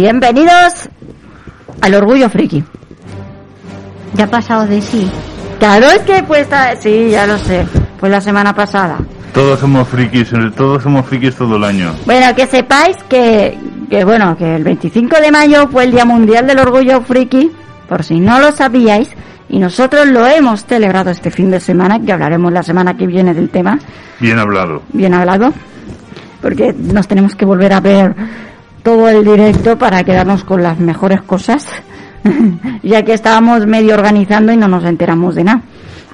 [0.00, 0.90] bienvenidos
[1.80, 2.62] al Orgullo Friki.
[4.12, 5.10] Ya ha pasado de sí.
[5.58, 7.66] Claro, es que pues esta- sí, ya lo sé,
[7.98, 8.98] fue la semana pasada.
[9.32, 11.94] Todos somos frikis, todos somos frikis todo el año.
[12.04, 13.56] Bueno, que sepáis que,
[13.90, 17.50] que bueno, que el 25 de mayo fue el Día Mundial del Orgullo Friki,
[17.88, 19.08] por si no lo sabíais,
[19.48, 23.32] y nosotros lo hemos celebrado este fin de semana, que hablaremos la semana que viene
[23.32, 23.78] del tema,
[24.20, 24.82] Bien hablado.
[24.92, 25.52] bien hablado,
[26.42, 28.14] porque nos tenemos que volver a ver
[28.86, 31.66] todo el directo para quedarnos con las mejores cosas,
[32.84, 35.60] ya que estábamos medio organizando y no nos enteramos de nada.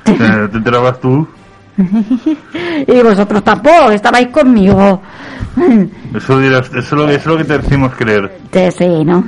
[0.02, 1.28] ¿Te, te enterabas tú?
[2.86, 5.02] Y vosotros tampoco, estabais conmigo.
[6.16, 8.38] Eso, dirás, eso, es lo, que- eso es lo que te decimos creer.
[8.50, 9.24] Sí, sí, ¿no?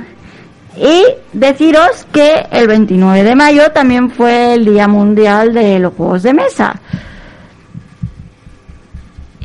[0.75, 1.03] Y
[1.33, 6.33] deciros que el 29 de mayo también fue el Día Mundial de los Juegos de
[6.33, 6.75] Mesa.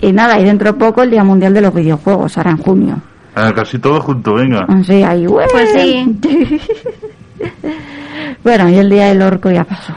[0.01, 3.03] Y nada, y dentro de poco el Día Mundial de los Videojuegos, ahora en junio.
[3.35, 4.67] Ah, casi todo junto, venga.
[4.85, 5.45] Sí, ahí, ¡ué!
[5.53, 6.19] Pues sí.
[8.45, 9.95] bueno, y el Día del Orco ya pasó.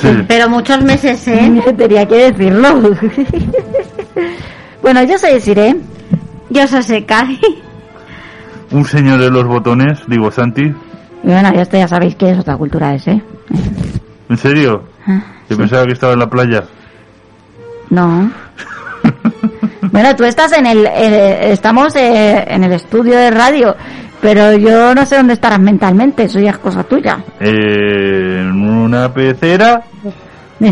[0.00, 0.08] Sí.
[0.28, 1.62] Pero muchos meses, ¿eh?
[1.76, 2.80] Tenía que decirlo.
[4.82, 5.76] bueno, yo soy Siré.
[6.50, 7.40] Yo soy Sekai.
[8.70, 10.62] Un señor de los botones, digo Santi.
[10.62, 13.20] Y bueno, ya, esto ya sabéis que es otra cultura es, ¿eh?
[14.28, 14.84] ¿En serio?
[15.06, 15.62] Ah, Yo sí.
[15.62, 16.64] pensaba que estaba en la playa.
[17.90, 18.30] No.
[19.92, 23.76] Bueno, tú estás en el, eh, estamos eh, en el estudio de radio,
[24.20, 27.18] pero yo no sé dónde estarás mentalmente, eso ya es cosa tuya.
[27.40, 29.82] En una pecera.
[30.60, 30.70] yo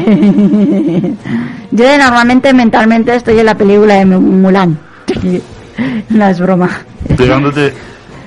[1.98, 4.78] normalmente mentalmente estoy en la película de Mu- Mulan.
[6.10, 6.70] no es broma.
[7.16, 7.72] Pegándote,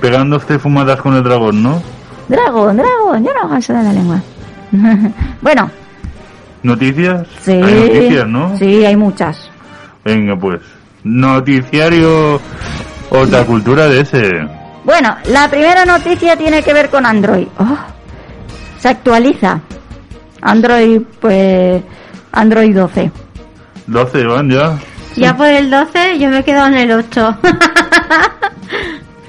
[0.01, 1.81] pegándote fumadas con el dragón, ¿no?
[2.27, 4.21] Dragón, dragón, yo no hago eso de la lengua.
[5.41, 5.69] bueno,
[6.63, 7.25] ¿Noticias?
[7.41, 7.51] sí.
[7.53, 8.57] Hay noticias, ¿no?
[8.57, 9.49] Sí, hay muchas.
[10.03, 10.59] Venga, pues.
[11.03, 12.39] Noticiario.
[13.09, 14.47] Otra cultura de ese.
[14.83, 17.47] Bueno, la primera noticia tiene que ver con Android.
[17.57, 17.77] Oh,
[18.79, 19.59] se actualiza.
[20.41, 21.81] Android, pues.
[22.31, 23.11] Android 12.
[23.87, 24.77] 12 van ya.
[25.15, 27.37] Ya por el 12 yo me he quedado en el 8.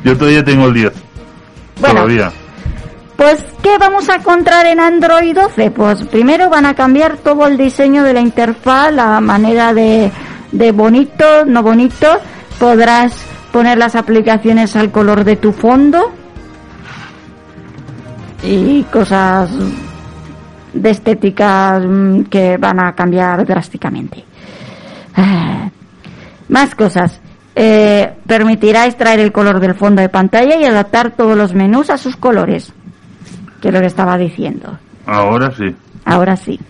[0.04, 0.92] Yo todavía tengo el 10.
[1.80, 1.94] Bueno.
[1.94, 2.32] Todavía.
[3.16, 5.72] Pues, ¿qué vamos a encontrar en Android 12?
[5.72, 10.12] Pues primero van a cambiar todo el diseño de la interfaz, la manera de,
[10.52, 12.06] de bonito, no bonito.
[12.58, 13.14] Podrás
[13.52, 16.12] poner las aplicaciones al color de tu fondo.
[18.42, 19.50] Y cosas
[20.72, 24.24] de estéticas mm, que van a cambiar drásticamente.
[25.16, 25.68] Ah,
[26.48, 27.20] Más cosas.
[27.60, 31.98] Eh, permitirá extraer el color del fondo de pantalla y adaptar todos los menús a
[31.98, 32.72] sus colores.
[33.60, 34.78] Que es lo que estaba diciendo.
[35.06, 35.74] Ahora sí.
[36.04, 36.60] Ahora sí.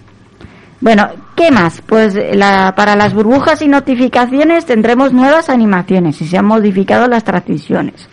[0.80, 1.82] Bueno, ¿qué más?
[1.84, 7.24] Pues la, para las burbujas y notificaciones tendremos nuevas animaciones y se han modificado las
[7.24, 8.08] transiciones.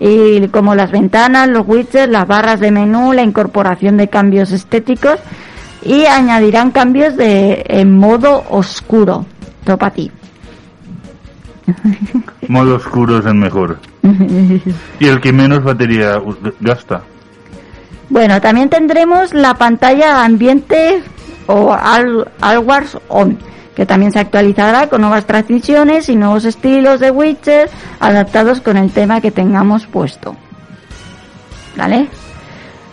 [0.00, 5.20] Y como las ventanas, los widgets, las barras de menú, la incorporación de cambios estéticos
[5.84, 9.26] y añadirán cambios de en modo oscuro.
[9.64, 10.10] Todo para ti.
[12.48, 13.78] Modo oscuro es el mejor.
[14.98, 16.20] Y el que menos batería
[16.60, 17.02] gasta.
[18.08, 21.02] Bueno, también tendremos la pantalla ambiente
[21.50, 23.38] o Al- Always On,
[23.74, 28.90] que también se actualizará con nuevas transiciones y nuevos estilos de widgets adaptados con el
[28.90, 30.36] tema que tengamos puesto.
[31.76, 32.08] ¿Vale?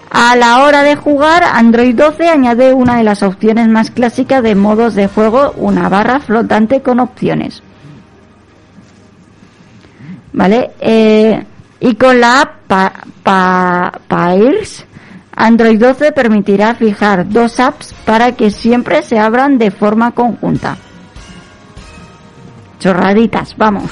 [0.09, 4.55] A la hora de jugar, Android 12 añade una de las opciones más clásicas de
[4.55, 7.61] modos de juego, una barra flotante con opciones.
[10.33, 10.71] ¿Vale?
[10.79, 11.43] Eh,
[11.79, 12.93] y con la app pa,
[13.23, 13.91] pa-
[15.39, 20.77] Android 12 permitirá fijar dos apps para que siempre se abran de forma conjunta.
[22.79, 23.91] Chorraditas, vamos.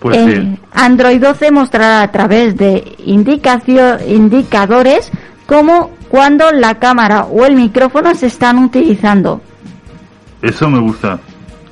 [0.00, 0.58] Pues Eh, sí.
[0.72, 5.10] Android 12 mostrará a través de indicadores
[5.46, 9.40] como cuando la cámara o el micrófono se están utilizando.
[10.42, 11.18] Eso me gusta.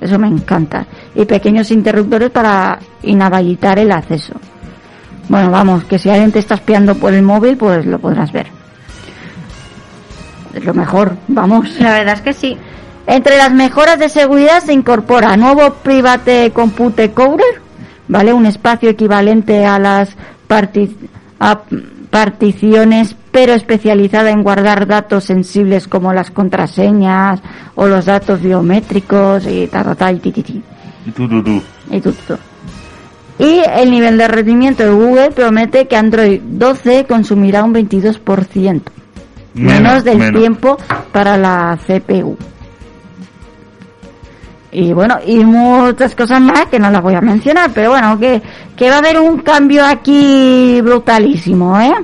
[0.00, 0.86] Eso me encanta.
[1.14, 4.32] Y pequeños interruptores para inhabilitar el acceso.
[5.28, 8.46] Bueno, vamos, que si alguien te está espiando por el móvil, pues lo podrás ver.
[10.54, 11.78] Es lo mejor, vamos.
[11.80, 12.56] La verdad es que sí.
[13.06, 17.60] Entre las mejoras de seguridad se incorpora nuevo Private Compute Coder,
[18.08, 18.32] ¿vale?
[18.32, 20.16] Un espacio equivalente a las
[20.48, 20.96] parti-
[21.38, 21.60] a
[22.10, 27.40] particiones, pero especializada en guardar datos sensibles como las contraseñas
[27.74, 30.62] o los datos biométricos y tal, tal, tal, ti, ti, ti.
[31.06, 31.62] Y tú, tú, tú.
[31.90, 32.36] Y tú, tú.
[33.38, 38.80] Y el nivel de rendimiento de Google promete que Android 12 consumirá un 22%,
[39.54, 40.40] menos, del menos.
[40.40, 40.78] tiempo
[41.12, 42.36] para la CPU.
[44.72, 48.42] Y bueno, y muchas cosas más que no las voy a mencionar, pero bueno, que,
[48.76, 51.94] que va a haber un cambio aquí brutalísimo, ¿eh?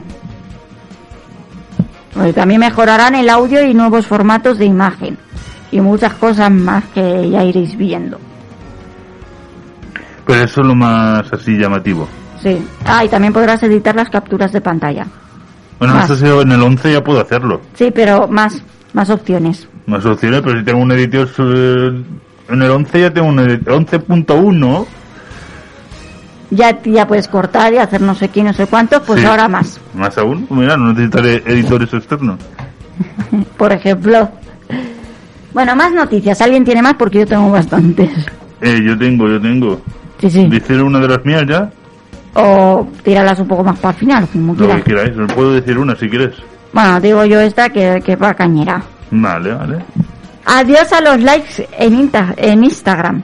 [2.15, 5.17] Porque también mejorarán el audio y nuevos formatos de imagen.
[5.71, 8.19] Y muchas cosas más que ya iréis viendo.
[10.27, 12.09] Pero eso es lo más así llamativo.
[12.43, 12.59] Sí.
[12.87, 15.07] Ah, y también podrás editar las capturas de pantalla.
[15.79, 16.11] Bueno, Más.
[16.11, 17.61] eso en el 11 ya puedo hacerlo.
[17.75, 19.69] Sí, pero más, más opciones.
[19.87, 21.29] Más opciones, pero si tengo un editor...
[21.39, 22.03] eh,
[22.51, 23.75] En el 11 ya tengo un editor...
[23.81, 24.87] 11.1...
[26.51, 29.27] Ya, ya puedes cortar y hacer no sé qué, no sé cuánto, pues Sí.
[29.27, 29.81] ahora más.
[29.95, 32.39] Más aún, mira, no necesitaré editores externos.
[33.57, 34.29] Por ejemplo.
[35.55, 36.41] Bueno, más noticias.
[36.43, 36.95] ¿Alguien tiene más?
[36.95, 38.11] Porque yo tengo bastantes.
[38.61, 39.81] Eh, yo tengo, yo tengo.
[40.23, 40.47] Sí, sí.
[40.47, 41.69] ¿Decir una de las mías ya?
[42.35, 45.77] O tírala un poco más para el final, como Lo que queráis, os puedo decir
[45.77, 46.35] una si quieres.
[46.73, 48.81] Bueno, digo yo esta que, que va cañera.
[49.11, 49.79] Vale, vale.
[50.47, 53.23] Adiós a los likes en, Inta- en Instagram.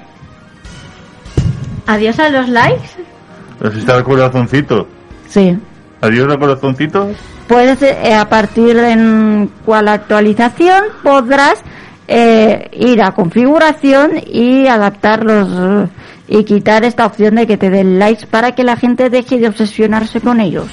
[1.86, 2.88] Adiós a los likes.
[3.64, 4.86] Así está el corazoncito.
[5.28, 5.56] Sí.
[6.00, 7.10] Adiós al corazoncito.
[7.46, 11.60] Puedes, eh, a partir de en cual actualización, podrás
[12.08, 15.88] eh, ir a configuración y adaptar los eh,
[16.28, 19.48] y quitar esta opción de que te den likes para que la gente deje de
[19.48, 20.68] obsesionarse con ellos.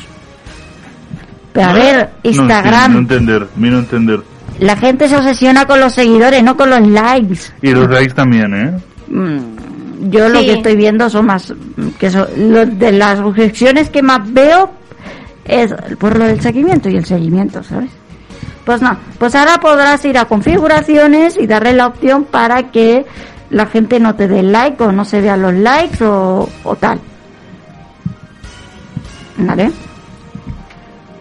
[1.53, 4.19] Pero a ver, No, sí, Instagram, no entender, miro entender.
[4.59, 7.39] la gente se obsesiona con los seguidores, no con los likes.
[7.61, 8.73] Y los likes también, ¿eh?
[9.07, 11.53] Mm, Yo lo que estoy viendo son más
[11.99, 14.69] que son lo de las objeciones que más veo
[15.45, 17.89] es por lo del seguimiento y el seguimiento, ¿sabes?
[18.65, 23.05] Pues no, pues ahora podrás ir a configuraciones y darle la opción para que
[23.49, 26.99] la gente no te dé like o no se vean los likes o, o tal.
[29.37, 29.71] ¿Vale?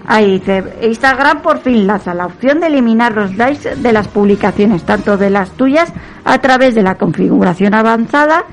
[0.07, 4.85] Ahí dice, Instagram por fin lanza la opción de eliminar los likes de las publicaciones,
[4.85, 5.93] tanto de las tuyas
[6.25, 8.45] a través de la configuración avanzada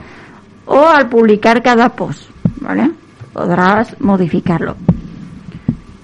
[0.66, 2.30] o al publicar cada post,
[2.62, 2.92] ¿vale?
[3.34, 4.78] Podrás modificarlo.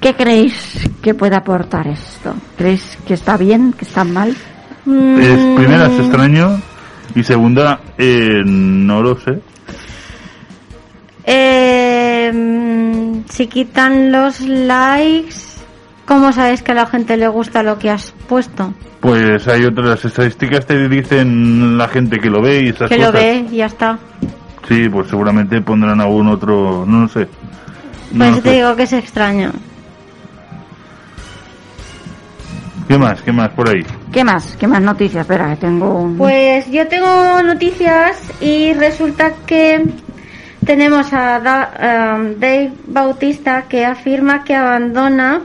[0.02, 2.34] ¿Qué creéis que puede aportar esto?
[2.58, 4.30] ¿Creéis que está bien, que está mal?
[4.30, 6.62] Es, es extraño.
[7.16, 9.40] Y segunda, eh, no lo sé.
[11.26, 15.36] eh, si quitan los likes,
[16.06, 18.74] ¿cómo sabes que a la gente le gusta lo que has puesto?
[19.02, 23.08] Pues hay otras estadísticas te dicen la gente que lo ve y esas Que lo
[23.08, 23.22] cosas.
[23.22, 23.98] ve y ya está.
[24.68, 27.28] Sí, pues seguramente pondrán algún otro, no lo sé.
[28.12, 28.56] No Pues lo te sé.
[28.56, 29.52] digo que es extraño.
[32.88, 33.22] ¿Qué más?
[33.22, 33.86] ¿Qué más por ahí?
[34.12, 34.56] ¿Qué más?
[34.60, 35.22] ¿Qué más noticias?
[35.22, 36.18] Espera, que tengo un...
[36.18, 39.84] Pues yo tengo noticias y resulta que
[40.66, 45.42] tenemos a Da- um, Dave Bautista que afirma que abandona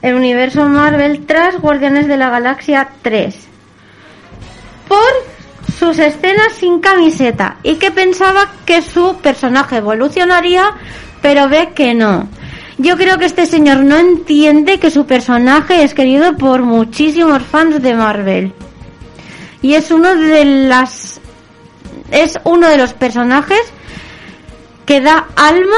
[0.00, 3.46] el universo Marvel tras Guardianes de la Galaxia 3
[4.86, 4.98] por
[5.76, 10.64] sus escenas sin camiseta y que pensaba que su personaje evolucionaría
[11.20, 12.28] pero ve que no.
[12.78, 17.82] Yo creo que este señor no entiende que su personaje es querido por muchísimos fans
[17.82, 18.52] de Marvel
[19.62, 21.20] y es uno de las
[22.12, 23.58] es uno de los personajes
[24.86, 25.76] que da alma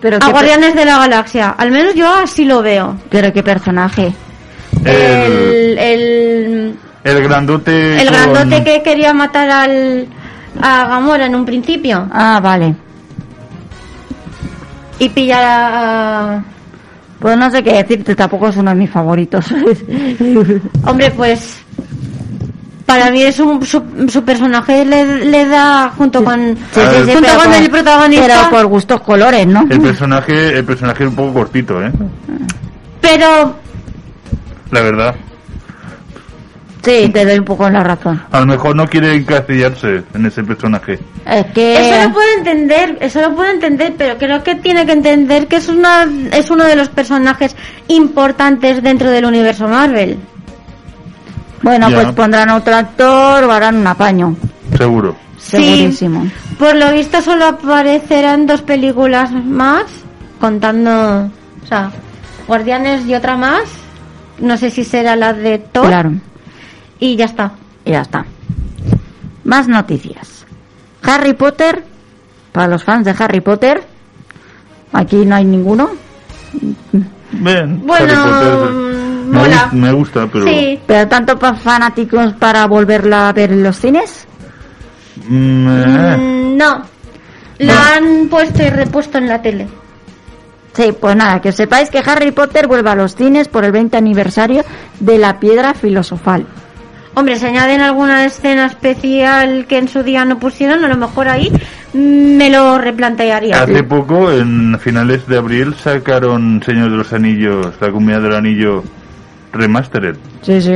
[0.00, 1.50] Pero a Guardianes de la Galaxia.
[1.50, 2.96] Al menos yo así lo veo.
[3.10, 4.12] pero qué personaje.
[4.84, 8.00] El, El, el, el grandote.
[8.00, 10.08] el con- grandote que quería matar al
[10.60, 12.74] a Gamora en un principio Ah, vale.
[15.00, 16.42] Y pillar a,
[17.18, 19.46] Pues no sé qué decirte, tampoco es uno de mis favoritos.
[20.86, 21.58] hombre pues
[22.86, 27.12] para mí es un su, su personaje le, le da junto con Sí, sí, sí,
[27.12, 29.64] junto con por- el protagonista Pero por gustos colores, ¿no?
[29.70, 31.92] El personaje, el personaje es un poco cortito, ¿eh?
[33.00, 33.54] pero
[34.72, 35.14] La verdad.
[36.82, 38.22] Sí, te doy un poco la razón.
[38.30, 40.98] A lo mejor no quiere encasillarse en ese personaje.
[41.26, 41.74] Es que...
[41.74, 45.56] Eso lo puedo entender, eso lo puedo entender, pero creo que tiene que entender que
[45.56, 47.54] es una es uno de los personajes
[47.88, 50.16] importantes dentro del universo Marvel.
[51.62, 51.96] Bueno, Ya.
[51.96, 54.34] pues pondrán otro actor o harán un apaño.
[54.76, 55.14] Seguro.
[55.36, 55.56] Sí.
[55.58, 56.26] Segurísimo.
[56.58, 59.84] Por lo visto solo aparecerán dos películas más,
[60.40, 61.30] contando,
[61.62, 61.90] o sea,
[62.46, 63.64] Guardianes y otra más.
[64.38, 66.12] No sé si será la de Thor Claro.
[67.00, 67.52] Y ya está.
[67.84, 68.24] Y ya está.
[69.44, 70.44] Más noticias.
[71.02, 71.82] Harry Potter,
[72.52, 73.82] para los fans de Harry Potter,
[74.92, 75.90] aquí no hay ninguno,
[77.32, 78.70] Ven, Bueno, Harry Potter.
[78.74, 79.70] me, mola.
[79.70, 80.44] gu- me gusta, pero.
[80.46, 84.26] Sí, pero tanto para fanáticos para volverla a ver en los cines.
[85.28, 86.16] Mm, eh.
[86.16, 86.82] Mm, no.
[87.58, 87.80] La No.
[88.20, 89.68] han puesto y repuesto en la tele.
[90.72, 93.96] Sí, pues nada, que sepáis que Harry Potter vuelve a los cines por el 20
[93.96, 94.64] aniversario
[95.00, 96.46] de la piedra filosofal.
[97.14, 101.28] Hombre, se añaden alguna escena especial que en su día no pusieron, a lo mejor
[101.28, 101.50] ahí
[101.92, 103.62] me lo replantearía.
[103.62, 108.84] Hace poco, en finales de abril, sacaron Señor de los Anillos, la comunidad del anillo
[109.52, 110.16] remastered.
[110.42, 110.74] Sí, sí.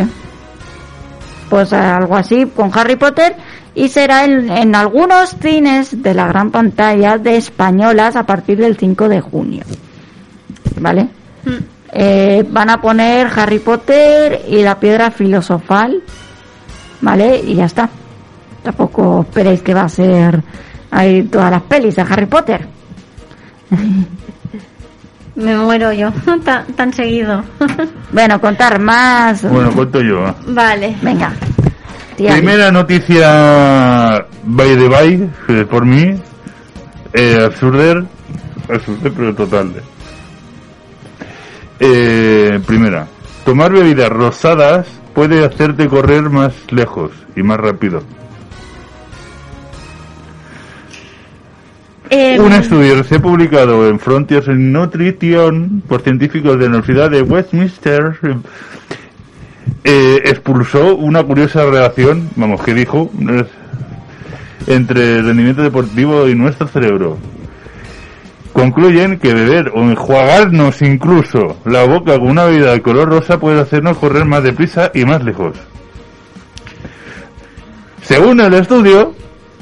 [1.49, 3.37] Pues algo así con Harry Potter
[3.76, 8.76] y será en, en algunos cines de la gran pantalla de españolas a partir del
[8.76, 9.62] 5 de junio.
[10.81, 11.05] ¿Vale?
[11.45, 11.74] Mm.
[11.97, 16.03] Eh, van a poner Harry Potter y la piedra filosofal,
[17.01, 17.41] ¿vale?
[17.47, 17.89] Y ya está.
[18.65, 20.43] Tampoco esperéis que va a ser
[20.91, 22.67] ahí todas las pelis de Harry Potter.
[25.37, 26.13] Me muero yo,
[26.45, 27.45] tan, tan seguido.
[28.13, 29.43] Bueno, contar más.
[29.51, 30.29] Bueno, cuento yo.
[30.29, 30.35] ¿eh?
[30.47, 30.97] vale.
[31.03, 31.33] Venga.
[32.17, 36.15] Tía, Primera noticia by the by, eh, por mí,
[37.13, 38.05] eh, absurder,
[38.73, 39.73] absurder pero total.
[41.87, 43.07] Eh, primera,
[43.45, 48.03] tomar bebidas rosadas puede hacerte correr más lejos y más rápido.
[52.09, 57.11] Eh, Un estudio se ha publicado en Frontiers in Nutrition por científicos de la Universidad
[57.11, 58.19] de Westminster
[59.85, 63.11] eh, expulsó una curiosa relación, vamos, que dijo,
[64.67, 67.19] entre el rendimiento deportivo y nuestro cerebro.
[68.55, 73.61] Concluyen que beber o enjuagarnos incluso la boca con una bebida de color rosa puede
[73.61, 75.57] hacernos correr más deprisa y más lejos.
[78.03, 79.13] Según el estudio,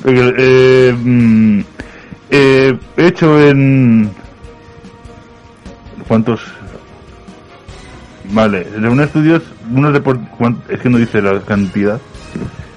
[0.05, 1.61] eh, mm,
[2.31, 4.11] eh, hecho en...
[6.07, 6.43] ¿Cuántos?
[8.31, 9.99] Vale, de un estudio, unos
[10.69, 11.99] es que no dice la cantidad.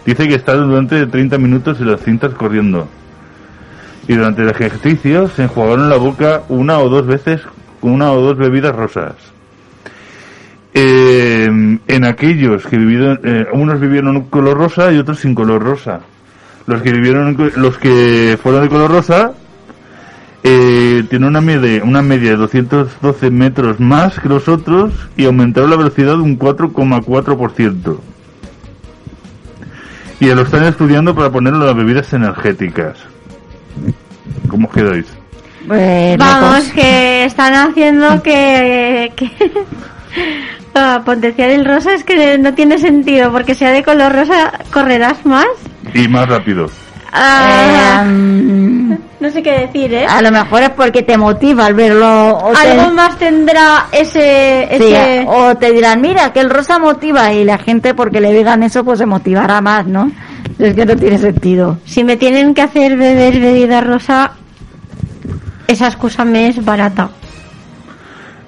[0.06, 2.88] Dice que está durante 30 minutos en las cintas corriendo.
[4.08, 7.42] Y durante el ejercicio se enjuagaron la boca una o dos veces
[7.82, 9.14] con una o dos bebidas rosas.
[10.74, 11.46] Eh,
[11.88, 16.02] en aquellos que vivieron, eh, unos vivieron color rosa y otros sin color rosa.
[16.68, 19.32] Los que vivieron, los que fueron de color rosa,
[20.44, 25.70] eh, tienen una media, una media de 212 metros más que los otros y aumentaron
[25.70, 28.00] la velocidad un 4,4%.
[30.20, 33.15] Y lo están estudiando para ponerlo en las bebidas energéticas.
[34.50, 35.06] ¿Cómo os quedáis?
[35.68, 36.72] pues, Vamos, locos.
[36.74, 39.32] que están haciendo que, que
[40.74, 45.26] para potenciar el rosa es que no tiene sentido, porque sea de color rosa correrás
[45.26, 45.48] más.
[45.94, 46.70] Y más rápido.
[47.12, 50.06] Ah, Eh, mm, no sé qué decir, ¿eh?
[50.06, 52.38] a lo mejor es porque te motiva al verlo.
[52.38, 54.68] O te, Algo más tendrá ese...
[54.78, 55.26] sí, ese...
[55.28, 58.84] o te dirán, mira, que el rosa motiva y la gente porque le digan eso
[58.84, 60.12] pues se motivará más, ¿no?
[60.60, 61.80] Es que no tiene sentido.
[61.86, 64.34] Si me tienen que hacer beber bebida rosa,
[65.68, 67.10] esa excusa me es barata.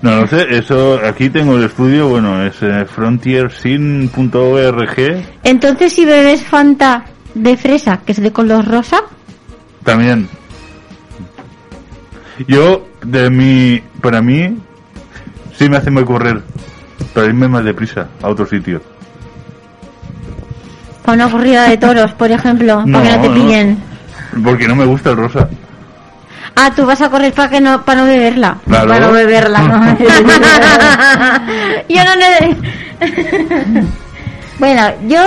[0.01, 4.95] No, no sé, eso, aquí tengo el estudio, bueno, es eh, frontiersin.org,
[5.43, 9.01] Entonces, si bebes Fanta de fresa, que es de color rosa,
[9.87, 10.27] también.
[12.45, 14.57] Yo, de mi, para mí,
[15.57, 16.43] sí me hace mal correr,
[17.13, 18.81] para irme más deprisa a otro sitio.
[21.07, 23.33] Para una corrida de toros, por ejemplo, para que no te no.
[23.33, 23.77] pillen.
[24.43, 25.47] Porque no me gusta el rosa.
[26.53, 28.57] Ah, tú vas a correr para que no para no beberla.
[28.67, 28.89] Claro.
[28.89, 29.97] Para no beberla, ¿no?
[31.87, 32.57] Yo no le
[34.59, 35.23] bueno, yo...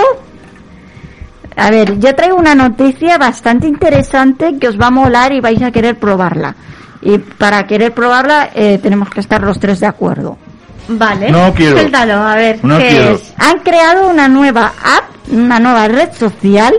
[1.55, 5.61] A ver, yo traigo una noticia bastante interesante que os va a molar y vais
[5.63, 6.55] a querer probarla.
[7.01, 10.37] Y para querer probarla eh, tenemos que estar los tres de acuerdo.
[10.87, 11.31] Vale.
[11.31, 11.77] No quiero.
[11.77, 13.15] Suéltalo, a ver, No ¿qué quiero.
[13.15, 13.33] es?
[13.37, 16.73] Han creado una nueva app, una nueva red social,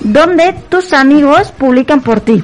[0.00, 2.42] donde tus amigos publican por ti.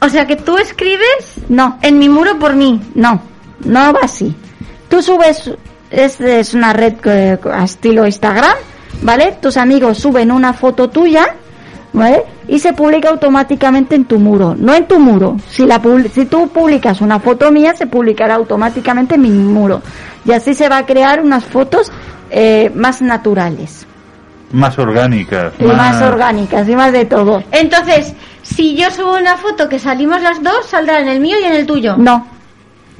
[0.00, 2.80] O sea que tú escribes No, en mi muro por mí.
[2.94, 3.22] no,
[3.64, 4.34] no va así.
[4.88, 5.50] Tú subes,
[5.90, 8.56] es, es una red que- a estilo Instagram,
[9.02, 9.38] ¿vale?
[9.40, 11.34] Tus amigos suben una foto tuya,
[11.92, 12.22] ¿vale?
[12.48, 14.54] Y se publica automáticamente en tu muro.
[14.58, 15.36] No en tu muro.
[15.48, 19.82] Si, la, publi- si tú publicas una foto mía, se publicará automáticamente en mi muro.
[20.24, 21.90] Y así se va a crear unas fotos
[22.30, 23.86] eh, más naturales.
[24.52, 25.52] Más orgánicas.
[25.58, 27.42] Y más orgánicas y más de todo.
[27.50, 31.44] Entonces, si yo subo una foto que salimos las dos, saldrá en el mío y
[31.44, 31.96] en el tuyo.
[31.96, 32.26] No,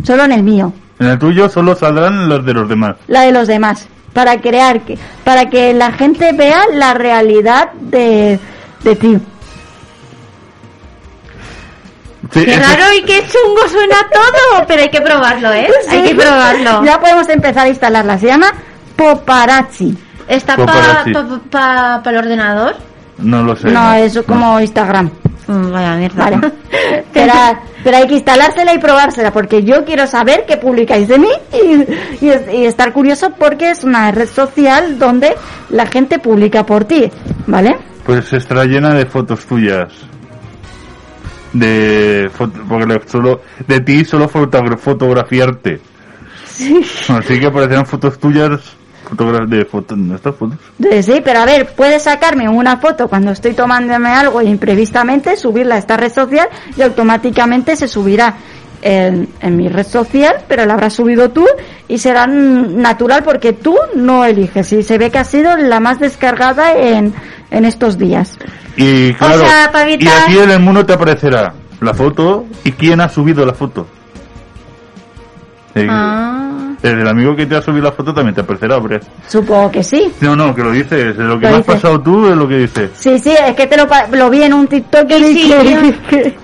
[0.03, 0.73] solo en el mío.
[0.99, 2.97] En el tuyo solo saldrán los de los demás.
[3.07, 8.41] la de los demás para crear que para que la gente vea la realidad de,
[8.87, 9.19] de ti
[12.33, 15.69] Sí, Qué raro y qué chungo suena todo, pero hay que probarlo, ¿eh?
[15.89, 16.09] Hay Sí.
[16.09, 16.85] que probarlo.
[16.85, 18.53] ya podemos empezar a instalarla se llama
[18.97, 22.77] Poparazzi ¿Está Pues para pa, pa- pa el ordenador?
[23.19, 23.69] No lo sé.
[23.71, 25.11] no es como Instagram
[25.47, 26.25] Vaya mierda.
[26.25, 26.41] Vale.
[27.13, 27.33] Pero,
[27.87, 32.25] pero hay que instalársela y probársela, porque yo quiero saber qué publicáis de mí y,
[32.27, 35.37] y es- y estar curioso porque es una red social donde
[35.71, 37.09] la gente publica por ti,
[37.47, 37.77] ¿vale?
[38.05, 39.93] Pues estará llena de fotos tuyas.
[41.53, 42.29] De
[42.69, 45.81] porque solo de ti solo fotogra- fotografiarte.
[47.09, 48.61] Así que aparecerán fotos tuyas
[49.49, 50.59] de fotos estas fotos.
[51.03, 55.77] Sí, pero a ver, puedes sacarme una foto cuando estoy tomándome algo e imprevistamente, subirla
[55.77, 58.35] a esta red social y automáticamente se subirá
[58.83, 61.47] en, en mi red social, pero la habrás subido tú
[61.89, 65.99] y será natural porque tú no eliges y se ve que ha sido la más
[65.99, 67.15] descargada en,
[67.51, 68.39] en estos días.
[68.77, 73.09] Y claro, sea, y aquí en el mundo te aparecerá la foto y quién ha
[73.09, 73.87] subido la foto.
[75.77, 76.46] Ah.
[76.87, 79.01] El amigo que te ha subido la foto también te aparecerá, hombre.
[79.29, 80.13] Supongo que sí.
[80.21, 82.59] No, no, que lo dices, lo que Lo me has pasado tú es lo que
[82.59, 82.91] dices.
[82.95, 85.51] Sí, sí, es que te lo, pa- lo vi en un TikTok y sí,
[86.11, 86.37] que-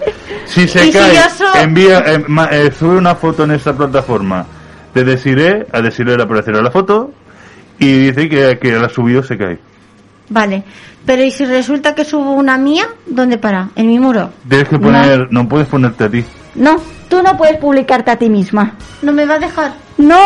[0.47, 1.19] Si se Y cae,
[1.63, 4.45] envía, eh, ma- eh, sube una foto en esta plataforma
[4.95, 7.13] de Desiree, a Desiree le aparecerá la foto
[7.79, 9.59] y dice que, que la ha subido se cae.
[10.29, 10.63] Vale.
[11.05, 12.85] Pero ¿y si resulta que subo una mía?
[13.07, 13.71] ¿Dónde para?
[13.75, 14.31] En mi muro.
[14.49, 16.25] Tienes que poner, no puedes ponerte a ti.
[16.55, 16.77] No,
[17.13, 18.75] tú no puedes publicarte a ti misma.
[19.03, 19.75] ¿No me va a dejar?
[19.99, 20.23] No,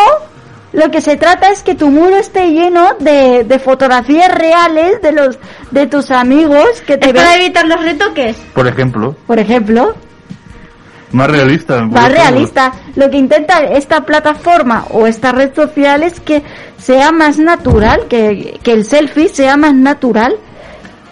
[0.72, 5.10] lo que se trata es que tu muro esté lleno de, de fotografías reales de
[5.10, 5.36] los
[5.72, 8.36] de tus amigos que te ¿Es para evitar los retoques?
[8.54, 9.96] Por ejemplo, por ejemplo,
[11.10, 11.82] más realista.
[11.82, 12.72] más realista.
[12.94, 16.44] Lo que intenta esta plataforma o esta red social es que
[16.78, 20.36] sea más natural, que, que el selfie sea más natural.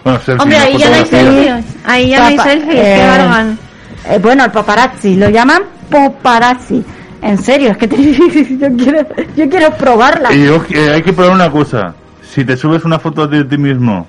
[0.04, 1.64] Bueno, selfie, Hombre, ahí ya no hay selfies.
[1.85, 2.78] Ahí ya no hay selfies.
[2.78, 3.63] eh, que.
[4.08, 6.82] Eh, bueno, el paparazzi, lo llaman paparazzi.
[7.23, 7.96] En serio, es que te-
[8.58, 10.32] yo quiero yo quiero probarla.
[10.32, 11.95] Y yo- eh, hay que probar una cosa.
[12.23, 14.06] Si te subes una foto de ti mismo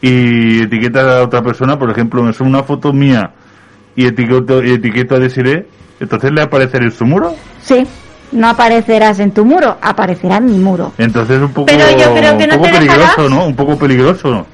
[0.00, 3.30] y etiquetas a otra persona, por ejemplo, me subo una foto mía
[3.96, 5.66] y etiqueto, y etiqueto a Desiree,
[6.00, 7.34] entonces le aparecerá en su muro.
[7.62, 7.84] Sí,
[8.32, 10.92] no aparecerás en tu muro, aparecerá en mi muro.
[10.98, 13.30] Entonces es un poco, Pero yo creo que un no poco te peligroso, dejarás.
[13.30, 13.46] ¿no?
[13.46, 14.46] Un poco peligroso.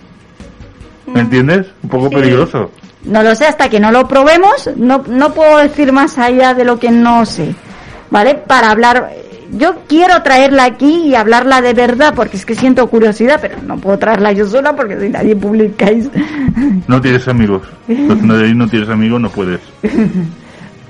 [1.07, 1.67] ¿Me entiendes?
[1.83, 2.15] Un poco Sí.
[2.17, 2.71] peligroso.
[3.05, 6.65] No lo sé, hasta que no lo probemos, no, no puedo decir más allá de
[6.65, 7.55] lo que no sé.
[8.11, 8.35] ¿Vale?
[8.35, 9.11] Para hablar,
[9.53, 13.77] yo quiero traerla aquí y hablarla de verdad, porque es que siento curiosidad, pero no
[13.77, 16.09] puedo traerla yo sola porque si nadie publicáis.
[16.87, 17.63] No tienes amigos.
[17.89, 19.61] Entonces no, ahí no tienes amigos, no puedes.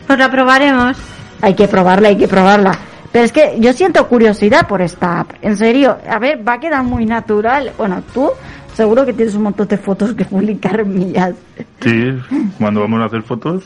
[0.07, 0.99] Pues la probaremos.
[1.41, 2.73] hay que probarla, hay que probarla.
[3.11, 5.31] Pero es que yo siento curiosidad por esta app.
[5.41, 7.73] En serio, a ver, va a quedar muy natural.
[7.79, 8.29] Bueno, tú
[8.75, 11.35] seguro que tienes un montón de fotos que publicar mías.
[11.81, 12.13] Sí,
[12.59, 13.65] cuando vamos a hacer fotos.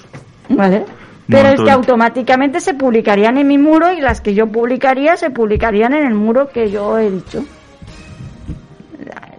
[0.49, 0.85] ¿Vale?
[1.29, 5.31] Pero es que automáticamente se publicarían en mi muro y las que yo publicaría se
[5.31, 7.45] publicarían en el muro que yo he dicho.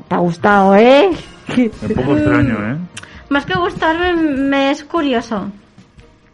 [0.08, 1.10] ¿Te ha gustado, eh?
[1.58, 2.78] Un poco extraño, ¿eh?
[3.30, 5.52] Más que gustarme, me es curioso.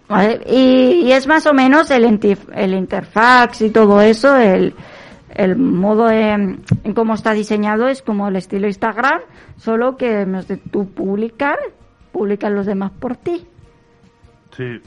[0.08, 0.42] ¿Vale?
[0.46, 2.04] Y, y es más o menos el,
[2.54, 4.74] el interfax y todo eso, el,
[5.36, 9.22] el modo de, en cómo está diseñado es como el estilo Instagram,
[9.58, 11.58] solo que en vez de tú publicar,
[12.12, 13.46] publican los demás por ti.
[14.56, 14.82] Sí.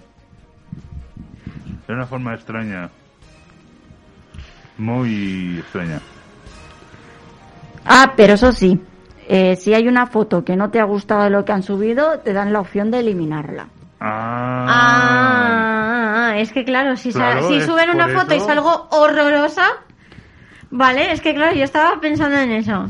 [1.83, 2.91] Es una forma extraña.
[4.79, 6.01] Muy extraña.
[7.85, 8.81] Ah, pero eso sí,
[9.29, 12.21] eh, si hay una foto que no te ha gustado de lo que han subido,
[12.21, 13.69] te dan la opción de eliminarla.
[14.01, 14.67] Ah.
[16.31, 18.47] Ah, es que claro, si, Claro, si suben una foto y eso.
[18.47, 19.67] salgo horrorosa,
[20.71, 22.87] vale, es que claro, yo estaba pensando en eso.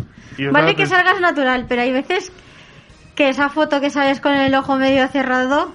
[0.52, 2.32] Vale que salgas natural, pero hay veces
[3.16, 5.72] que esa foto que sales con el ojo medio cerrado,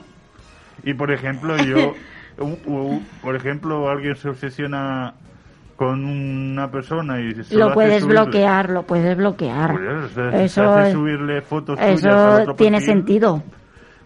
[0.83, 1.93] Y por ejemplo, yo.
[2.37, 5.13] u- u- por ejemplo, alguien se obsesiona
[5.75, 9.71] con una persona y solo Lo hace puedes subirle- bloquear, lo puedes bloquear.
[9.73, 12.93] Pues se- se Eso, hace es- subirle fotos tuyas eso otro tiene perfil.
[12.95, 13.43] sentido.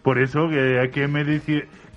[0.01, 1.41] Por eso que hay que medir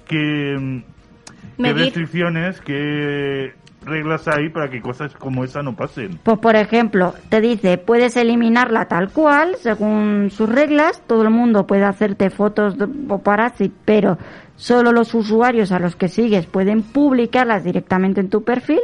[0.07, 1.77] que mm, qué Medir.
[1.85, 3.55] restricciones, qué
[3.91, 6.19] reglas hay para que cosas como esa no pasen.
[6.23, 11.67] Pues por ejemplo, te dice, puedes eliminarla tal cual, según sus reglas, todo el mundo
[11.67, 14.17] puede hacerte fotos de paparazzi, pero
[14.57, 18.81] solo los usuarios a los que sigues pueden publicarlas directamente en tu perfil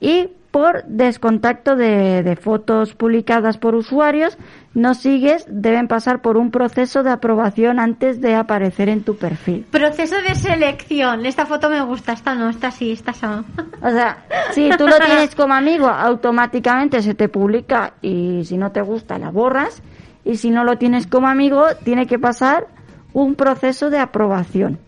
[0.00, 4.38] y por descontacto de, de fotos publicadas por usuarios
[4.78, 9.66] no sigues, deben pasar por un proceso de aprobación antes de aparecer en tu perfil.
[9.70, 11.26] proceso de selección.
[11.26, 13.44] Esta foto me gusta, esta no, esta sí, esta no.
[13.82, 18.72] O sea, si tú lo tienes como amigo, automáticamente se te publica y si no
[18.72, 19.82] te gusta la borras.
[20.24, 22.66] Y si no lo tienes como amigo, tiene que pasar
[23.12, 24.78] un proceso de aprobación.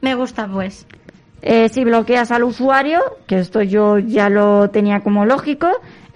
[0.00, 0.86] Me gusta pues.
[1.42, 5.68] Eh, si bloqueas al usuario, que esto yo ya lo tenía como lógico,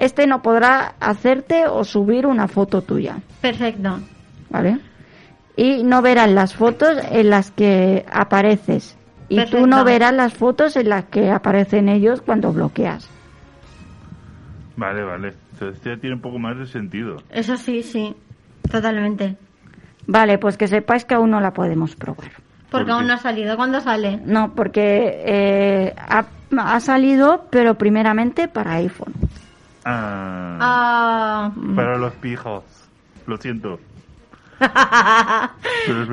[0.05, 3.19] este no podrá hacerte o subir una foto tuya.
[3.41, 4.01] Perfecto.
[4.51, 4.79] ¿Vale?
[5.57, 8.97] y no verán las fotos en las que apareces.
[9.29, 9.67] Y tú Perfecto.
[9.67, 13.09] no verás las fotos en las que aparecen ellos cuando bloqueas.
[14.77, 15.35] Vale, vale.
[15.53, 17.17] Entonces ya tiene un poco más de sentido.
[17.31, 18.15] Eso sí, sí,
[18.71, 19.37] totalmente.
[20.07, 22.31] Vale, pues que sepáis que aún no la podemos probar.
[22.71, 23.57] Porque ¿Por aún no ha salido.
[23.57, 24.21] ¿Cuándo sale?
[24.25, 26.25] No, porque eh, ha,
[26.59, 29.13] ha salido, pero primeramente para iPhone.
[29.85, 32.63] Ah, Ah, Para los pijos.
[33.27, 33.79] Lo siento.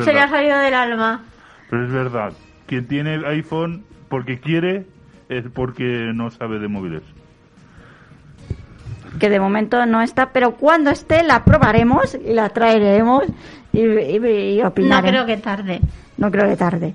[0.03, 1.21] Se le ha salido del alma.
[1.69, 2.33] Pero es verdad.
[2.67, 4.85] Quien tiene iPhone porque quiere
[5.29, 7.03] es porque no sabe de móviles.
[9.19, 13.23] Que de momento no está, pero cuando esté la probaremos y la traeremos
[13.73, 15.11] y, y, y No opinaremos.
[15.11, 15.79] creo que tarde.
[16.17, 16.93] No creo que tarde.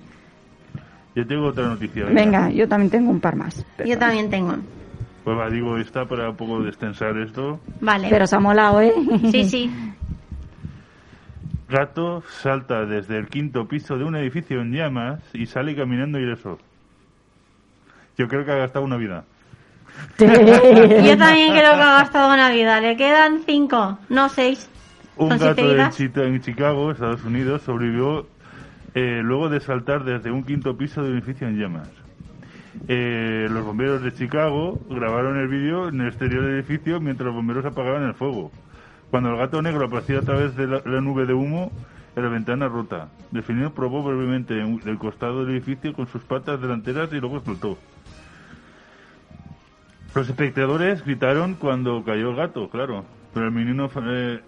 [1.14, 2.04] Yo tengo otra noticia.
[2.06, 3.64] Venga, yo también tengo un par más.
[3.84, 4.56] Yo también tengo.
[5.24, 7.58] Pues va, digo esta para un poco destensar esto.
[7.80, 8.08] Vale.
[8.10, 8.92] pero se ha molado, ¿eh?
[9.30, 9.70] Sí, sí.
[11.68, 16.58] Gato salta desde el quinto piso de un edificio en llamas y sale caminando ileso.
[18.18, 19.24] Yo creo que ha gastado una vida.
[20.18, 20.26] Yo
[21.16, 22.80] también creo que ha gastado una vida.
[22.80, 24.68] Le quedan cinco, no seis.
[25.16, 25.96] Un Son gato vidas.
[25.96, 28.26] Chita- en Chicago, Estados Unidos, sobrevivió
[28.94, 31.88] eh, luego de saltar desde un quinto piso de un edificio en llamas.
[32.88, 37.34] Eh, los bomberos de Chicago grabaron el vídeo en el exterior del edificio mientras los
[37.34, 38.50] bomberos apagaban el fuego.
[39.10, 41.70] Cuando el gato negro apareció a través de la, nube de humo
[42.16, 46.60] en la ventana rota, definió probó brevemente en- el costado del edificio con sus patas
[46.60, 47.78] delanteras y luego explotó.
[50.14, 54.40] Los espectadores gritaron cuando cayó el gato, claro, pero el menino eh,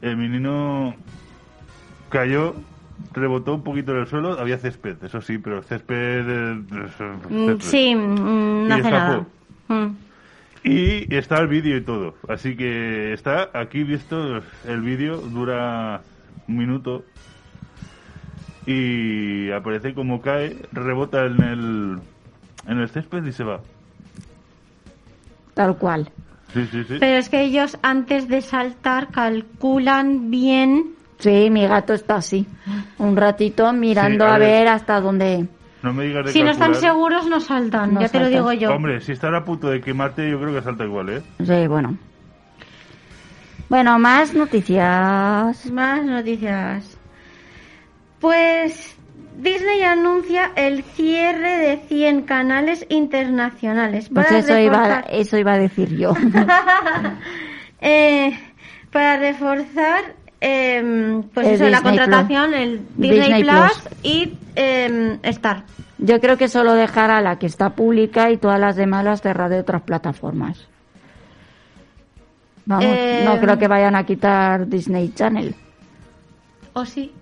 [0.00, 0.94] el menino
[2.08, 2.54] cayó,
[3.12, 6.28] rebotó un poquito en el suelo, había césped, eso sí, pero el césped...
[6.28, 7.60] eh, Mm, césped.
[7.60, 9.26] Sí, mm, no Y hace nada.
[9.68, 9.86] Mm.
[10.64, 14.16] Y está el vídeo y todo, así que está aquí visto
[14.66, 16.00] el vídeo, dura
[16.48, 17.04] un minuto
[18.66, 21.98] y aparece como cae, rebota en el,
[22.66, 23.60] en el césped y se va.
[25.52, 26.10] Tal cual.
[26.54, 26.96] Sí, sí, sí.
[26.98, 30.94] Pero es que ellos antes de saltar calculan bien.
[31.18, 32.46] Sí, mi gato está así.
[32.98, 34.50] Un ratito mirando Sí, a a ver.
[34.50, 35.46] ver hasta dónde...
[35.82, 37.94] No me digas de Si no están seguros, no saltan.
[37.94, 38.72] No ya te lo digo yo.
[38.74, 41.22] Hombre, si están a punto de quemarte, yo creo que salta igual, ¿eh?
[41.44, 41.96] Sí, bueno.
[43.68, 45.66] Bueno, más noticias.
[45.70, 46.96] Más noticias.
[48.20, 48.96] Pues
[49.36, 54.08] Disney anuncia el cierre de 100 canales internacionales.
[54.12, 56.14] Pues para eso iba, eso iba a decir yo.
[57.86, 58.32] Eh,
[58.90, 60.14] para reforzar
[60.46, 63.88] em, pues El eso, la contratación, el Disney, Disney Plus, Plus.
[64.02, 65.64] y em, Star.
[65.98, 69.48] Yo creo que solo dejará la que está pública y todas las demás las cerrará
[69.48, 70.66] de otras plataformas.
[72.66, 75.54] Vamos, Eh, no creo que vayan a quitar Disney Channel.
[76.72, 77.12] ¿O sí?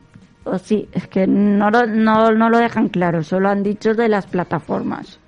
[0.45, 4.09] O sí, es que no lo, no, no lo dejan claro, solo han dicho de
[4.09, 5.19] las plataformas.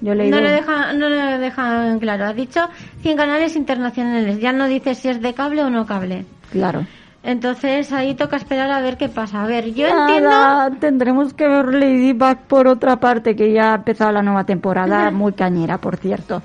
[0.00, 2.24] Yo le No lo, dejan, no lo dejan claro.
[2.26, 2.68] Ha dicho
[3.02, 4.38] 100 canales internacionales.
[4.38, 6.24] Ya no dice si es de cable o no cable.
[6.52, 6.86] claro.
[7.22, 9.42] Entonces ahí toca esperar a ver qué pasa.
[9.42, 10.80] A ver, yo Nada, entiendo.
[10.80, 15.32] tendremos que ver Ladybug por otra parte, que ya ha empezado la nueva temporada, muy
[15.32, 16.42] cañera, por cierto,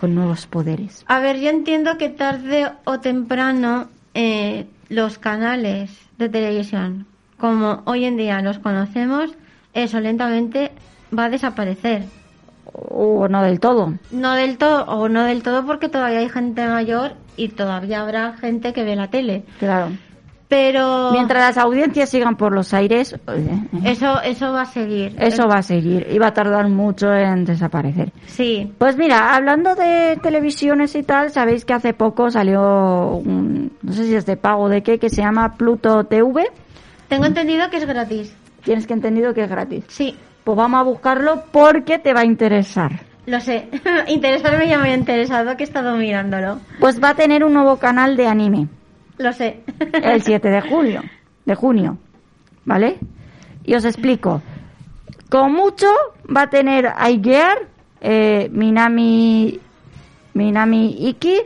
[0.00, 1.04] con nuevos poderes.
[1.06, 7.06] A ver, yo entiendo que tarde o temprano eh, los canales de televisión,
[7.38, 9.30] como hoy en día los conocemos,
[9.72, 10.72] eso lentamente
[11.16, 12.02] va a desaparecer.
[12.72, 13.94] O no del todo.
[14.10, 18.32] No del todo, o no del todo porque todavía hay gente mayor y todavía habrá
[18.34, 19.44] gente que ve la tele.
[19.58, 19.90] Claro.
[20.48, 25.14] Pero Mientras las audiencias sigan por los aires, eh, eso, eso va a seguir.
[25.18, 28.12] eso va a seguir y va a tardar mucho en desaparecer.
[28.26, 28.72] Sí.
[28.78, 34.04] Pues mira, hablando de televisiones y tal, sabéis que hace poco salió, un, no sé
[34.04, 36.46] si es de pago o de qué, que se llama Pluto TV.
[37.08, 38.34] Tengo entendido que es gratis.
[38.64, 39.84] Tienes que entendido que es gratis.
[39.88, 43.00] Sí, Pues vamos a buscarlo porque te va a interesar.
[43.26, 43.68] lo sé.
[44.08, 46.58] Interesarme ya me ha interesado que he estado mirándolo.
[46.80, 48.68] Pues va a tener un nuevo canal de anime
[49.18, 49.60] Lo sé.
[50.02, 51.02] el 7 de julio,
[51.44, 51.98] de junio,
[52.64, 52.98] ¿vale?
[53.64, 54.42] Y os explico.
[55.28, 55.86] Con mucho
[56.34, 57.58] va a tener Aigear,
[58.00, 59.60] eh, Minami,
[60.34, 61.36] Minami Iki,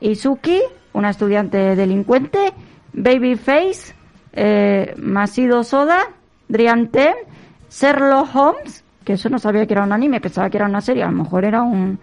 [0.00, 0.60] Izuki,
[0.94, 2.52] una estudiante delincuente,
[2.92, 3.94] Babyface,
[4.32, 5.98] eh, Masido Soda,
[6.48, 7.14] Driantem,
[7.70, 11.02] Sherlock Holmes, que eso no sabía que era un anime, pensaba que era una serie,
[11.02, 11.98] a lo mejor era un-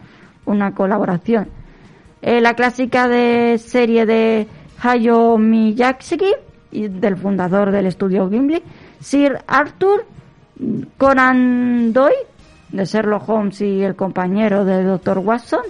[0.46, 1.50] una colaboración.
[2.22, 4.48] Eh, la clásica de serie de
[4.82, 6.34] Hayao Miyazaki,
[6.72, 8.62] del fundador del estudio Gimli,
[9.00, 10.06] Sir Arthur,
[10.98, 12.28] Conan Doyle,
[12.72, 15.20] de Sherlock Holmes y el compañero de Dr.
[15.20, 15.64] Watson,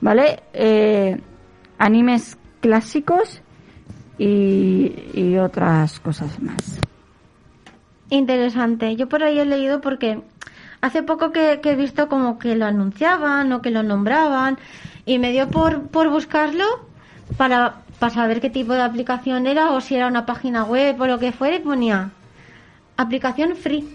[0.00, 0.42] ¿vale?
[0.52, 1.20] Eh,
[1.78, 3.40] animes clásicos
[4.18, 6.80] y, otras cosas más.
[8.08, 8.96] Interesante.
[8.96, 10.22] Yo por ahí he leído porque
[10.80, 14.58] hace poco que, que he visto como que lo anunciaban o que lo nombraban
[15.04, 16.64] y me dio por, por buscarlo
[17.36, 21.06] para, para saber qué tipo de aplicación era o si era una página web o
[21.06, 22.10] lo que fuera y ponía
[22.96, 23.88] aplicación free.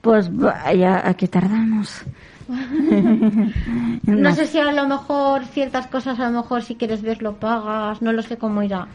[0.00, 2.02] Pues vaya, ¿a qué tardamos?
[4.06, 8.02] No sé si a lo mejor ciertas cosas, a lo mejor si quieres verlo pagas,
[8.02, 8.86] no lo sé cómo irá.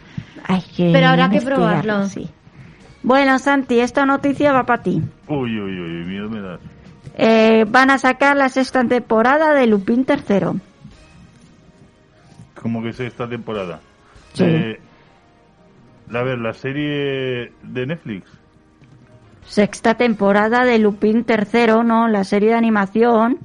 [0.48, 2.06] Hay que Pero habrá que probarlo.
[2.08, 2.30] sí.
[3.02, 5.02] Bueno, Santi, esta noticia va para ti.
[5.28, 6.60] Uy, uy, uy, miedo me das.
[7.16, 10.58] Eh, van a sacar la sexta temporada de Lupin tercero.
[12.62, 13.80] Como que es esta temporada.
[14.34, 14.44] Sí.
[14.46, 14.80] Eh,
[16.14, 18.28] a ver, la serie de Netflix.
[19.44, 22.08] Sexta temporada de Lupin tercero, ¿no?
[22.08, 23.40] La serie de animación.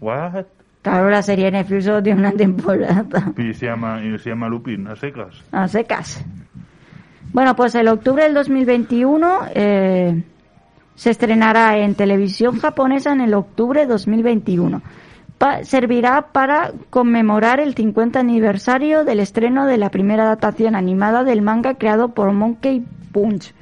[0.00, 0.46] What?
[0.82, 3.32] Claro, la serie de Netflix solo tiene una temporada.
[3.38, 5.42] Y se llama, y se llama Lupin, a secas.
[5.50, 6.24] A secas.
[7.32, 10.22] Bueno, pues el octubre del 2021 eh,
[10.94, 14.82] se estrenará en televisión japonesa en el octubre de 2021.
[15.38, 21.42] Pa- servirá para conmemorar el 50 aniversario del estreno de la primera adaptación animada del
[21.42, 23.52] manga creado por Monkey Punch.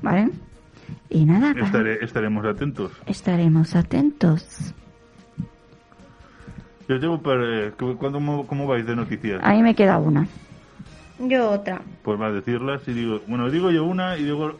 [0.00, 0.30] ¿Vale?
[1.10, 2.92] Y nada, Estaré- estaremos atentos.
[3.06, 4.74] estaremos atentos.
[6.88, 7.66] Yo tengo para...
[7.66, 9.40] eh, ¿cu- cuándo- ¿Cómo, cómo vais de noticias?
[9.44, 10.26] Ahí me queda una.
[11.18, 11.80] Yo otra.
[12.02, 13.20] Pues va a decirlas y digo...
[13.26, 14.54] Bueno, digo yo una y digo...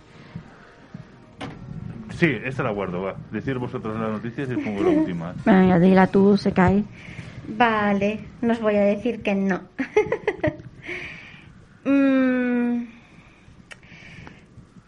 [2.23, 3.17] Sí, esta la guardo, va.
[3.33, 5.35] Decir vosotros las noticias y pongo la última.
[5.45, 6.85] Venga, dila tú, se cae.
[7.49, 9.61] Vale, no os voy a decir que no.
[11.85, 12.85] Mm,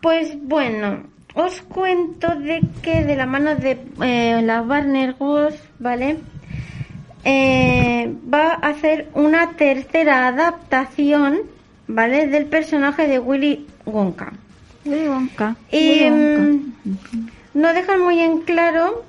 [0.01, 1.03] pues bueno,
[1.35, 6.19] os cuento de que de la mano de eh, la Warner Bros., ¿vale?
[7.25, 11.41] Eh, va a hacer una tercera adaptación,
[11.89, 12.29] ¿vale?
[12.29, 14.33] Del personaje de Willy Wonka.
[14.85, 15.57] Willy Wonka.
[15.71, 16.75] Y mm,
[17.55, 19.05] no dejan muy en claro,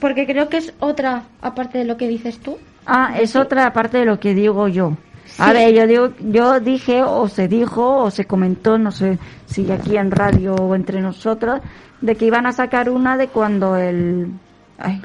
[0.00, 2.58] porque creo que es otra, aparte de lo que dices tú.
[2.86, 4.96] Ah, es otra parte de lo que digo yo.
[5.38, 9.70] A ver, yo digo, yo dije o se dijo o se comentó, no sé si
[9.70, 11.60] aquí en radio o entre nosotros,
[12.00, 14.28] de que iban a sacar una de cuando el
[14.78, 15.02] ay,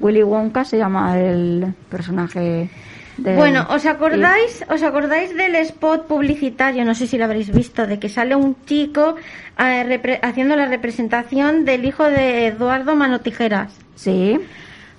[0.00, 2.70] Willy Wonka se llama el personaje
[3.18, 6.84] de Bueno, ¿os acordáis, ¿os acordáis del spot publicitario?
[6.84, 9.16] No sé si lo habréis visto, de que sale un chico
[9.58, 13.76] eh, repre- haciendo la representación del hijo de Eduardo Manotijeras.
[13.96, 14.38] Sí.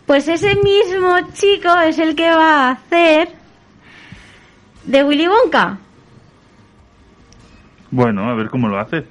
[0.06, 3.30] Pues ese mismo chico es el que va a hacer
[4.84, 5.78] de Willy Wonka.
[7.92, 9.06] Bueno, a ver cómo lo hace.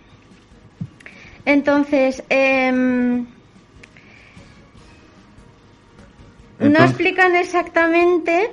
[1.45, 2.37] Entonces, no
[6.61, 8.51] Entonces- explican exactamente.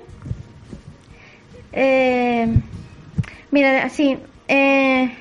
[1.76, 2.48] Eh,
[3.52, 4.18] mira, así.
[4.48, 5.12] eh,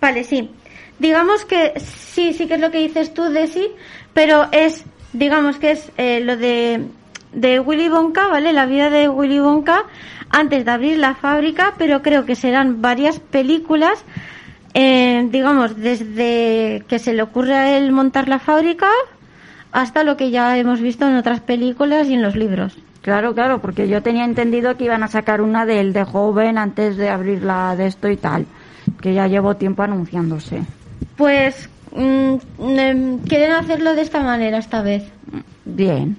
[0.00, 0.50] vale, sí.
[0.98, 3.68] Digamos que sí, sí que es lo que dices tú, Desi,
[4.14, 6.86] pero es, digamos que es eh, lo de,
[7.32, 8.52] de Willy Wonka, ¿vale?
[8.52, 9.84] La vida de Willy Wonka
[10.30, 14.04] antes de abrir la fábrica, pero creo que serán varias películas
[14.74, 18.88] eh, digamos, desde que se le ocurre a él montar la fábrica
[19.72, 22.76] hasta lo que ya hemos visto en otras películas y en los libros.
[23.02, 26.58] Claro, claro, porque yo tenía entendido que iban a sacar una de él de joven
[26.58, 28.46] antes de abrirla de esto y tal,
[29.00, 30.62] que ya llevo tiempo anunciándose.
[31.16, 32.34] Pues mm,
[32.78, 35.04] em, quieren hacerlo de esta manera esta vez.
[35.64, 36.16] Bien.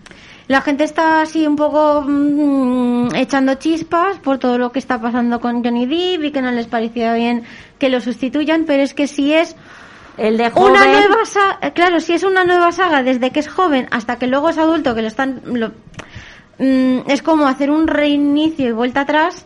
[0.48, 5.40] La gente está así un poco mm, echando chispas por todo lo que está pasando
[5.40, 7.44] con Johnny Depp y que no les parecía bien
[7.78, 9.56] que lo sustituyan, pero es que si es
[10.18, 10.72] El de joven.
[10.72, 14.26] una nueva saga, claro, si es una nueva saga desde que es joven hasta que
[14.26, 15.72] luego es adulto, que lo están, lo-
[16.60, 19.46] mm, es como hacer un reinicio y vuelta atrás.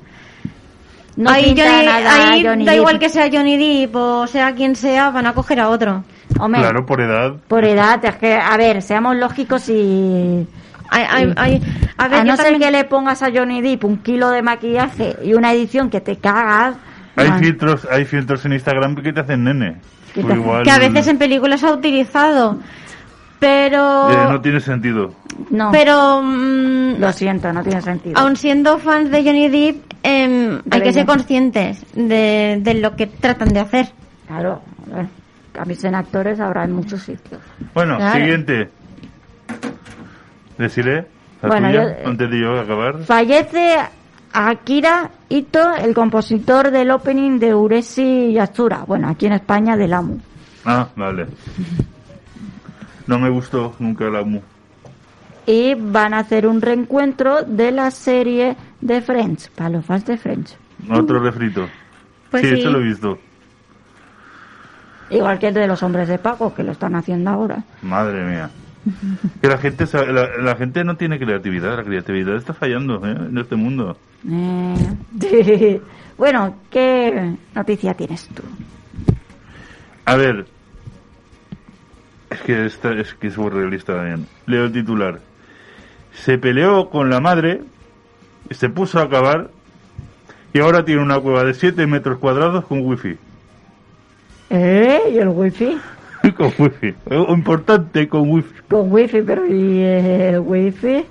[1.16, 2.80] No ahí pinta Johnny- nada ahí Johnny da Depp.
[2.82, 6.04] igual que sea Johnny Depp o sea quien sea, van a coger a otro.
[6.40, 7.36] Hombre, Claro, por edad.
[7.48, 10.48] por edad, es que, a ver, seamos lógicos y...
[10.90, 11.62] Hay- hay- hay-
[11.98, 14.30] a ver, a yo no ser también- que le pongas a Johnny Depp un kilo
[14.32, 16.76] de maquillaje y una edición que te cagas...
[17.16, 19.76] Hay man, filtros, hay filtros en Instagram que te hacen nene.
[20.16, 22.58] Pues te hacen- igual, que a veces en películas ha utilizado,
[23.44, 25.14] pero eh, no tiene sentido.
[25.50, 28.18] no, pero mm, lo siento, no tiene sentido.
[28.18, 33.08] aun siendo fans de Johnny Depp, em, hay que ser conscientes de, de lo que
[33.08, 33.88] tratan de hacer.
[34.28, 35.08] Claro, a ver,
[35.52, 37.42] cambios en actores habrá en muchos sitios.
[37.74, 38.20] Bueno, Claro.
[38.20, 38.70] siguiente.
[40.58, 41.06] Deciré
[41.42, 43.00] la Bueno, tuya, yo- antes de yo acabar.
[43.04, 43.76] Fallece
[44.34, 48.84] Akira Ito, el compositor del opening de Uresi Yatsura.
[48.88, 50.20] Bueno, aquí en España del AMU.
[50.66, 51.28] Ah, vale.
[53.08, 54.42] No me gustó nunca la mu.
[55.46, 60.18] Y van a hacer un reencuentro de la serie de Friends, para los fans de
[60.18, 60.58] Friends.
[60.90, 61.68] Otro refrito.
[62.32, 62.60] Pues sí, sí.
[62.62, 63.20] eso lo he visto.
[65.10, 67.64] Igual que el de los hombres de pago, que lo están haciendo ahora.
[67.82, 68.50] Madre mía.
[69.42, 73.16] Que la gente, la, la gente no tiene creatividad, la creatividad está fallando ¿eh?
[73.30, 73.98] en este mundo.
[74.30, 75.82] Eh,
[76.18, 78.44] bueno, ¿qué noticia tienes tú?
[80.06, 80.46] A ver,
[82.34, 84.28] es que esta, es que es surrealista también.
[84.46, 85.20] Leo el titular.
[86.14, 87.62] Se peleó con la madre,
[88.52, 89.50] se puso a acabar
[90.54, 93.18] y ahora tiene una cueva de 7 metros cuadrados con wifi.
[94.50, 95.00] ¿Eh?
[95.12, 95.78] ¿Y el wifi?
[96.38, 96.94] con wifi.
[97.30, 98.54] Importante con wifi.
[98.70, 101.06] Con wifi, pero ¿y el wifi?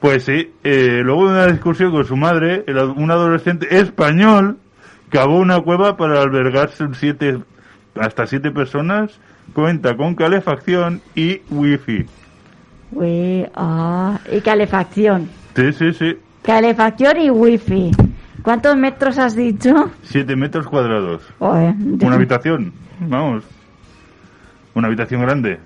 [0.00, 4.58] Pues sí, eh, luego de una discusión con su madre, el un adolescente español
[5.10, 7.38] cavó una cueva para albergarse un siete,
[7.98, 9.18] hasta siete personas,
[9.56, 12.04] cuenta con calefacción y wifi.
[12.92, 15.30] Wi- ah, y calefacción.
[15.56, 16.18] Sí, sí, sí.
[16.42, 17.90] Calefacción y wifi.
[18.42, 19.90] ¿Cuántos metros has dicho?
[20.02, 21.22] Siete metros cuadrados.
[21.40, 23.44] Una habitación, vamos.
[24.74, 25.58] Una habitación grande.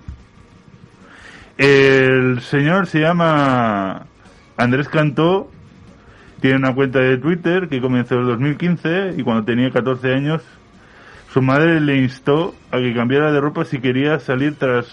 [1.58, 4.06] El señor se llama
[4.56, 5.50] Andrés Cantó.
[6.40, 10.42] Tiene una cuenta de Twitter que comenzó en el 2015 y cuando tenía 14 años
[11.32, 14.86] su madre le instó a que cambiara de ropa si quería salir tras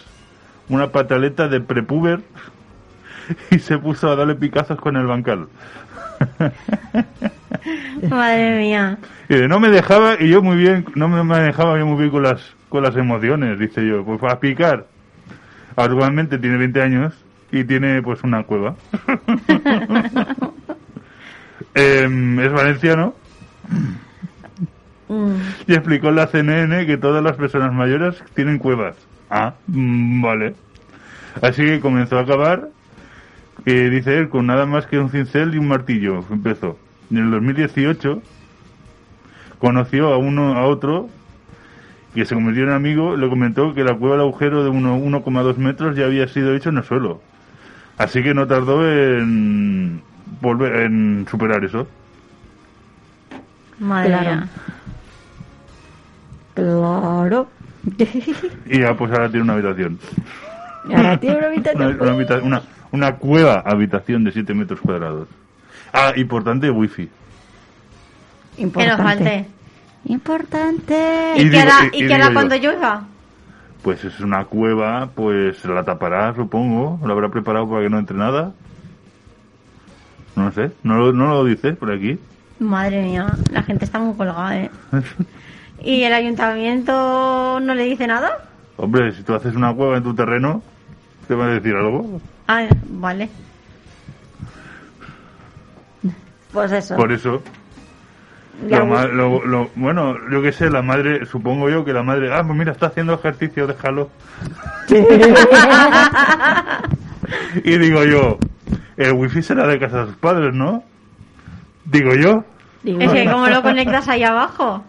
[0.69, 2.21] una pataleta de prepuber
[3.52, 5.47] y se puso a darle picazos con el bancal.
[8.10, 8.97] Madre mía.
[9.30, 12.10] Y de, no me dejaba y yo muy bien, no me manejaba yo muy bien
[12.12, 14.04] con las, con las emociones, dice yo.
[14.04, 14.88] Pues para picar.
[15.76, 17.13] Actualmente tiene 20 años
[17.52, 18.76] y tiene pues una cueva.
[21.73, 23.13] Em, es valenciano
[25.10, 25.36] Mm.
[25.67, 28.96] y explicó en la CNN que todas las personas mayores tienen cuevas.
[29.30, 30.56] Ah, mm, vale.
[31.41, 32.70] Así que comenzó a acabar,
[33.65, 36.24] eh, dice él, con nada más que un cincel y un martillo.
[36.32, 36.78] Empezó.
[37.12, 38.22] En el 2018
[39.60, 41.10] conoció a uno a otro
[42.13, 45.58] que se convirtió en amigo, le comentó que la cueva del agujero de uno- 1,2
[45.58, 47.22] metros ya había sido hecho en el suelo.
[47.98, 50.02] Así que no tardó en
[50.41, 51.88] volver en superar eso.
[53.80, 54.24] Madre Claro.
[54.26, 54.48] mía.
[56.58, 57.48] Claro.
[58.65, 60.00] Y ya pues ahora tiene una habitación.
[60.89, 61.98] Y ahora tiene una Una, habitación.
[62.02, 65.28] una habita- una- una cueva habitación de 7 metros cuadrados.
[65.93, 67.10] Ah, importante, wifi.
[68.56, 69.04] Que Importante.
[69.04, 69.46] nos falte.
[70.06, 71.34] Importante.
[71.38, 73.04] Y ¿Y, qué digo- hará, y- y qué hará cuando llueva?
[73.84, 77.00] Pues es una cueva, pues la tapará, supongo.
[77.06, 78.52] Lo habrá preparado para que no entre nada.
[80.36, 82.17] No sé, no lo, no lo dice por aquí.
[82.60, 84.72] Madre mía, la gente está muy colgada, ¿eh?
[85.84, 88.46] ¿Y el ayuntamiento no le dice nada?
[88.78, 90.62] Hombre, si tú haces una cueva en tu terreno,
[91.28, 92.20] ¿te va a decir algo?
[92.48, 93.30] Ah, vale.
[96.52, 96.96] Pues eso.
[96.96, 97.42] Por eso.
[98.68, 102.42] Lo lo- lo- bueno, yo qué sé, la madre, supongo yo que la madre, ah,
[102.44, 104.10] pues mira, está haciendo ejercicio, déjalo.
[107.63, 108.38] Y digo yo,
[108.96, 110.84] el wifi será de casa de sus padres, ¿no?
[111.86, 112.44] Digo yo,
[112.86, 114.84] Es que como lo conectas ahí abajo.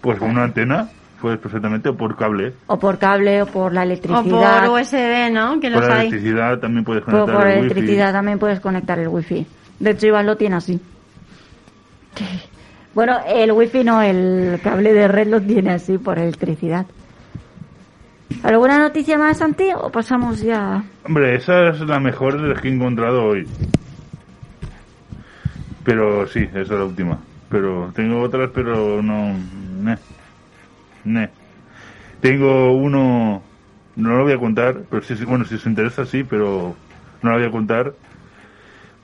[0.00, 0.88] Pues con una antena,
[1.20, 2.54] puedes perfectamente, o por cable.
[2.66, 4.64] O por cable o por la O electricidad.
[4.66, 5.60] por USB, ¿no?
[5.60, 6.08] Que Por los la hay.
[6.08, 7.64] electricidad también puedes Por, conectar por el wifi.
[7.72, 9.46] electricidad también puedes conectar el wifi.
[9.78, 10.80] De hecho, Iván lo tiene así.
[12.94, 16.86] Bueno, el wifi no, el cable de red lo tiene así por electricidad.
[18.42, 19.70] ¿Alguna noticia más, Santi?
[19.76, 20.82] ¿O pasamos ya?
[21.04, 23.46] Hombre, esa es la mejor de las que he encontrado hoy.
[25.84, 27.18] Pero sí, esa es la última.
[27.48, 29.34] Pero tengo otras, pero no...
[31.04, 31.30] Ne.
[32.20, 33.42] Tengo uno...
[33.96, 36.74] No lo voy a contar, pero sí, bueno, si os interesa sí, pero
[37.22, 37.92] no lo voy a contar.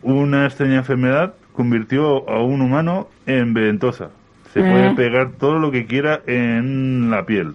[0.03, 4.11] Una extraña enfermedad convirtió a un humano en ventosa.
[4.53, 7.55] Se puede pegar todo lo que quiera en la piel.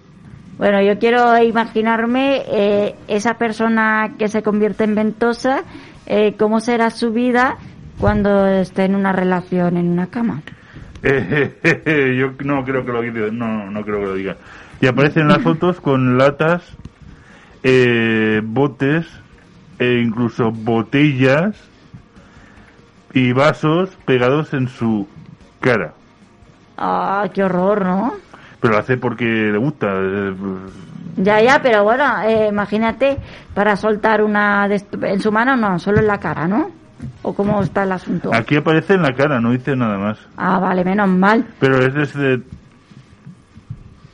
[0.58, 5.64] Bueno, yo quiero imaginarme eh, esa persona que se convierte en ventosa,
[6.06, 7.58] eh, cómo será su vida
[7.98, 10.44] cuando esté en una relación en una cama.
[11.04, 14.36] Eh, yo no creo que lo diga, no, no creo que lo diga.
[14.80, 16.64] Y aparecen las fotos con latas,
[17.64, 19.06] eh, botes
[19.80, 21.56] e incluso botellas
[23.14, 25.08] y vasos pegados en su
[25.60, 25.94] cara.
[26.78, 28.14] Ah, qué horror, ¿no?
[28.60, 29.88] Pero lo hace porque le gusta.
[29.92, 30.34] eh,
[31.18, 33.18] Ya, ya, pero bueno, eh, imagínate
[33.54, 36.72] para soltar una en su mano, no, solo en la cara, ¿no?
[37.24, 38.34] ¿O cómo está el asunto?
[38.34, 40.18] Aquí aparece en la cara, no dice nada más.
[40.38, 41.46] Ah, vale, menos mal.
[41.60, 42.42] Pero es desde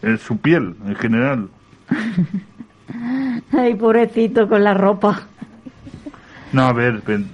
[0.01, 1.47] en su piel, en general.
[3.57, 5.21] Ay, pobrecito con la ropa.
[6.53, 7.29] No, a ver, pen-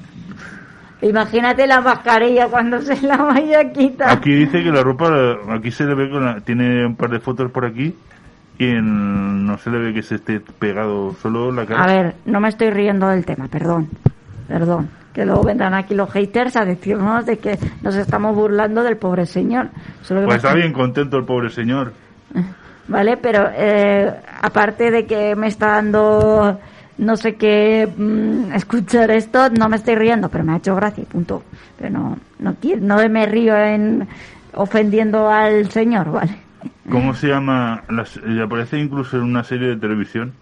[1.01, 4.09] Imagínate la mascarilla cuando se la vaya a quitar.
[4.09, 5.11] Aquí dice que la ropa,
[5.49, 7.93] aquí se le ve con la- tiene un par de fotos por aquí
[8.57, 11.83] y en- no se le ve que se esté pegado solo la cara.
[11.83, 13.89] A ver, no me estoy riendo del tema, perdón.
[14.47, 14.89] Perdón.
[15.13, 19.25] Que luego vendrán aquí los haters a decirnos de que nos estamos burlando del pobre
[19.25, 19.69] señor.
[20.07, 21.93] Que Pues está bien contento el pobre señor.
[22.87, 23.17] ¿Vale?
[23.17, 24.11] Pero eh,
[24.41, 26.59] aparte de que me está dando
[26.97, 31.03] no sé qué mm, escuchar esto, no me estoy riendo, pero me ha hecho gracia,
[31.03, 31.43] y punto.
[31.77, 34.07] Pero no, no, quiero- no me río en
[34.53, 36.37] ofendiendo al señor, ¿vale?
[36.89, 37.83] ¿Cómo se llama?
[37.89, 40.33] Las, y aparece incluso en una serie de televisión.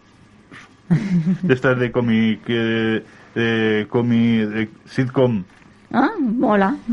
[1.42, 3.04] De estas de cómic, eh,
[3.36, 5.44] de, cómic, de sitcom.
[5.92, 6.76] Ah, mola.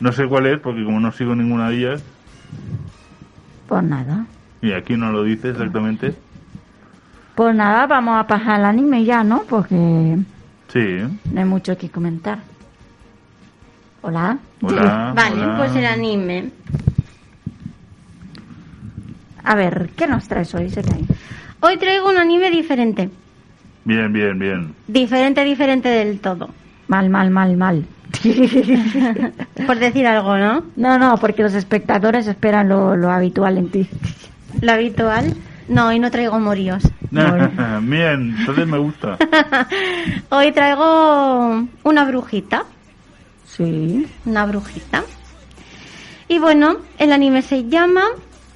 [0.00, 2.02] No sé cuál es, porque como no sigo ninguna de ellas,
[3.68, 4.24] Pues nada.
[4.62, 6.14] y aquí no lo dice exactamente.
[7.34, 9.42] Pues nada, vamos a pasar al anime ya, ¿no?
[9.42, 10.16] Porque
[10.68, 10.98] Sí.
[11.30, 12.38] no hay mucho que comentar.
[14.00, 14.38] Hola.
[14.62, 15.12] Hola.
[15.16, 15.56] Vale, hola.
[15.58, 16.50] pues el anime.
[19.44, 21.04] A ver, ¿qué nos traes hoy, Sekai?
[21.60, 23.10] Hoy traigo un anime diferente.
[23.84, 24.74] Bien, bien, bien.
[24.86, 26.50] Diferente, diferente del todo.
[26.88, 27.86] Mal, mal, mal, mal.
[29.66, 30.64] Por decir algo, ¿no?
[30.76, 33.88] No, no, porque los espectadores esperan lo, lo habitual en ti.
[34.60, 35.34] Lo habitual.
[35.68, 36.82] No, hoy no traigo moríos.
[37.10, 39.16] bien, entonces me gusta.
[40.28, 42.64] Hoy traigo una brujita.
[43.44, 44.06] Sí.
[44.26, 45.04] Una brujita.
[46.26, 48.02] Y bueno, el anime se llama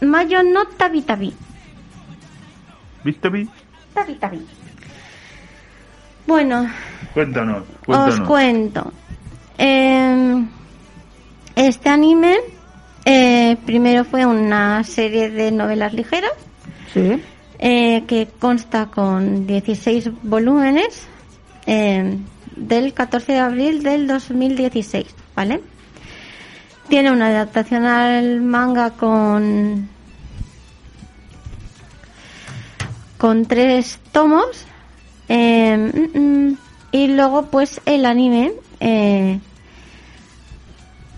[0.01, 1.33] Mayo no Tabi Tabi.
[3.05, 3.49] ¿Viste, Vi?
[3.95, 4.47] Tabi Tabi.
[6.27, 6.67] Bueno,
[7.13, 8.93] Cuéntanos, os cuento.
[9.59, 10.45] Eh,
[11.55, 12.37] este anime
[13.05, 16.33] eh, primero fue una serie de novelas ligeras
[16.93, 17.21] Sí.
[17.59, 21.07] eh, que consta con 16 volúmenes
[21.67, 22.17] eh,
[22.57, 25.07] del 14 de abril del 2016,
[25.37, 25.61] ¿vale?
[26.89, 29.89] Tiene una adaptación al manga con
[33.19, 34.67] con tres tomos
[35.29, 35.77] eh,
[36.15, 36.53] mm,
[36.93, 39.41] y luego pues el anime eh,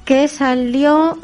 [0.04, 1.18] que salió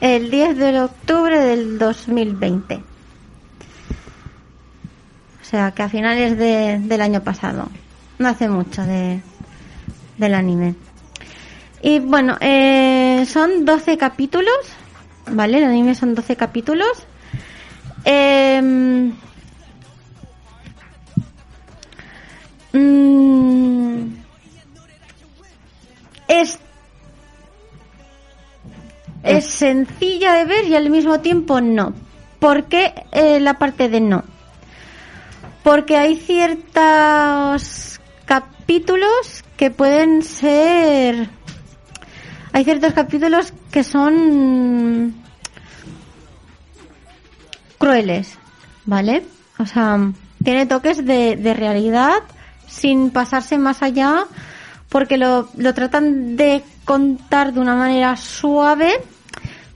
[0.00, 2.74] el 10 de octubre del 2020.
[5.40, 7.68] O sea, que a finales de- del año pasado.
[8.18, 9.20] No hace mucho de,
[10.18, 10.74] del anime.
[11.82, 14.54] Y bueno, eh, son 12 capítulos.
[15.30, 15.58] ¿Vale?
[15.58, 17.06] El anime son 12 capítulos.
[18.04, 19.12] Em,
[22.72, 24.04] mm,
[26.28, 26.58] es
[29.22, 31.94] es sencilla de ver y al mismo tiempo no.
[32.40, 34.24] ¿Por qué eh, la parte de no?
[35.62, 41.28] Porque hay ciertos capítulos que pueden ser...
[42.52, 45.14] Hay ciertos capítulos que son
[47.78, 48.36] crueles,
[48.84, 49.24] ¿vale?
[49.58, 49.98] O sea,
[50.44, 52.22] tiene toques de, de realidad
[52.72, 54.24] sin pasarse más allá
[54.88, 59.00] porque lo, lo tratan de contar de una manera suave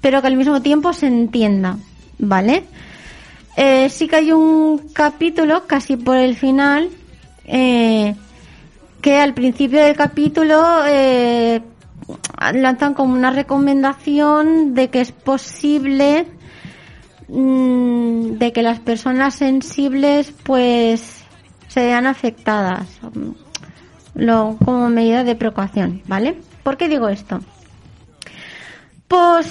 [0.01, 1.79] pero que al mismo tiempo se entienda,
[2.19, 2.65] ¿vale?
[3.57, 6.91] Eh, sí que hay un capítulo casi por el final
[7.45, 8.15] eh,
[9.01, 11.61] que al principio del capítulo eh,
[12.53, 16.29] lanzan como una recomendación de que es posible
[17.29, 21.26] mm, de que las personas sensibles pues
[21.77, 22.89] se vean afectadas
[24.15, 26.35] lo, como medida de precaución, ¿vale?
[26.63, 27.41] ¿Por qué digo esto?
[29.07, 29.47] Pues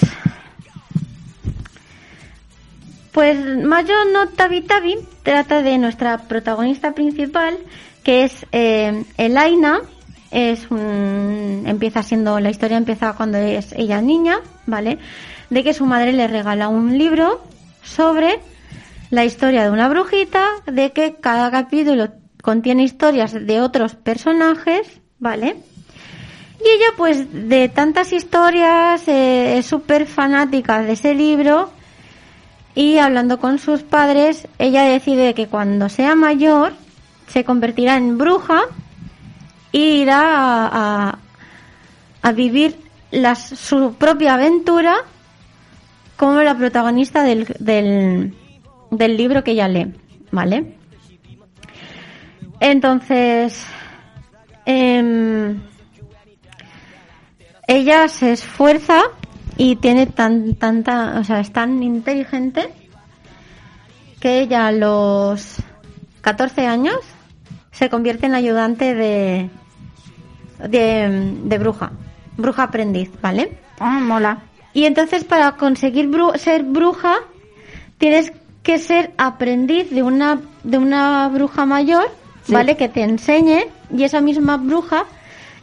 [3.11, 7.59] pues Mayo no Tabi Tabi trata de nuestra protagonista principal,
[8.01, 9.81] que es eh, Elaina.
[10.31, 14.97] Es un, empieza siendo, la historia empieza cuando es ella niña, ¿vale?
[15.51, 17.43] De que su madre le regala un libro
[17.83, 18.39] sobre
[19.09, 22.09] la historia de una brujita, de que cada capítulo
[22.41, 25.57] contiene historias de otros personajes, ¿vale?
[26.59, 31.71] Y ella, pues, de tantas historias, eh, es súper fanática de ese libro
[32.75, 36.73] y hablando con sus padres, ella decide que cuando sea mayor
[37.27, 38.63] se convertirá en bruja
[39.71, 41.17] e irá
[42.21, 42.75] a, vivir
[43.35, 44.95] su propia aventura
[46.17, 48.33] como la protagonista del, del,
[48.97, 49.93] del libro que ella lee,
[50.31, 50.75] ¿vale?
[52.59, 53.65] Entonces,
[54.65, 55.59] em,
[57.67, 59.01] ella se esfuerza
[59.57, 62.69] y tiene tan tanta, o sea, es tan inteligente
[64.19, 65.57] que ella a los
[66.21, 66.97] 14 años
[67.71, 69.49] se convierte en ayudante de,
[70.67, 71.91] de, de bruja,
[72.37, 73.57] bruja aprendiz, ¿vale?
[73.79, 74.39] Ah, mola.
[74.73, 77.15] Y entonces para conseguir bru- ser bruja
[77.97, 78.31] tienes
[78.65, 82.09] que ser aprendiz de una de una bruja mayor,
[82.43, 82.51] Sí.
[82.53, 82.75] ¿vale?
[82.75, 85.05] Que te enseñe y esa misma bruja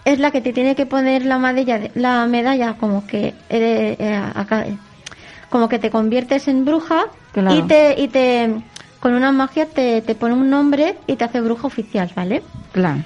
[0.05, 4.67] es la que te tiene que poner la medalla, la medalla como que eh, acá-
[5.51, 7.57] como que te conviertes en bruja Claro.
[7.57, 8.55] y te y te
[9.01, 12.43] con una magia te, te pone un nombre y te hace bruja oficial, ¿vale?
[12.73, 13.01] Claro.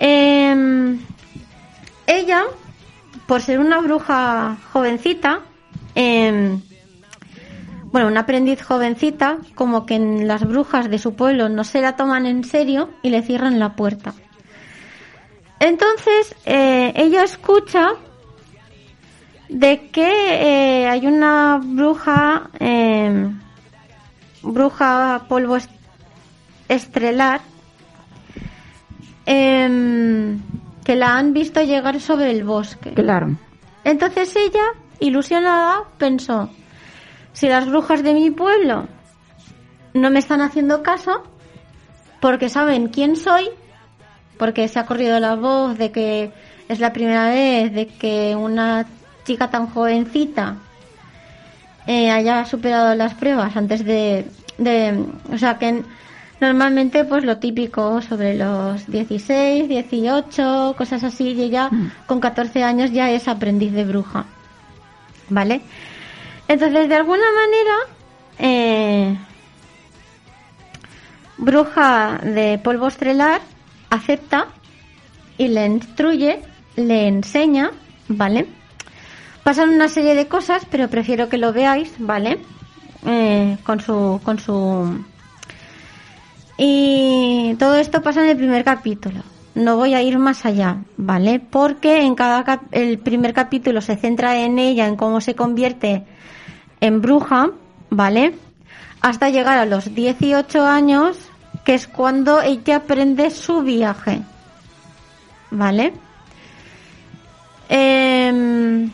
[0.00, 0.96] Eh,
[2.06, 2.42] ella,
[3.26, 5.40] por ser una bruja jovencita,
[5.94, 6.58] eh,
[7.92, 11.96] bueno, una aprendiz jovencita, como que en las brujas de su pueblo no se la
[11.96, 14.14] toman en serio y le cierran la puerta.
[15.58, 17.90] Entonces, eh, ella escucha
[19.48, 20.08] de que
[20.82, 23.28] eh, hay una bruja, eh,
[24.42, 25.70] bruja polvo est-
[26.68, 27.40] estrelar,
[29.26, 30.40] em,
[30.84, 32.92] que la han visto llegar sobre el bosque.
[32.94, 33.36] Claro.
[33.84, 34.64] Entonces ella,
[35.00, 36.50] ilusionada, pensó,
[37.32, 38.86] si las brujas de mi pueblo
[39.94, 41.22] no me están haciendo caso,
[42.20, 43.48] porque saben quién soy,
[44.38, 46.32] porque se ha corrido la voz de que
[46.68, 48.86] es la primera vez de que una
[49.24, 50.56] chica tan jovencita
[51.86, 54.26] eh, haya superado las pruebas antes de,
[54.58, 55.86] de o sea que en-
[56.40, 61.68] normalmente pues lo típico sobre los 16, 18, cosas así y ella
[62.06, 64.24] con 14 años ya es aprendiz de bruja.
[65.28, 65.60] ¿Vale?
[66.50, 67.76] Entonces de alguna manera
[68.40, 69.16] eh,
[71.38, 73.40] bruja de polvo estrelar
[73.88, 74.48] acepta
[75.38, 76.42] y le instruye,
[76.74, 77.70] le enseña,
[78.08, 78.48] ¿vale?
[79.44, 82.40] Pasan una serie de cosas, pero prefiero que lo veáis, ¿vale?
[83.06, 85.04] Eh, con su, con su
[86.58, 89.22] y todo esto pasa en el primer capítulo.
[89.54, 91.38] No voy a ir más allá, ¿vale?
[91.38, 96.04] Porque en cada el primer capítulo se centra en ella, en cómo se convierte
[96.80, 97.50] en bruja,
[97.90, 98.34] ¿vale?
[99.00, 101.16] Hasta llegar a los 18 años,
[101.64, 104.22] que es cuando ella aprende su viaje,
[105.50, 105.92] ¿vale?
[107.68, 108.90] Em,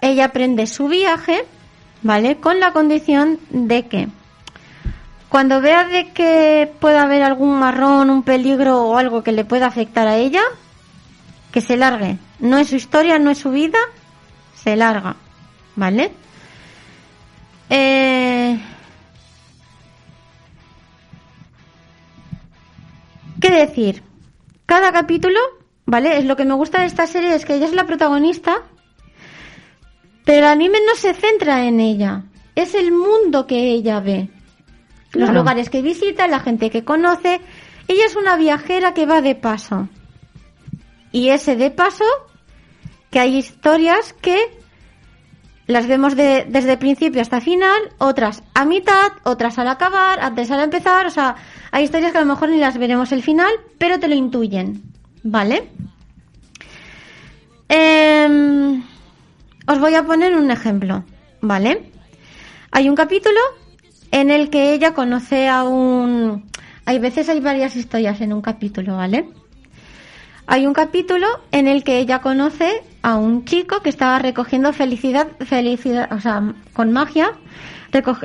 [0.00, 1.44] ella aprende su viaje,
[2.02, 2.36] ¿vale?
[2.36, 4.08] Con la condición de que
[5.28, 9.66] cuando vea de que pueda haber algún marrón, un peligro o algo que le pueda
[9.66, 10.42] afectar a ella,
[11.52, 12.18] que se largue.
[12.40, 13.78] No es su historia, no es su vida,
[14.54, 15.16] se larga,
[15.74, 16.12] ¿vale?
[17.70, 18.58] Eh...
[23.40, 24.02] ¿Qué decir?
[24.66, 25.38] Cada capítulo,
[25.84, 26.18] ¿vale?
[26.18, 28.56] Es lo que me gusta de esta serie es que ella es la protagonista,
[30.24, 32.24] pero el anime no se centra en ella.
[32.54, 34.28] Es el mundo que ella ve.
[35.12, 35.40] Los Claro.
[35.40, 37.40] lugares que visita, la gente que conoce.
[37.88, 39.88] Ella es una viajera que va de paso.
[41.16, 42.04] Y ese de paso,
[43.10, 44.36] que hay historias que
[45.66, 50.60] las vemos de- desde principio hasta final, otras a mitad, otras al acabar, antes al
[50.60, 51.36] empezar, o sea,
[51.72, 54.82] hay historias que a lo mejor ni las veremos el final, pero te lo intuyen,
[55.22, 55.70] ¿vale?
[57.70, 58.82] Em,
[59.66, 61.02] os voy a poner un ejemplo,
[61.40, 61.90] ¿vale?
[62.72, 63.40] Hay un capítulo
[64.10, 66.44] en el que ella conoce a un...
[66.84, 69.24] Hay veces hay varias historias en un capítulo, ¿vale?
[70.46, 75.28] Hay un capítulo en el que ella conoce a un chico que estaba recogiendo felicidad,
[75.44, 77.32] felicidad, o sea, con magia,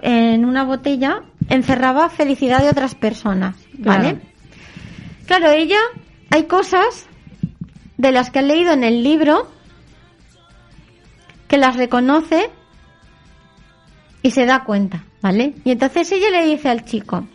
[0.02, 4.20] en una botella encerraba felicidad de otras personas, ¿vale?
[5.26, 5.80] Claro, ella,
[6.30, 7.08] hay cosas
[7.98, 9.48] de las que ha leído en el libro
[11.48, 12.50] que las reconoce
[14.22, 15.54] y se da cuenta, ¿vale?
[15.64, 17.26] Y entonces ella le dice al chico,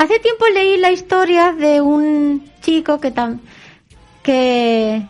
[0.00, 3.42] hace tiempo leí la historia de un chico que tan
[4.22, 5.06] que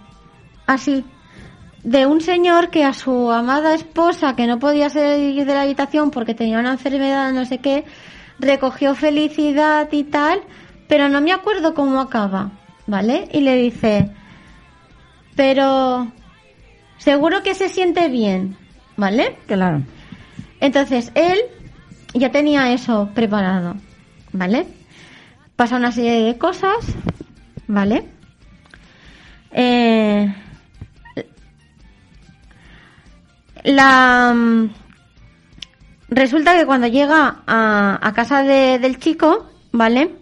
[0.66, 1.04] así
[1.84, 6.10] de un señor que a su amada esposa que no podía salir de la habitación
[6.10, 7.84] porque tenía una enfermedad no sé qué
[8.40, 10.40] recogió felicidad y tal
[10.88, 12.50] pero no me acuerdo cómo acaba
[12.88, 14.10] vale y le dice
[15.36, 16.10] pero
[16.98, 18.56] seguro que se siente bien
[18.96, 19.82] vale Claro.
[20.58, 21.38] entonces él
[22.12, 23.76] ya tenía eso preparado,
[24.32, 24.79] ¿vale?
[25.60, 26.72] Pasa una serie de cosas,
[27.66, 28.08] ¿vale?
[29.52, 30.34] Eh,
[33.64, 34.70] la mm,
[36.08, 40.14] resulta que cuando llega a, casa de- del chico, ¿vale?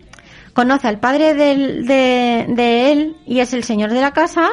[0.55, 4.49] Conoce al padre de, él y es el señor de la casa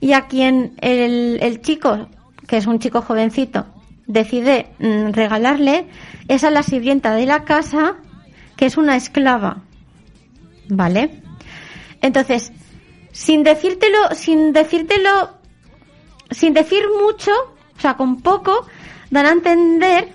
[0.00, 2.10] y a quien el, el chico,
[2.46, 3.64] que es un chico jovencito,
[4.06, 5.86] decide mm, regalarle
[6.28, 7.96] es a la sirvienta de la casa,
[8.54, 9.62] que es una esclava.
[10.68, 11.22] ¿Vale?
[12.00, 12.52] Entonces,
[13.12, 15.30] sin decírtelo, sin decírtelo,
[16.30, 17.32] sin decir mucho,
[17.76, 18.66] o sea, con poco,
[19.10, 20.08] dan a entender,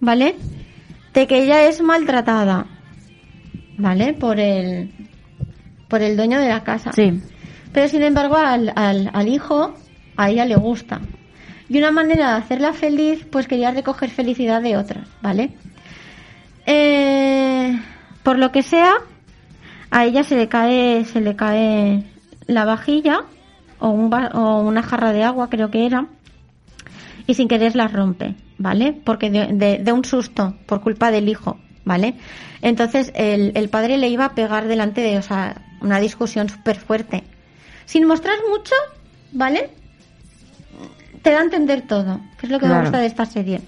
[0.00, 0.36] ¿vale?
[1.14, 2.66] De que ella es maltratada,
[3.78, 4.14] ¿vale?
[4.14, 4.92] Por el,
[5.88, 6.92] por el dueño de la casa.
[6.92, 7.20] Sí.
[7.72, 9.74] Pero sin embargo al, al, al hijo
[10.16, 11.00] a ella le gusta.
[11.68, 15.54] Y una manera de hacerla feliz, pues quería recoger felicidad de otras, ¿vale?
[16.66, 17.80] Eh,
[18.22, 18.92] por lo que sea,
[19.92, 22.02] a ella se le cae, se le cae
[22.46, 23.22] la vajilla
[23.78, 26.06] o, un va- o una jarra de agua, creo que era,
[27.26, 28.92] y sin querer la rompe, ¿vale?
[28.92, 32.14] Porque de, de- de un susto por culpa del hijo, ¿vale?
[32.62, 36.76] Entonces el, el padre le iba a pegar delante de, o sea, una discusión súper
[36.76, 37.22] fuerte.
[37.86, 38.74] Sin mostrar mucho,
[39.32, 39.70] ¿vale?
[41.22, 43.60] Te da a entender todo, que es lo que me gusta de esta serie.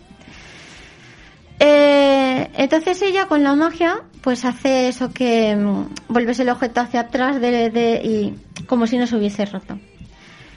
[1.61, 7.01] Eh, entonces ella con la magia pues hace eso que mm, vuelves el objeto hacia
[7.01, 9.79] atrás de, de- y como si no se hubiese roto.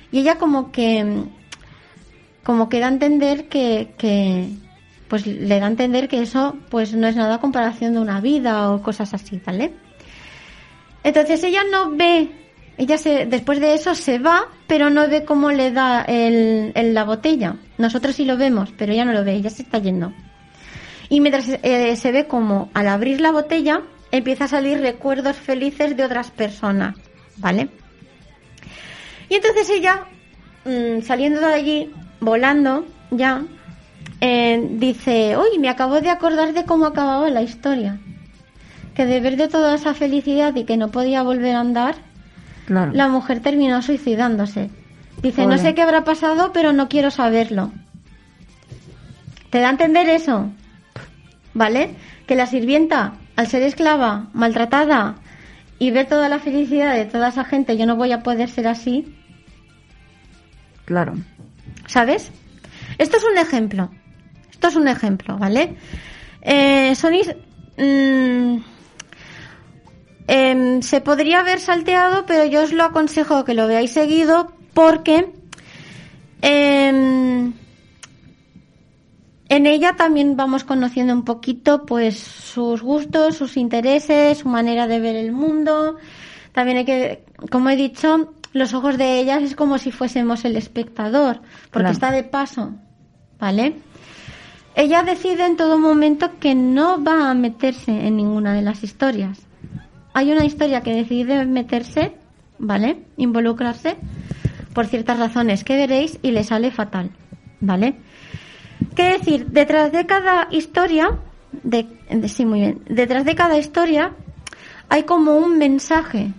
[0.10, 1.30] Y ella como que mm,
[2.44, 4.48] como que da a entender que, que
[5.10, 8.22] pues le da a entender que eso pues no es nada a comparación de una
[8.22, 9.74] vida o cosas así, ¿vale?
[11.04, 12.30] Entonces ella no ve,
[12.78, 17.04] ella se, después de eso se va, pero no ve cómo le da el, la
[17.04, 17.56] botella.
[17.78, 20.14] Nosotros sí lo vemos, pero ella no lo ve, ella se está yendo.
[21.10, 23.82] Y mientras eh, se ve como al abrir la botella
[24.12, 26.96] empieza a salir recuerdos felices de otras personas,
[27.38, 27.70] ¿vale?
[29.30, 30.06] Y entonces ella,
[30.66, 33.44] mm, saliendo de allí, volando ya,
[34.22, 38.00] eh, dice, uy, me acabo de acordar de cómo acababa la historia.
[38.96, 41.96] Que de ver de toda esa felicidad y que no podía volver a andar,
[42.66, 42.92] Claro.
[42.94, 44.70] la mujer terminó suicidándose.
[45.22, 47.72] Dice, no sé qué habrá pasado, pero no quiero saberlo.
[49.50, 50.50] ¿Te da a entender eso?
[51.58, 51.90] ¿Vale?
[52.28, 55.16] Que la sirvienta, al ser esclava, maltratada
[55.80, 58.68] y ver toda la felicidad de toda esa gente, yo no voy a poder ser
[58.68, 59.14] así,
[60.86, 61.16] Claro.
[61.88, 62.32] ¿sabes?
[63.00, 63.90] Esto es un ejemplo.
[64.52, 65.76] Esto es un ejemplo, ¿vale?
[66.44, 67.36] Eh, son is-
[67.78, 68.58] mm,
[70.28, 75.28] em, se podría haber salteado, pero yo os lo aconsejo que lo veáis seguido porque
[76.42, 77.54] em,
[79.50, 85.00] en ella también vamos conociendo un poquito pues sus gustos, sus intereses, su manera de
[85.00, 85.98] ver el mundo.
[86.52, 90.56] También hay que, como he dicho, los ojos de ellas es como si fuésemos el
[90.56, 91.38] espectador,
[91.72, 91.92] porque Claro.
[91.92, 92.72] está de paso,
[93.40, 93.76] ¿vale?
[94.76, 99.40] Ella decide en todo momento que no va a meterse en ninguna de las historias.
[100.14, 102.14] Hay una historia que decide meterse,
[102.60, 102.98] ¿vale?
[103.18, 103.98] Involucrarse
[104.74, 107.10] por ciertas razones que veréis y le sale fatal,
[107.60, 107.96] ¿vale?
[108.96, 109.48] ¿Qué decir?
[109.48, 111.12] Detrás de cada historia,
[111.64, 114.12] de, de- sí, muy bien, detrás de cada historia
[114.90, 116.32] hay como un mensaje,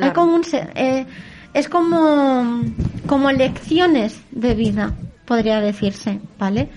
[0.00, 0.42] hay como un,
[0.74, 1.06] eh,
[1.52, 2.62] es como,
[3.06, 4.92] como lecciones de vida,
[5.26, 6.68] podría decirse, ¿vale?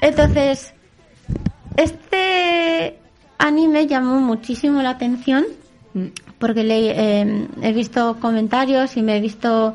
[0.00, 0.72] Entonces,
[1.76, 2.98] este
[3.38, 5.44] anime llamó muchísimo la atención
[5.94, 6.08] Mm.
[6.38, 6.90] porque le,
[7.22, 9.74] eh, he visto comentarios y me he visto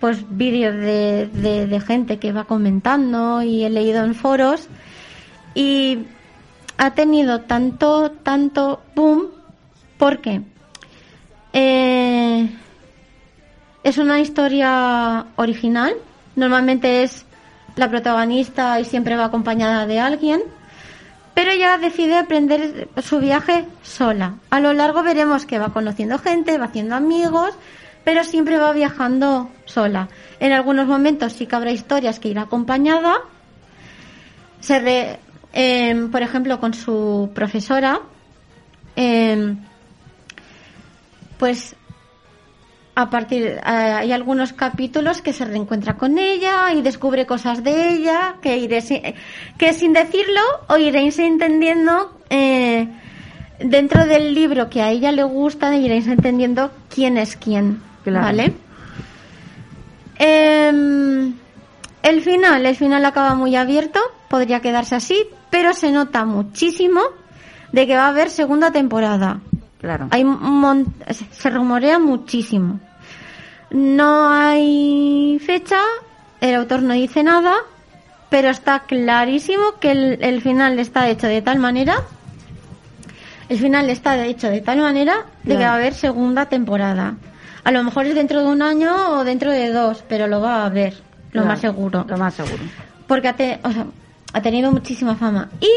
[0.00, 1.28] pues vídeos de,
[1.66, 4.68] de, gente que va comentando y he leído en foros
[5.54, 6.04] y
[6.76, 9.26] ha tenido tanto tanto boom
[9.96, 10.42] porque
[11.52, 12.48] eh,
[13.82, 15.94] es una historia original
[16.36, 17.24] normalmente es
[17.76, 20.42] la protagonista y siempre va acompañada de alguien
[21.38, 24.34] pero ella decide aprender su viaje sola.
[24.50, 27.54] A lo largo veremos que va conociendo gente, va haciendo amigos,
[28.08, 30.08] pero siempre va viajando sola.
[30.40, 33.16] En algunos momentos sí que habrá historias que irá acompañada.
[34.60, 35.18] Se re-
[35.52, 38.00] em, por ejemplo, con su profesora,
[38.96, 39.58] em,
[41.38, 41.76] pues
[42.94, 47.90] a partir eh, hay algunos capítulos que se reencuentra con ella y descubre cosas de
[47.90, 48.82] ella que iré
[49.58, 50.40] que sin decirlo
[50.70, 52.88] o iréis entendiendo eh,
[53.60, 58.26] dentro del libro que a ella le gusta iréis entendiendo quién es quién Claro.
[58.26, 58.52] vale
[60.20, 61.34] Em,
[62.02, 65.16] el final el final acaba muy abierto podría quedarse así
[65.50, 67.00] pero se nota muchísimo
[67.72, 69.40] de que va a haber segunda temporada
[69.80, 70.08] Claro.
[70.10, 70.92] hay mon-
[71.30, 72.80] se rumorea muchísimo.
[73.70, 75.78] No hay fecha,
[76.40, 77.54] el autor no dice nada,
[78.28, 82.02] pero está clarísimo que el, el final está hecho de tal manera,
[83.48, 87.14] el final está hecho de tal manera de que va a haber segunda temporada.
[87.68, 90.62] A lo mejor es dentro de un año o dentro de dos, pero lo va
[90.62, 92.62] a haber, lo Claro, más seguro Lo más seguro.
[93.06, 93.84] porque ha, te- o sea,
[94.32, 95.50] ha tenido muchísima fama.
[95.60, 95.68] Y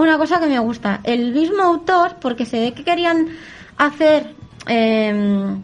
[0.00, 3.28] una cosa que me gusta, el mismo autor, porque se ve que querían
[3.76, 4.34] hacer
[4.66, 5.60] em,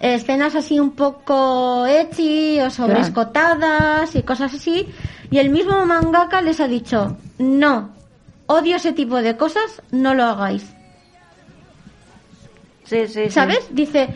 [0.00, 4.88] escenas así un poco ecchi o sobrescotadas y cosas así.
[5.28, 7.90] Y el mismo mangaka les ha dicho, no,
[8.46, 10.72] odio ese tipo de cosas, no lo hagáis.
[12.84, 13.30] Sí, sí, sí.
[13.30, 13.66] ¿Sabes?
[13.72, 14.10] Dice,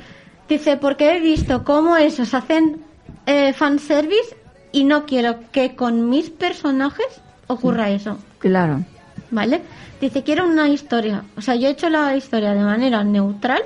[0.48, 2.82] dice, porque he visto cómo esos hacen
[3.26, 4.36] eh, fanservice
[4.72, 7.06] y no quiero que con mis personajes
[7.46, 8.18] ocurra eso.
[8.38, 8.82] Claro.
[9.30, 9.62] ¿Vale?
[10.00, 11.22] Dice, quiero una historia.
[11.36, 13.62] O sea, yo he hecho la historia de manera neutral.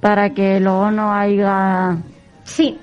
[0.00, 1.96] Para que luego no haya...
[2.44, 2.78] Sí,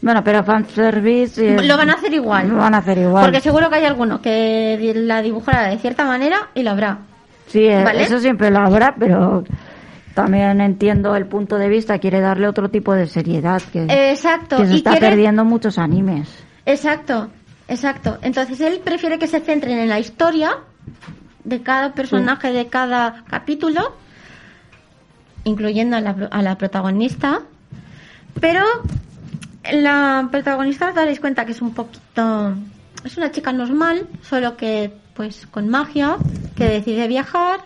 [0.00, 1.60] Bueno, pero fanservice...
[1.62, 2.48] lo van a hacer igual.
[2.48, 3.24] Lo van a hacer igual.
[3.24, 6.98] Porque seguro que hay alguno que la dibujará de cierta manera y lo habrá.
[7.48, 8.02] Sí, eh, ¿Vale?
[8.02, 9.44] eso siempre lo habrá, pero
[10.16, 11.98] también entiendo el punto de vista.
[11.98, 14.56] Quiere darle otro tipo de seriedad que, Exacto.
[14.56, 16.26] que se y está quiere- perdiendo muchos animes.
[16.64, 17.28] Exacto,
[17.68, 18.16] exacto.
[18.22, 20.56] Entonces él prefiere que se centren en la historia
[21.44, 23.92] de cada personaje de cada capítulo,
[25.44, 27.42] incluyendo a la, pro- a la protagonista.
[28.40, 28.62] Pero
[29.72, 32.54] la protagonista os daréis cuenta que es un poquito...
[33.04, 36.16] Es una chica normal, solo que pues con magia,
[36.56, 37.60] que decide viajar.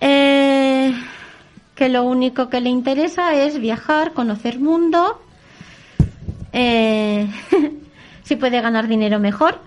[0.00, 0.92] Eh,
[1.74, 5.20] que lo único que le interesa es viajar, conocer mundo
[6.52, 7.28] eh,
[8.22, 9.60] si puede ganar dinero mejor.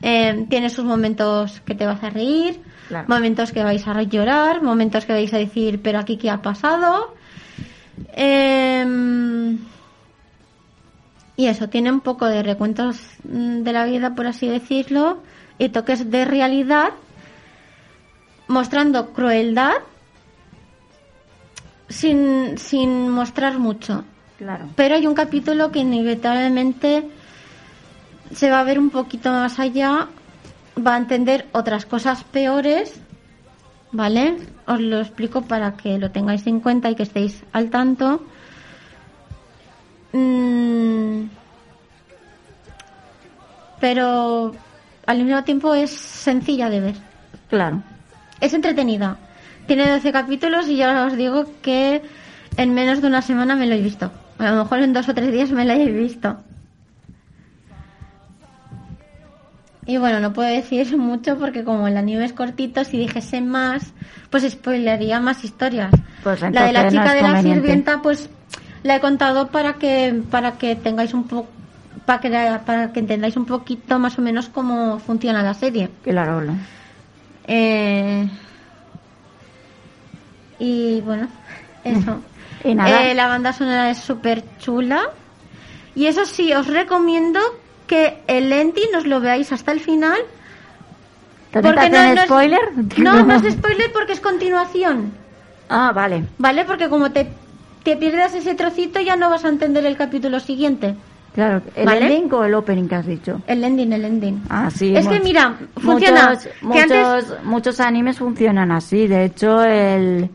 [0.00, 3.06] Eh, tiene sus momentos que te vas a reír, Claro.
[3.08, 7.14] momentos que vais a llorar, momentos que vais a decir, pero aquí qué ha pasado.
[8.14, 9.56] Eh,
[11.36, 15.22] y eso, tiene un poco de recuentos mm, de la vida, por así decirlo,
[15.58, 16.90] y toques de realidad,
[18.48, 19.74] mostrando crueldad
[21.88, 24.04] sin, sin mostrar mucho.
[24.38, 24.68] Claro.
[24.74, 27.08] Pero hay un capítulo que inevitablemente
[28.34, 30.08] se va a ver un poquito más allá,
[30.84, 33.00] va a entender otras cosas peores,
[33.92, 34.38] ¿vale?
[34.66, 38.24] Os lo explico para que lo tengáis en cuenta y que estéis al tanto.
[40.12, 41.24] Mm,
[43.80, 44.52] pero
[45.06, 46.94] al mismo tiempo es sencilla de ver.
[47.48, 47.82] Claro.
[48.42, 49.16] Es entretenida.
[49.66, 52.02] Tiene 12 capítulos y ya os digo que
[52.56, 54.10] en menos de una semana me lo he visto.
[54.38, 56.36] A lo mejor en dos o tres días me lo he visto.
[59.86, 63.92] Y bueno, no puedo decir mucho porque como el anime es cortito, si dijese más,
[64.30, 65.92] pues spoilería más historias.
[66.22, 68.28] Pues la de la no chica de la sirvienta, pues
[68.82, 71.48] la he contado para que para que tengáis un poco
[72.06, 72.30] para que
[72.66, 75.90] para que entendáis un poquito más o menos cómo funciona la serie.
[76.02, 76.40] Claro.
[76.40, 76.54] lo-
[77.46, 78.28] Eh,
[80.58, 81.28] y bueno,
[81.84, 82.22] eso.
[82.64, 83.10] Y nada.
[83.10, 85.02] Eh, la banda sonora es súper chula.
[85.94, 87.40] Y eso sí, os recomiendo
[87.86, 90.18] que el ending os lo veáis hasta el final.
[91.50, 92.60] ¿También te porque hacen es- spoiler?
[92.96, 95.12] No, no es spoiler porque es continuación.
[95.68, 96.24] Ah, vale.
[96.38, 96.64] ¿Vale?
[96.64, 97.40] Porque como te,
[97.82, 100.96] te pierdas ese trocito ya no vas a entender el capítulo siguiente.
[101.34, 101.62] Claro.
[101.74, 102.14] ¿El ¿Vale?
[102.14, 103.40] ending o el opening que has dicho?
[103.46, 104.42] El ending, el ending.
[104.50, 104.94] Ah, sí.
[104.94, 106.28] Es que mira, funciona.
[106.28, 109.06] Muchos, que muchos, antes- muchos animes funcionan así.
[109.06, 110.28] De hecho, el,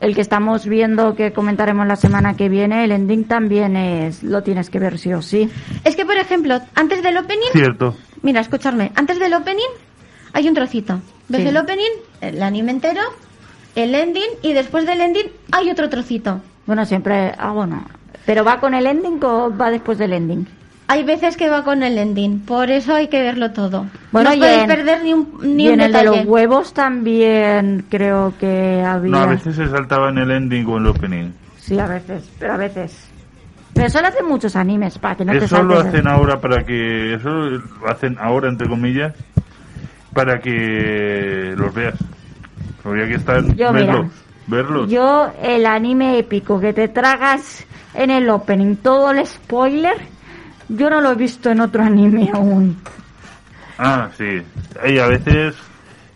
[0.00, 4.42] el que estamos viendo, que comentaremos la semana que viene, el ending también es lo
[4.44, 5.50] tienes que ver sí o sí.
[5.84, 7.96] Es que, por ejemplo, antes del opening, Cierto.
[8.22, 8.92] Mira, escuchadme.
[8.94, 9.68] Antes del opening
[10.32, 11.00] hay un trocito.
[11.28, 11.48] ¿Ves Sí.
[11.48, 11.90] el opening?
[12.20, 13.00] El anime entero,
[13.74, 16.40] el ending y después del ending hay otro trocito.
[16.66, 17.32] Bueno, siempre...
[17.38, 17.84] Ah, bueno.
[18.26, 20.46] ¿Pero va con el ending o va después del ending?
[20.90, 23.86] Hay veces que va con el ending, por eso hay que verlo todo.
[24.10, 26.16] Bueno, no podéis en- perder ni un, ni y un en el de detalle.
[26.20, 29.10] los huevos también creo que había...
[29.10, 31.30] No, a veces se saltaba en el ending o en el opening.
[31.58, 33.06] Sí, a veces, pero a veces.
[33.74, 36.64] Pero eso lo hacen muchos animes, para que no te eso lo hacen ahora para
[36.64, 37.14] que.
[37.14, 39.12] Eso lo hacen ahora, entre comillas,
[40.14, 41.94] para que los veas.
[42.82, 43.44] Habría que estar.
[43.54, 44.08] Yo, mira,
[44.48, 44.90] verlos.
[44.90, 49.96] Yo, el anime épico que te tragas en el opening, todo el spoiler,
[50.68, 52.76] yo no lo he visto en otro anime aún.
[53.78, 54.42] Ah, sí.
[54.88, 55.54] Y a veces.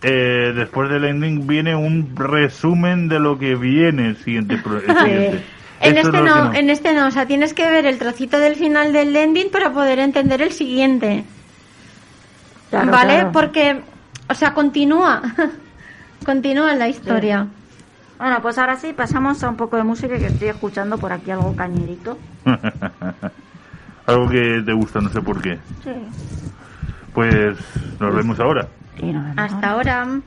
[0.03, 4.57] eh, después del ending viene un resumen de lo que viene el siguiente.
[4.59, 5.43] pro- el siguiente.
[5.81, 8.55] En este es no, en este no, o sea, tienes que ver el trocito del
[8.57, 11.25] final del ending para poder entender el siguiente.
[12.71, 13.15] Claro, ¿Vale?
[13.15, 13.33] claro.
[13.33, 13.81] Porque,
[14.29, 15.23] o sea, continúa.
[16.25, 17.47] continúa la historia.
[18.19, 21.31] Bueno, pues ahora sí, pasamos a un poco de música que estoy escuchando por aquí
[21.31, 22.19] algo cañerito.
[24.05, 25.59] Algo que te gusta, no sé por qué.
[25.85, 25.93] Sí.
[27.15, 27.57] Pues
[28.01, 28.67] nos vemos ahora.
[28.99, 30.03] Y nos vemos Hasta ahora.
[30.03, 30.21] ahora.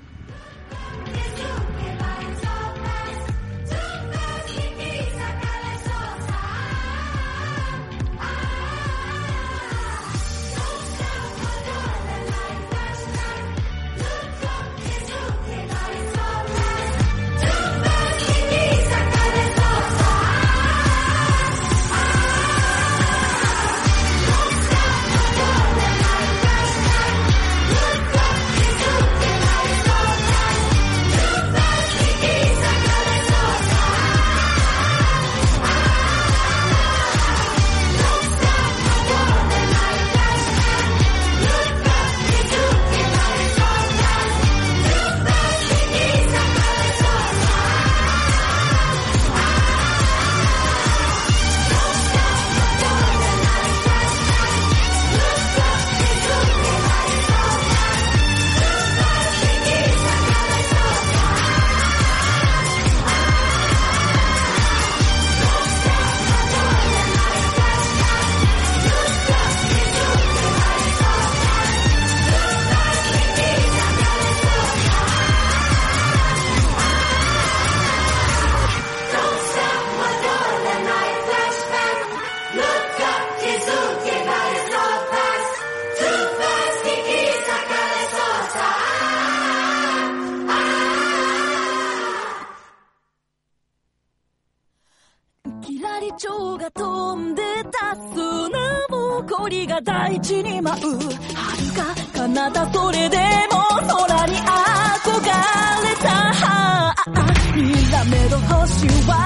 [108.36, 108.90] I'll hold you.
[109.08, 109.25] Why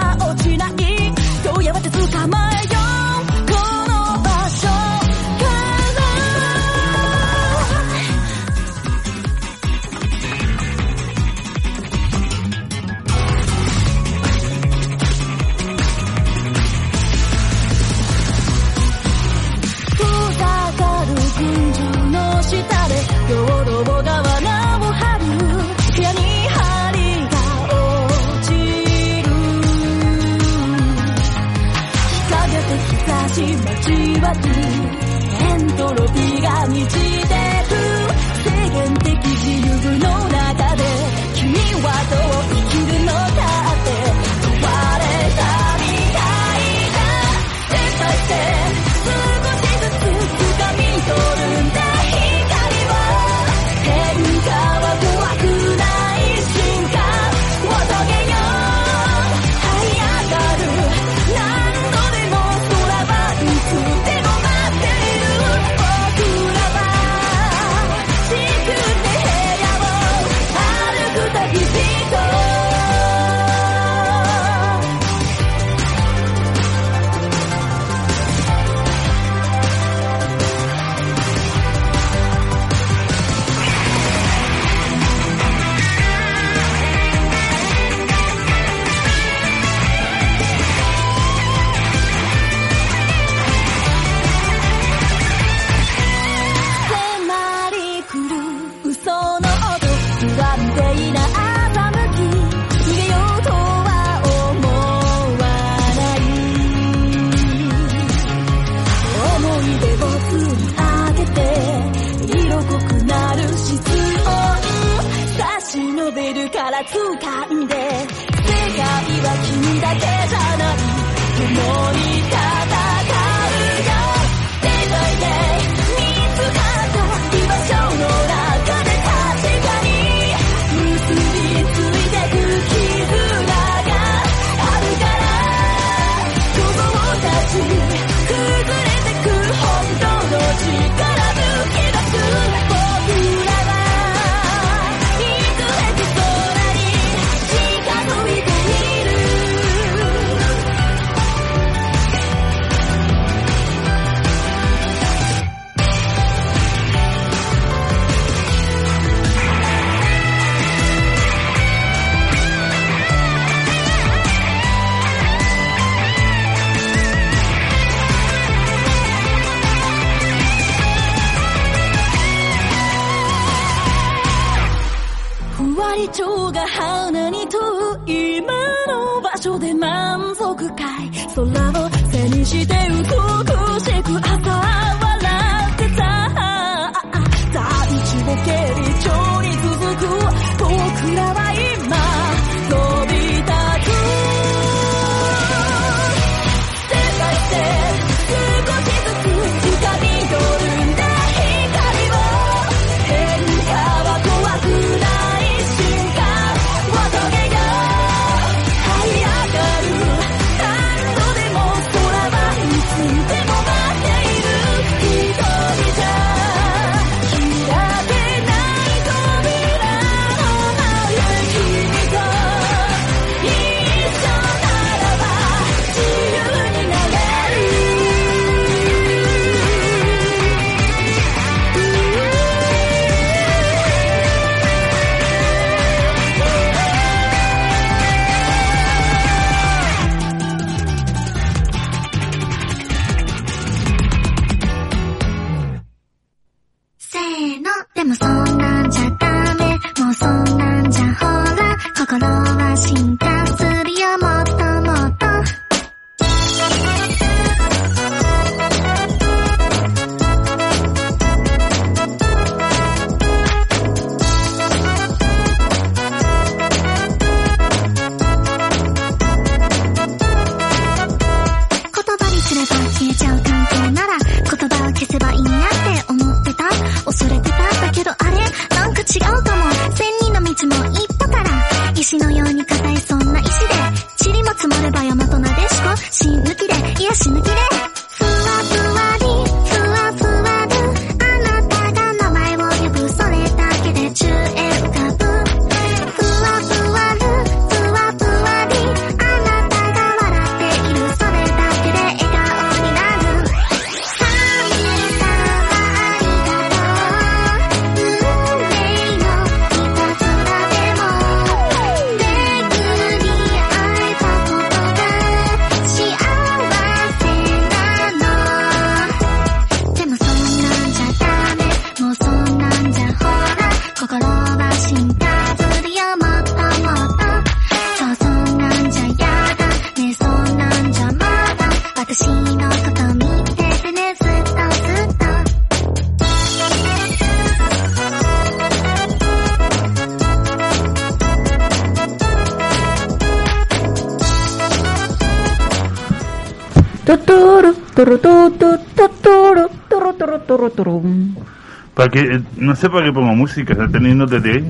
[352.10, 354.64] Para no sé para qué pongo música, está teniendo TT.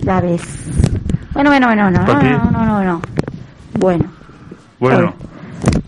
[0.00, 0.42] Ya ves.
[1.32, 2.30] Bueno, bueno, bueno, no, ¿Para qué?
[2.30, 3.02] no, no, no, no.
[3.78, 4.04] Bueno.
[4.78, 5.14] Bueno,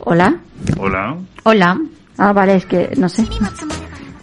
[0.01, 0.35] Hola.
[0.77, 1.17] hola.
[1.45, 1.79] Hola.
[2.19, 3.27] Ah, vale, es que no sé.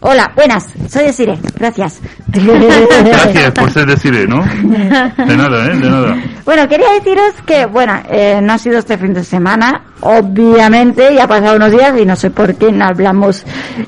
[0.02, 0.72] Hola, buenas.
[0.88, 1.40] Soy Desire.
[1.58, 2.02] Gracias.
[2.28, 4.44] Gracias por ser deciré, ¿no?
[4.44, 5.76] De nada, ¿eh?
[5.78, 6.16] De nada.
[6.44, 11.24] Bueno, quería deciros que, bueno, eh, no ha sido este fin de semana, obviamente, ya
[11.24, 13.44] ha pasado unos días y no sé por qué no hablamos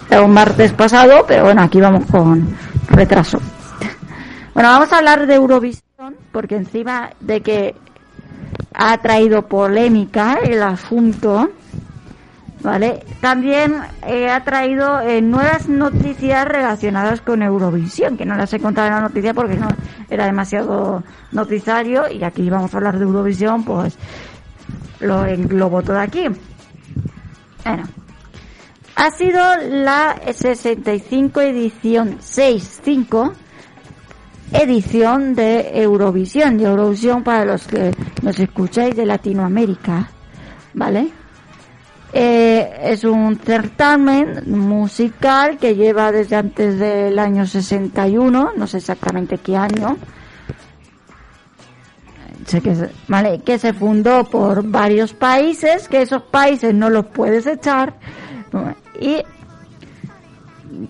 [0.10, 2.48] un martes pasado, pero bueno, aquí vamos con
[2.98, 3.40] retraso.
[4.54, 7.76] Bueno, vamos a hablar de Eurovisión, porque encima de que
[8.74, 11.50] ha traído polémica el asunto,
[12.62, 13.06] ¿vale?
[13.22, 13.76] También
[14.06, 18.94] eh, ha traído eh, nuevas noticias relacionadas con Eurovisión, que no las he contado en
[18.96, 19.68] la noticia porque no
[20.10, 23.96] era demasiado noticiario y aquí vamos a hablar de Eurovisión, pues
[25.02, 26.26] lo englobo todo aquí.
[27.64, 27.84] Bueno,
[28.98, 29.40] ha sido
[29.70, 33.32] la 65 edición 65
[34.52, 37.92] edición de Eurovisión, de Eurovisión para los que
[38.24, 40.10] nos escucháis de Latinoamérica,
[40.74, 41.10] ¿vale?
[42.12, 49.38] Eh, es un certamen musical que lleva desde antes del año 61, no sé exactamente
[49.38, 49.98] qué año,
[53.08, 53.42] ¿vale?
[53.42, 57.94] que se fundó por varios países, que esos países no los puedes echar,
[59.00, 59.24] y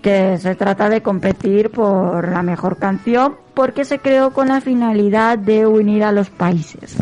[0.01, 5.37] que se trata de competir por la mejor canción porque se creó con la finalidad
[5.37, 6.95] de unir a los países.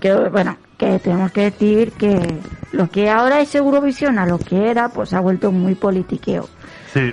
[0.00, 2.18] Que bueno, que tenemos que decir que
[2.72, 6.48] lo que ahora es Eurovisión a lo que era, pues ha vuelto muy politiqueo.
[6.92, 7.12] Sí,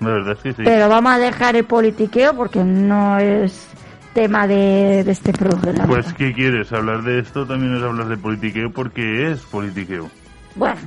[0.00, 0.62] la verdad es que sí.
[0.64, 3.68] Pero vamos a dejar el politiqueo porque no es
[4.14, 5.86] tema de, de este programa.
[5.86, 6.72] Pues, ¿qué quieres?
[6.72, 8.70] ¿Hablar de esto también es hablar de politiqueo?
[8.70, 10.08] Porque es politiqueo.
[10.54, 10.80] Bueno,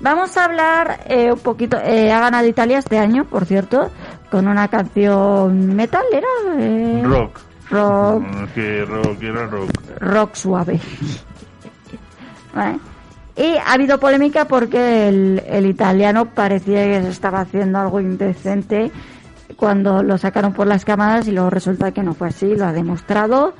[0.00, 1.78] vamos a hablar eh, un poquito.
[1.82, 3.90] Eh, ha ganado Italia este año, por cierto,
[4.30, 6.28] con una canción metal, ¿era?
[6.58, 7.38] Eh, Rock.
[7.70, 8.24] Rock,
[8.54, 9.70] Que rock era rock.
[10.00, 10.78] rock suave.
[12.54, 12.78] Vale.
[13.36, 18.92] Y ha habido polémica porque el, el italiano parecía que se estaba haciendo algo indecente
[19.56, 22.72] cuando lo sacaron por las cámaras y luego resulta que no fue así, lo ha
[22.72, 23.54] demostrado,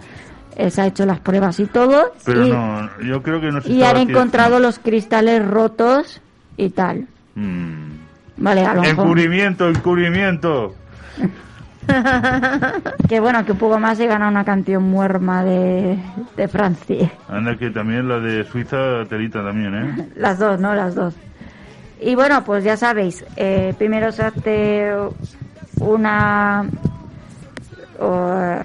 [0.56, 2.12] eh, se ha hecho las pruebas y todo.
[2.24, 6.20] Pero y, no, yo creo que no se y han encontrado los cristales rotos
[6.56, 7.06] y tal.
[7.34, 7.94] Mm.
[8.36, 9.04] Vale, a lo mejor.
[9.04, 10.74] Encubrimiento, encubrimiento.
[13.08, 15.98] Que bueno, que un poco más se gana una canción muerma de,
[16.36, 17.10] de Francia.
[17.28, 20.08] Anda que también la de Suiza telita también, ¿eh?
[20.16, 20.74] Las dos, ¿no?
[20.74, 21.14] Las dos.
[22.00, 24.92] Y bueno, pues ya sabéis, eh, primero se hace
[25.80, 26.64] una...
[27.98, 28.58] o,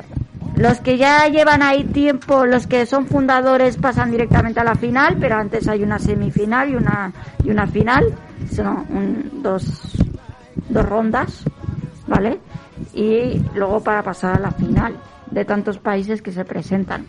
[0.60, 5.16] los que ya llevan ahí tiempo, los que son fundadores pasan directamente a la final,
[5.20, 7.14] pero antes hay una semifinal y una
[7.45, 8.14] y una final,
[8.51, 9.95] son un- dos,
[10.68, 11.45] dos rondas,
[12.07, 12.39] ¿vale?
[12.93, 14.97] Y luego para pasar a la final
[15.32, 17.05] de tantos países que se presentan.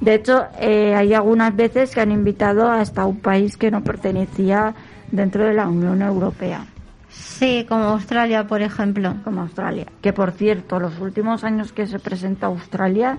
[0.00, 4.72] De hecho, eh, hay algunas veces que han invitado hasta un país que no pertenecía
[5.10, 6.64] dentro de la Unión Europea,
[7.10, 9.16] Sí, como Australia, por ejemplo.
[9.24, 9.86] como Australia.
[10.00, 13.18] Que por cierto, los últimos años que se presenta Australia,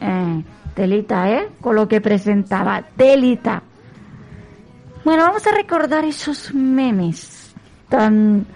[0.00, 0.42] eh,
[0.74, 1.48] telita, ¿eh?
[1.60, 3.62] Con lo que presentaba, telita.
[5.04, 7.54] Bueno, vamos a recordar esos memes
[7.88, 8.46] tan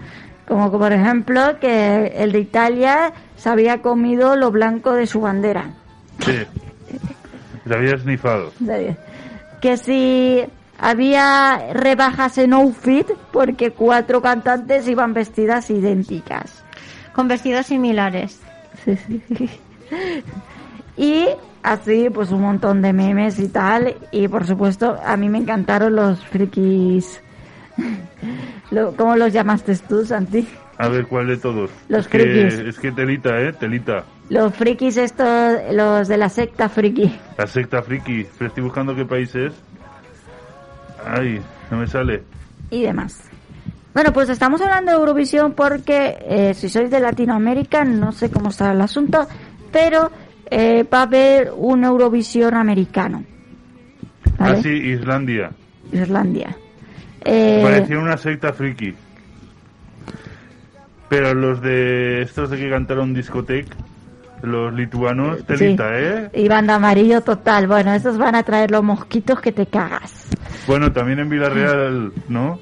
[0.47, 5.21] como que, por ejemplo que el de Italia se había comido lo blanco de su
[5.21, 5.75] bandera.
[6.19, 6.39] Sí.
[7.67, 8.51] Se había snifado.
[9.61, 10.43] que si
[10.79, 16.63] había rebajas en outfit porque cuatro cantantes iban vestidas idénticas.
[17.13, 18.39] Con vestidos similares.
[20.97, 21.27] Y
[21.63, 23.95] así, pues un montón de memes y tal.
[24.11, 27.21] Y por supuesto, a mí me encantaron los frikis.
[28.71, 30.47] Lo- ¿Cómo los llamaste tú, Santi?
[30.77, 31.71] A ver, ¿cuál de todos?
[31.89, 32.53] Los es que, frikis.
[32.59, 33.51] es que telita, ¿eh?
[33.53, 34.03] Telita.
[34.29, 37.11] Los frikis estos, los de la secta friki.
[37.37, 38.25] La secta friki.
[38.37, 39.53] Pero estoy buscando qué país es.
[41.05, 41.41] Ay,
[41.71, 42.23] no me sale.
[42.71, 43.23] y demás.
[43.93, 48.49] Bueno, pues estamos hablando de Eurovisión porque eh, si sois de Latinoamérica, no sé cómo
[48.49, 49.27] está el asunto,
[49.71, 50.11] pero
[50.49, 53.23] eh, va a haber un Eurovisión americano.
[54.37, 54.57] ¿Vale?
[54.57, 55.51] Ah, sí, Islandia.
[55.91, 56.55] Islandia.
[57.25, 58.93] Eh, Parecía una secta friki.
[61.09, 63.75] Pero los de estos de que cantaron discoteca,
[64.41, 65.95] los lituanos, telita, sí.
[65.95, 66.29] ¿eh?
[66.33, 67.67] Y banda amarillo total.
[67.67, 70.29] Bueno, estos van a traer los mosquitos que te cagas.
[70.67, 72.59] Bueno, también en Villarreal, ¿no?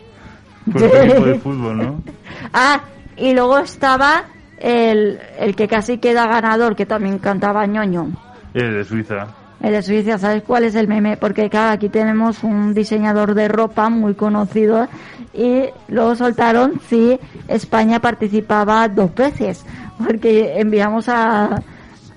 [0.72, 2.04] Fue el equipo de fútbol, ¿no?
[2.54, 2.82] Ah,
[3.16, 4.26] y luego estaba
[4.60, 8.10] el, el que casi queda ganador, que también cantaba ñoño.
[8.54, 9.28] El de Suiza.
[9.62, 11.18] El de Suiza, ¿sabes cuál es el meme?
[11.18, 14.88] Porque claro, aquí tenemos un diseñador de ropa muy conocido
[15.34, 19.66] y luego soltaron si España participaba dos veces,
[19.98, 21.64] porque enviamos a,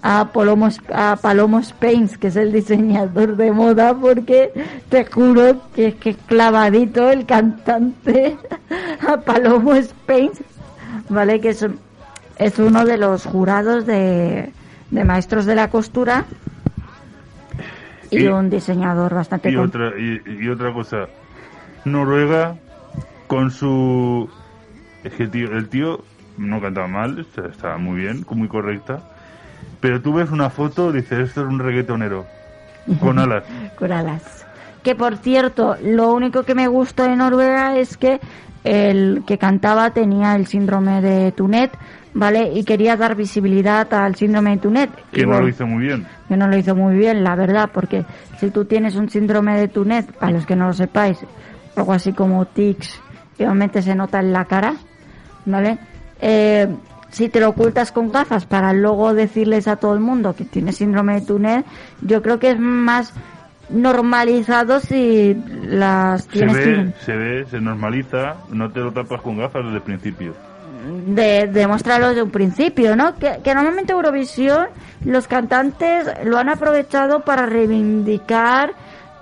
[0.02, 4.52] a Palomo, a Palomo Spains, que es el diseñador de moda, porque
[4.90, 8.36] te juro que es que es clavadito el cantante
[9.08, 10.42] a Palomo Spains,
[11.08, 11.40] ¿vale?
[11.40, 11.66] Que es,
[12.36, 14.52] es uno de los jurados de,
[14.90, 16.26] de maestros de la costura
[18.10, 21.06] y, Y- un diseñador bastante Y otra, y, y otra cosa,
[21.84, 22.56] Noruega
[23.26, 24.28] con su...
[25.04, 26.02] Es que tío, el tío
[26.36, 29.00] no cantaba mal, estaba muy bien, muy correcta,
[29.80, 32.26] pero tú ves una foto, dices, esto es un reggaetonero,
[33.00, 33.44] con alas.
[33.78, 34.44] con alas.
[34.82, 38.20] Que por cierto, lo único que me gustó de Noruega es que
[38.64, 41.70] el que cantaba tenía el síndrome de Tunet,
[42.14, 42.50] ¿vale?
[42.54, 44.90] Y quería dar visibilidad al síndrome de Tunet.
[45.12, 46.06] Que no bueno, lo hizo muy bien.
[46.28, 48.04] que no lo hizo muy bien, la verdad, porque
[48.38, 51.18] si tú tienes un síndrome de Tunet, para los que no lo sepáis,
[51.76, 53.00] algo así como tics,
[53.36, 54.74] que obviamente se nota en la cara,
[55.46, 55.78] ¿vale?
[56.20, 56.68] Eh,
[57.10, 60.76] si te lo ocultas con gafas para luego decirles a todo el mundo que tienes
[60.76, 61.66] síndrome de Tunet,
[62.02, 63.12] yo creo que es más
[63.68, 65.34] normalizado si
[65.64, 69.64] las Se tienes ve, sin- se ve, se normaliza, no te lo tapas con gafas
[69.64, 70.34] desde el principio.
[71.06, 73.14] De demostrarlo desde un principio, ¿no?
[73.16, 74.66] Que, que normalmente Eurovisión
[75.04, 78.72] los cantantes lo han aprovechado para reivindicar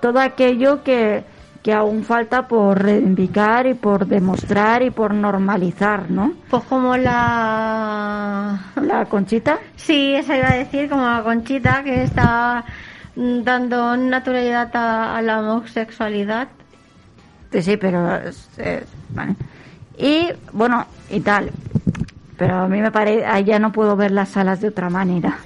[0.01, 1.23] todo aquello que,
[1.63, 6.33] que aún falta por reivindicar y por demostrar y por normalizar, ¿no?
[6.49, 8.59] Pues como la...
[8.81, 12.63] La Conchita, Sí, eso iba a decir, como la Conchita, que está
[13.15, 16.47] mm, dando naturalidad a, a la homosexualidad.
[17.51, 19.35] sí, sí, pero es- es- vale.
[19.99, 21.51] Y bueno, y tal.
[22.37, 25.37] Pero a mí me parece, ya no puedo ver las salas de otra manera.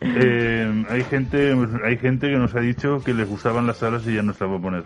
[0.00, 1.54] Eh, hay gente
[1.84, 4.44] hay gente que nos ha dicho que les gustaban las alas y ya no se
[4.44, 4.84] las va a poner.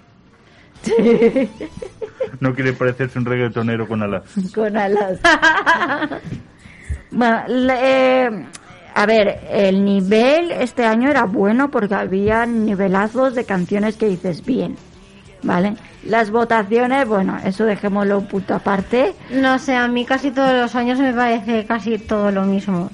[2.40, 4.22] No quiere parecerse un reggaetonero con alas.
[4.54, 5.20] con alas.
[7.10, 8.46] bueno, le- eh,
[8.94, 14.44] a ver, el nivel este año era bueno porque había nivelazos de canciones que dices
[14.44, 14.76] bien,
[15.42, 15.74] ¿vale?
[16.04, 19.14] Las votaciones, bueno, eso dejémoslo un punto aparte.
[19.30, 22.90] No sé, a mí casi todos los años me parece casi todo lo mismo.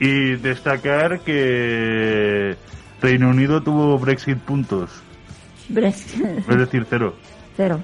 [0.00, 2.56] Y destacar que
[3.02, 4.90] Reino Unido tuvo Brexit puntos,
[5.70, 7.14] Bre- es decir, cero.
[7.56, 7.80] Cero.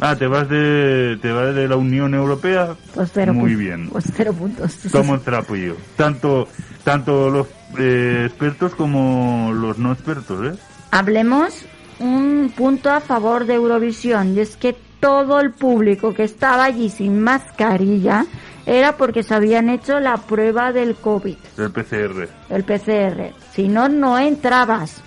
[0.00, 2.74] Ah, te vas de te vas de la Unión Europea.
[2.94, 3.88] Pues cero Muy bien.
[3.88, 4.76] Pues cero puntos.
[4.92, 5.76] Tomo el apoyo.
[5.96, 6.46] Tanto
[6.84, 7.46] tanto los
[7.78, 10.58] eh, expertos como los no expertos, ¿eh?
[10.92, 11.64] Hablemos
[12.00, 16.90] un punto a favor de Eurovisión y es que todo el público que estaba allí
[16.90, 18.24] sin mascarilla
[18.66, 22.28] era porque se habían hecho la prueba del COVID, Del PCR.
[22.50, 23.32] el PCR.
[23.52, 25.00] Si no, no entrabas.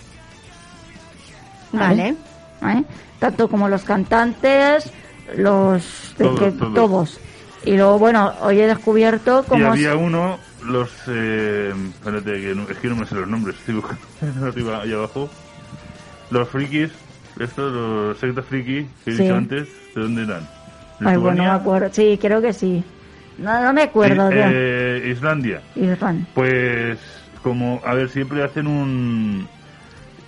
[1.71, 2.15] Vale.
[2.59, 2.83] ¿Vale?
[3.19, 4.91] Tanto como los cantantes,
[5.37, 6.73] los Todos, que- todos.
[6.73, 7.19] todos.
[7.63, 10.89] Y luego, bueno, hoy he descubierto Y cómo había uno, los...
[11.07, 14.01] Eh, espérate, que no- es que no me sé los nombres, estoy buscando
[14.47, 15.29] arriba y abajo.
[16.31, 16.89] Los frikis,
[17.39, 19.23] estos, los sectas friki que he Sí.
[19.23, 20.47] dicho antes, ¿de dónde eran?
[21.03, 21.89] Ay, bueno, no me acuerdo.
[21.91, 22.83] Sí, creo que sí.
[23.37, 25.61] No, no me acuerdo de Eh, eh, Islandia.
[25.75, 26.27] Irán.
[26.33, 26.99] Pues,
[27.43, 29.47] como, a ver, siempre hacen un,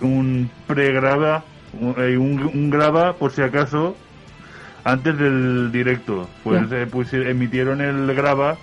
[0.00, 1.44] un pregraba,
[1.80, 3.96] un, eh, un, un graba por si acaso,
[4.82, 6.28] antes del directo.
[6.42, 8.56] Pues, eh, pues emitieron el graba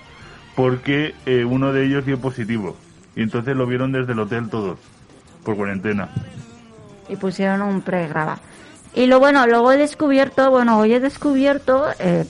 [0.56, 2.76] porque eh, uno de ellos dio positivo.
[3.16, 4.78] Y entonces lo vieron desde el hotel todos,
[5.46, 6.10] por cuarentena.
[7.12, 8.40] Y pusieron un pregraba.
[8.94, 12.26] Y lo bueno, luego he descubierto, bueno, hoy he descubierto, eh,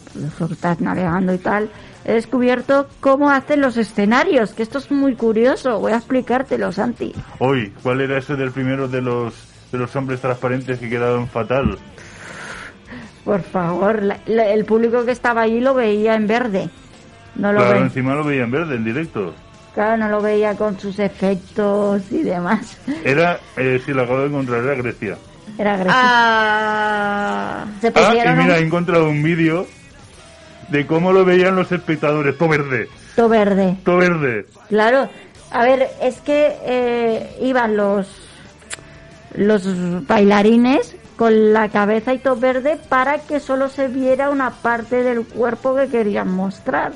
[0.52, 1.70] estás navegando y tal,
[2.06, 7.14] he descubierto cómo hacen los escenarios, que esto es muy curioso, voy a explicártelo, Santi.
[7.40, 11.78] Hoy, ¿cuál era ese del primero de los de los hombres transparentes que quedaron fatal?
[13.24, 16.70] Por favor, la- la- el público que estaba allí lo veía en verde.
[17.36, 19.34] No lo Claro, encima lo veía en verde, en directo.
[19.74, 22.78] Claro, no lo veía con sus efectos y demás.
[23.04, 25.18] Era, eh, si lo acabo de encontrar, era Grecia.
[25.58, 25.96] Era agresivo.
[26.02, 29.68] Ah, Se Ah, pusieron y mira, he encontrado un vídeo
[30.70, 32.38] de cómo lo veían los espectadores.
[32.38, 33.76] Todo verde, to verde.
[33.84, 34.46] todo verde.
[34.70, 35.10] Claro,
[35.52, 38.08] a ver, es que eh, iban los
[39.36, 45.04] los bailarines con la cabeza y todo verde para que solo se viera una parte
[45.04, 46.94] del cuerpo que querían mostrar.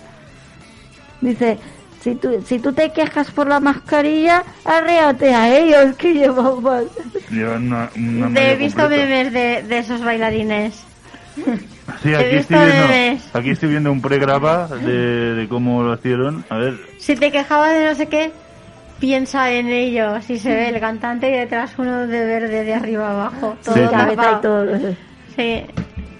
[1.22, 1.58] Dice,
[2.06, 6.84] si tú, si tú te quejas por la mascarilla, arréate a ellos que llevan más.
[7.32, 9.06] Llevan una, una he visto completa.
[9.08, 10.84] memes de, de esos bailarines.
[12.04, 16.46] Sí, aquí estoy, viendo, aquí estoy viendo un pregraba de, de cómo lo hicieron.
[16.50, 18.32] A ver, Si te quejabas de no sé qué,
[19.00, 20.22] piensa en ello.
[20.22, 23.58] Si se ve el cantante y detrás uno de verde de arriba abajo.
[23.66, 23.82] Todo Sí.
[23.82, 24.66] y todo.
[25.36, 25.66] Sí.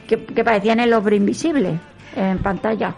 [0.08, 1.80] que, que parecían el hombre invisible
[2.16, 2.96] en pantalla.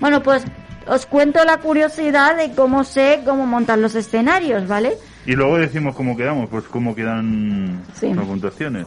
[0.00, 0.44] Bueno, pues
[0.90, 4.94] os cuento la curiosidad de cómo sé cómo montar los escenarios, ¿vale?
[5.26, 8.12] Y luego decimos cómo quedamos, pues cómo quedan Sí.
[8.12, 8.86] las puntuaciones.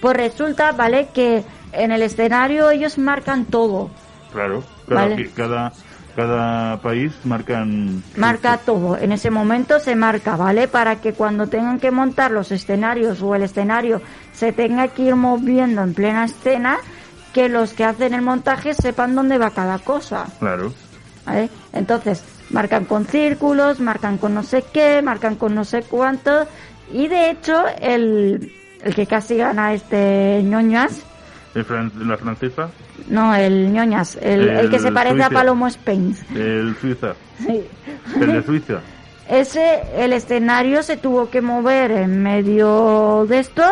[0.00, 1.08] Pues resulta, ¿vale?
[1.12, 3.90] Que en el escenario ellos marcan todo,
[4.32, 5.16] Claro, cada, Vale.
[5.16, 5.72] que- cada,
[6.14, 8.02] cada país marcan...
[8.16, 8.96] marca todo.
[8.96, 10.68] En ese momento se marca, ¿vale?
[10.68, 14.00] Para que cuando tengan que montar los escenarios o el escenario
[14.32, 16.78] se tenga que ir moviendo en plena escena,
[17.32, 20.26] que los que hacen el montaje sepan dónde va cada cosa.
[20.38, 20.72] Claro.
[21.30, 21.48] ¿Vale?
[21.72, 26.46] Entonces, marcan con círculos, marcan con no sé qué, marcan con no sé cuánto.
[26.92, 28.52] Y de hecho, el,
[28.82, 31.00] el que casi gana este ñoñas,
[31.54, 32.70] El fran- la francesa,
[33.08, 35.30] no, el ñoñas, el, el que se parece a.
[35.30, 36.24] Palomo Spence.
[36.34, 37.14] el Suiza,
[37.46, 37.62] Sí.
[38.20, 38.80] el de Suiza.
[39.28, 43.62] Ese, el escenario se tuvo que mover en medio de esto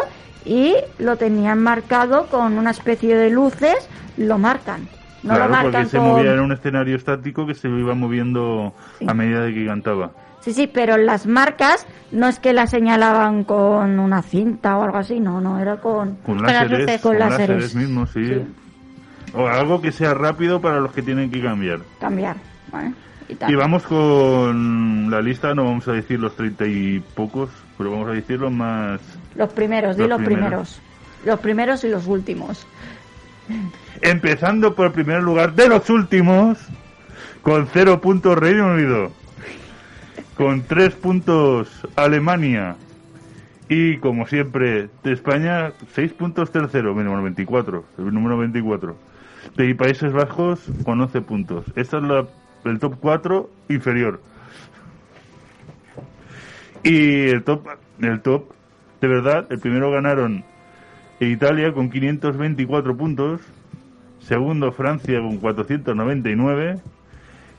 [0.44, 3.74] y lo tenían marcado con una especie de luces,
[4.16, 4.88] lo marcan.
[5.22, 8.72] No claro, lo marcan porque se movía en un escenario estático que se iba moviendo
[8.98, 9.06] Sí.
[9.08, 10.10] a medida de que cantaba.
[10.40, 14.98] Sí, sí, pero las marcas no es que las señalaban con una cinta o algo
[14.98, 16.14] así, no, no, era con...
[16.24, 17.00] Con las láseres, luces.
[17.00, 17.48] Con con láseres.
[17.48, 18.24] láseres mismos, sí.
[18.26, 18.46] Sí.
[19.34, 21.80] O algo que sea rápido para los que tienen que cambiar.
[22.00, 22.36] cambiar,
[22.72, 22.92] ¿vale?
[23.46, 28.08] Y vamos con la lista, no vamos a decir los treinta y pocos, pero vamos
[28.08, 29.00] a decir los más...
[29.34, 30.46] Los primeros, di Los los primeros.
[30.48, 30.80] primeros.
[31.26, 32.66] Los primeros y los últimos.
[34.02, 36.58] Empezando por el primer lugar de los últimos,
[37.42, 39.10] con cero puntos Reino Unido,
[40.36, 42.76] con tres puntos Alemania
[43.68, 48.96] y como siempre de España, seis puntos tercero, número 24, el número 24.
[49.56, 51.64] De Países Bajos con 11 puntos.
[51.74, 52.26] Esta es la,
[52.64, 54.20] el top 4 inferior.
[56.82, 57.66] Y el top,
[58.00, 58.52] el top,
[59.00, 60.44] de verdad, el primero ganaron
[61.26, 63.40] Italia con 524 puntos,
[64.20, 66.80] segundo Francia con 499,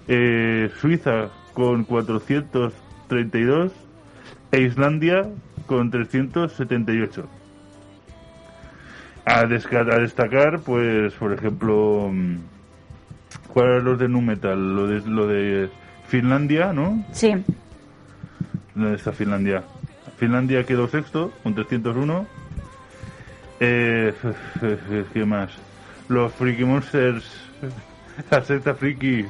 [0.07, 3.71] eh, Suiza con 432
[4.51, 5.27] e Islandia
[5.65, 7.27] con 378.
[9.25, 12.35] A, a destacar, pues, por ejemplo, mm,
[13.49, 14.75] ¿cuál eran los de Nu Metal?
[14.75, 15.69] Lo de, lo de
[16.07, 17.05] Finlandia, ¿no?
[17.11, 17.35] Sí,
[18.73, 19.63] ¿Dónde está Finlandia?
[20.17, 22.25] Finlandia quedó sexto con 301.
[23.59, 24.13] Eh,
[25.13, 25.51] ¿Qué más?
[26.07, 27.25] Los Freaky Monsters.
[28.31, 29.25] La secta Freaky.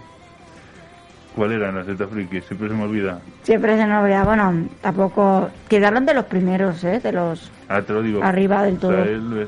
[1.36, 2.42] ¿Cuál era la secta Freaky?
[2.42, 3.22] Siempre se me olvida.
[3.44, 4.24] siempre se nos olvida.
[4.24, 5.50] Bueno, tampoco...
[5.70, 7.00] Quedaron de los primeros, ¿eh?
[7.00, 7.52] De los...
[7.70, 8.24] Ah, te lo digo.
[8.24, 8.94] Arriba del todo.
[8.94, 9.48] Israel,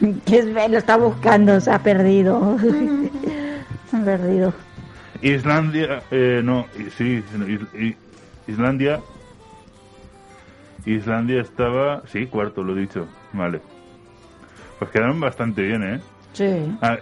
[0.00, 2.56] eh, que es, lo está buscando, se ha perdido.
[3.90, 4.54] se ha perdido.
[5.20, 6.02] Islandia.
[6.10, 6.66] Eh, no,
[6.96, 7.22] sí.
[8.46, 9.00] Islandia.
[10.86, 12.02] Islandia estaba.
[12.06, 13.06] Sí, cuarto, lo he dicho.
[13.32, 13.60] Vale.
[14.78, 16.00] Pues quedaron bastante bien, ¿eh?
[16.32, 16.78] Sí.
[16.80, 16.98] Ah,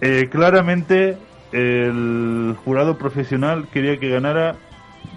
[0.00, 1.16] eh, claramente
[1.52, 4.56] el jurado profesional quería que ganara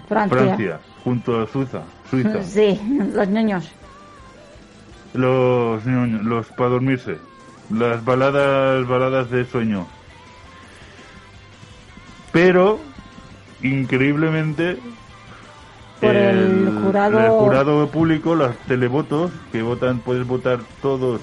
[0.08, 0.38] Francia.
[0.38, 2.42] Francia junto a Suiza, Suiza.
[2.42, 2.80] Sí,
[3.12, 3.70] los niños.
[5.12, 7.18] Los ñoños, los para dormirse,
[7.70, 9.86] las baladas baladas de sueño.
[12.32, 12.78] Pero
[13.62, 14.78] increíblemente
[16.00, 21.20] Por el jurado- el jurado público, los televotos que votan, puedes votar todos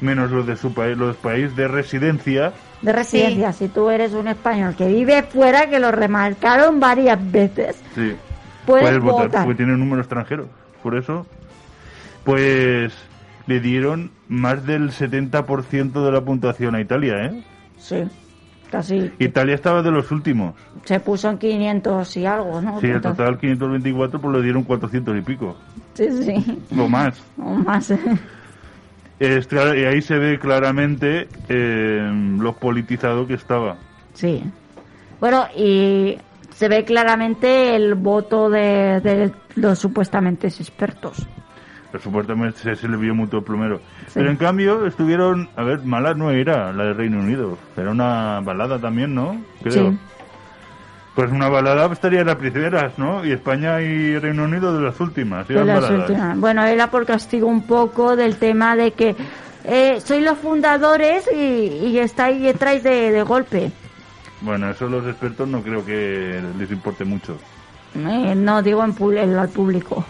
[0.00, 2.52] menos los de su país, los países de residencia.
[2.82, 7.76] De residencia, si tú eres un español que vive fuera, que lo remarcaron varias veces,
[7.94, 8.14] Sí.
[8.66, 9.44] puedes, votar, votar.
[9.44, 10.46] porque tiene un número extranjero.
[10.82, 11.26] Por eso,
[12.24, 12.92] pues
[13.46, 17.42] le dieron más del 70% de la puntuación a Italia, ¿eh?
[17.78, 18.04] Sí,
[18.70, 19.10] casi.
[19.18, 20.54] Italia estaba de los últimos.
[20.84, 22.80] Se puso en 500 y algo, ¿no?
[22.80, 25.56] Sí, el total 524, pues le dieron 400 y pico.
[25.94, 26.58] Sí, sí.
[26.78, 27.20] O más.
[27.38, 27.90] O más.
[29.18, 33.76] Es clar- y ahí se ve claramente eh, lo politizado que estaba.
[34.12, 34.42] Sí.
[35.20, 36.18] Bueno, y
[36.54, 41.26] se ve claramente el voto de, de los supuestamente expertos.
[42.00, 43.78] Supuestamente se, se le vio mucho plumero.
[44.06, 44.12] Sí.
[44.14, 47.58] Pero en cambio estuvieron, a ver, mala no era la de Reino Unido.
[47.76, 49.40] Era una balada también, ¿no?
[49.62, 49.90] Creo.
[49.90, 49.98] Sí.
[51.14, 53.24] Pues una balada estaría en las primeras, ¿no?
[53.24, 55.48] Y España y Reino Unido de las últimas.
[55.48, 56.38] De las últimas.
[56.38, 59.16] Bueno, era por castigo un poco del tema de que
[59.64, 63.72] eh, sois los fundadores y, y estáis detrás de, de golpe.
[64.42, 67.38] Bueno, eso los expertos no creo que les importe mucho.
[67.94, 70.04] Eh, no digo en en- al público.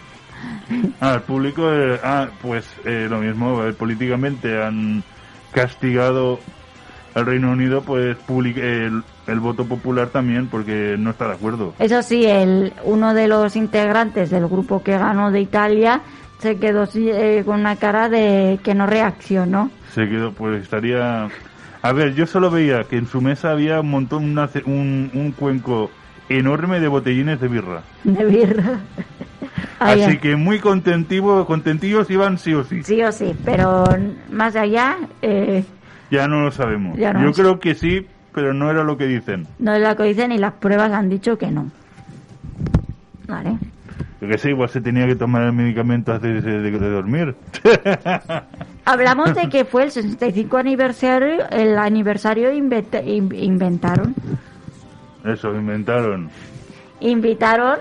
[1.01, 5.03] Ah, el público, eh, ah, pues eh, lo mismo, eh, políticamente han
[5.51, 6.39] castigado
[7.15, 11.73] al Reino Unido, pues public- el, el voto popular también, porque no está de acuerdo.
[11.79, 16.01] Eso sí, el, uno de los integrantes del grupo que ganó de Italia
[16.39, 19.71] se quedó eh, con una cara de que no reaccionó.
[19.93, 21.27] Se quedó, pues estaría...
[21.81, 25.31] A ver, yo solo veía que en su mesa había un montón, una un, un
[25.31, 25.89] cuenco
[26.29, 27.81] enorme de botellines de birra.
[28.03, 28.79] De birra.
[29.79, 32.83] Así que muy contentivo, contentillos iban sí o sí.
[32.83, 33.85] Sí o sí, pero
[34.31, 35.63] más allá eh,
[36.11, 36.97] Ya no lo sabemos.
[36.97, 39.47] No Yo creo que sí, pero no era lo que dicen.
[39.59, 41.69] no es lo que dicen y las pruebas han dicho que no.
[43.27, 43.57] Vale.
[44.21, 47.35] Yo que sé, igual se tenía que tomar el medicamento antes de, de- de dormir.
[48.85, 54.15] Hablamos de que fue el 65 aniversario, el aniversario inventa- in- inventaron,
[55.25, 56.29] Eso, inventaron.
[57.01, 57.79] invitaron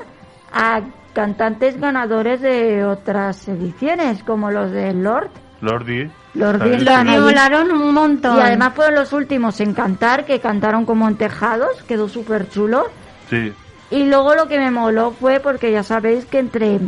[0.52, 0.80] a
[1.16, 5.30] cantantes ganadores de otras ediciones, como los de Lord.
[5.62, 6.10] Lordi.
[6.34, 6.84] Lordi
[7.18, 8.36] volaron un montón.
[8.36, 12.88] Y además fueron los últimos en cantar, que cantaron como en tejados, quedó súper chulo.
[13.30, 13.51] Sí.
[13.90, 16.80] Y luego lo que me moló fue porque ya sabéis que entre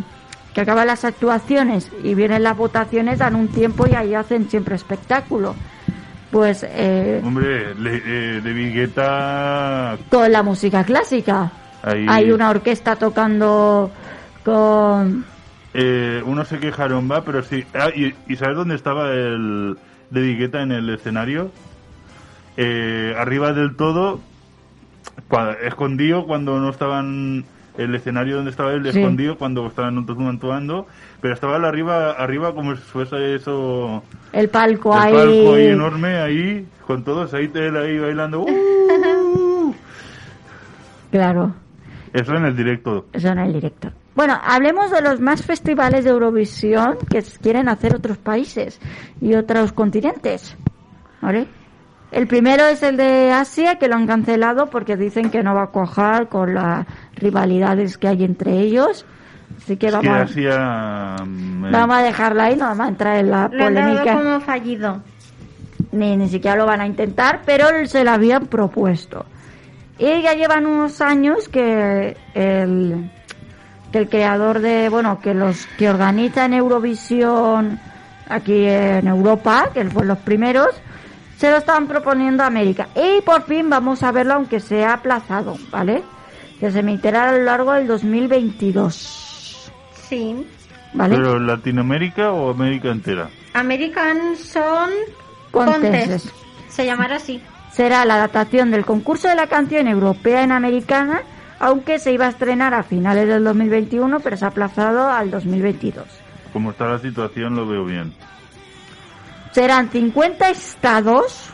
[0.53, 4.75] que acaban las actuaciones y vienen las votaciones dan un tiempo y ahí hacen siempre
[4.77, 5.55] espectáculo.
[6.31, 9.97] Pues eh, Hombre, le- eh, de Vigueta...
[10.11, 11.51] con la música clásica.
[11.83, 13.91] Ahí, Hay una orquesta tocando
[14.45, 15.25] con...
[15.75, 17.65] eh, unos se quejaron, va, pero sí.
[17.75, 19.77] Ah, y, y ¿sabes dónde estaba el
[20.11, 21.51] de Vigueta en el escenario?
[22.57, 24.21] Eh, arriba del todo,
[25.29, 27.45] cua- escondido cuando no estaban
[27.77, 28.99] el escenario donde estaba él Sí.
[28.99, 30.89] escondido cuando estaban actuando,
[31.21, 34.03] pero estaba él arriba arriba como si fuese eso
[34.33, 35.13] El palco el ahí.
[35.13, 39.75] palco ahí enorme ahí con todos ahí él ahí bailando ¡Uh!
[41.13, 41.55] Claro,
[42.13, 43.93] eso en el directo eso en el directo.
[44.19, 48.81] Bueno, hablemos de los más festivales de Eurovisión que quieren hacer otros países
[49.21, 50.57] y otros continentes.
[51.21, 51.47] ¿Vale?
[52.11, 55.63] El primero es el de Asia, que lo han cancelado porque dicen que no va
[55.63, 56.85] a cuajar con las
[57.15, 59.07] rivalidades que hay entre ellos.
[59.57, 63.67] Así que Es mm, vamos a dejarla ahí, no vamos a entrar en la Lo
[63.67, 64.17] han dado polémica.
[64.17, 65.01] como fallido.
[65.93, 69.27] Ni, ni siquiera lo van a intentar, pero se lo habían propuesto.
[69.97, 73.13] Y ya llevan unos años que el,
[73.93, 77.81] que el creador de, bueno, que los que organizan Eurovisión
[78.29, 80.69] aquí en Europa, que fueron los primeros,
[81.39, 82.89] se lo estaban proponiendo a América.
[82.95, 86.03] Y por fin vamos a verlo, aunque sea aplazado, ¿vale?
[86.61, 89.71] Que se emitirá a lo largo del 2022,
[90.09, 90.47] Sí.
[90.95, 91.17] ¿vale?
[91.17, 94.91] pero Latinoamérica o América entera American Son.
[95.51, 96.29] Contest.
[96.69, 97.43] Se llamará así.
[97.73, 101.23] será la adaptación del concurso de la canción europea en americana,
[101.61, 106.05] aunque se iba a estrenar a finales del 2021, pero se ha aplazado al 2022.
[106.53, 108.13] como está la situación lo veo bien
[109.53, 111.51] Serán 50 estados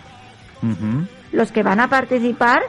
[1.32, 2.62] los que van a participar,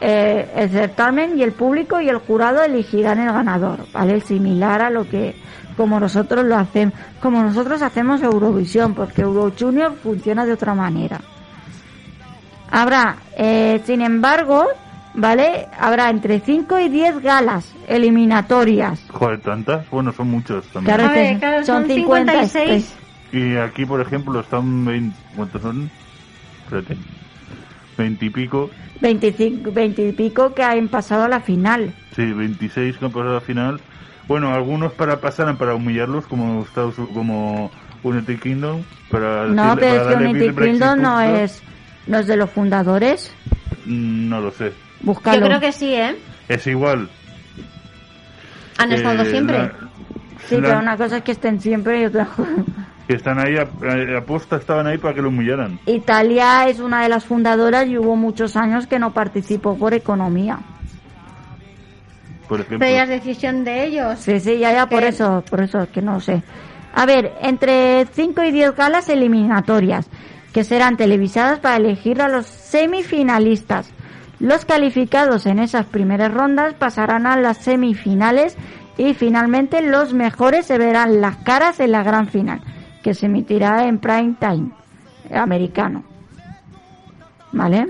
[0.00, 4.20] eh, el certamen y el público y el jurado elegirán el ganador, ¿vale?
[4.20, 5.34] Similar a lo que
[5.76, 11.20] como nosotros lo hacemos, como nosotros hacemos Eurovisión, porque Euro Junior funciona de otra manera.
[12.70, 14.66] Habrá, eh, sin embargo,
[15.18, 15.66] ¿vale?
[15.78, 19.04] Habrá entre 5 y 10 galas eliminatorias.
[19.10, 22.94] joder tantas bueno son muchos también Claro que ver, claro, son 56.
[23.32, 25.90] y aquí por ejemplo están 20 cuántos son
[26.64, 26.96] Espérate.
[27.96, 28.70] 20 y pico
[29.00, 31.92] 25, 20 y pico que han pasado a la final.
[32.14, 33.80] sí 26 que han pasado a la final
[34.28, 37.70] bueno algunos para pasar para humillarlos como Estados como
[38.02, 41.62] United Kingdom para No, decirle- pero para es que darle United Kingdom no es,
[42.06, 43.34] no es de los fundadores.
[43.86, 45.40] Mm, no lo sé Búscalo.
[45.40, 46.16] Yo creo que sí, ¿eh?
[46.48, 47.08] es igual
[48.78, 49.58] Han estado Eh, siempre.
[49.58, 49.72] la-
[50.48, 52.26] Sí, la- pero una cosa es que estén siempre y otra
[53.06, 53.56] que están ahí
[54.16, 58.16] aposta estaban ahí para que lo humillaran Italia es una de las fundadoras y hubo
[58.16, 60.58] muchos años que no participó por economía.
[62.48, 64.18] por ejemplo Pero ya es decisión de ellos.
[64.20, 65.08] Sí, sí, ya, ya, por ¿Qué?
[65.08, 66.42] eso, por eso, que no sé.
[66.94, 70.08] A ver, entre 5 y 10 galas eliminatorias,
[70.52, 73.90] que serán televisadas para elegir a los semifinalistas.
[74.40, 78.56] Los calificados en esas primeras rondas pasarán a las semifinales
[78.96, 82.60] y finalmente los mejores se verán las caras en la gran final,
[83.02, 84.70] que se emitirá en prime time
[85.34, 86.04] americano.
[87.52, 87.88] ¿Vale?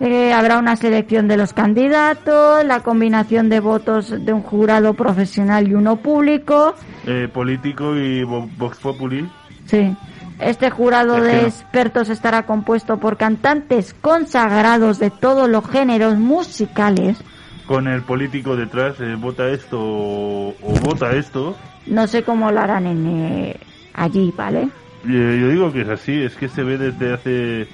[0.00, 5.68] Eh, habrá una selección de los candidatos, la combinación de votos de un jurado profesional
[5.68, 6.74] y uno público.
[7.06, 9.28] eh, político y vo- Vox Populi
[9.66, 9.94] Sí.
[10.42, 17.18] Este jurado de expertos estará compuesto por cantantes consagrados de todos los géneros musicales.
[17.66, 21.56] con el político detrás, eh, vota esto o, o vota esto.
[21.86, 23.56] No sé cómo lo harán en, eh,
[23.94, 24.62] allí, ¿vale?
[25.08, 27.68] Eh, yo digo que es así, es que se ve desde hace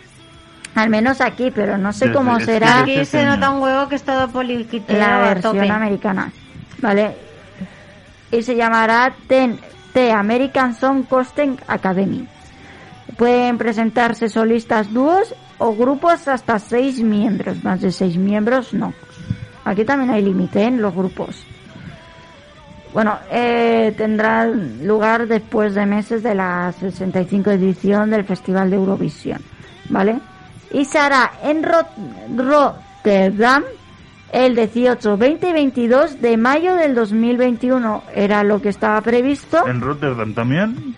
[0.74, 3.96] Al menos aquí, pero no sé Desde- cómo será Aquí se nota un huevo que
[3.96, 5.70] es todo poliquitero la a versión tope.
[5.70, 6.30] americana.
[6.80, 7.16] ¿Vale?
[8.30, 9.58] Y se llamará TEN,
[9.94, 12.28] The American Song Costume Academy.
[13.18, 17.62] Pueden presentarse solistas dúos o grupos hasta seis miembros.
[17.64, 18.94] Más de seis miembros, no.
[19.64, 21.44] Aquí también hay límite en los grupos.
[22.94, 29.40] Bueno, eh, tendrá lugar después de meses de la 65 edición del Festival de Eurovisión,
[29.90, 30.18] ¿vale?
[30.72, 31.86] Y se hará en Rot-
[32.36, 33.64] Rotterdam
[34.32, 38.04] el 18, 20 y 22 de mayo del 2021.
[38.14, 39.66] Era lo que estaba previsto.
[39.66, 40.94] En Rotterdam también.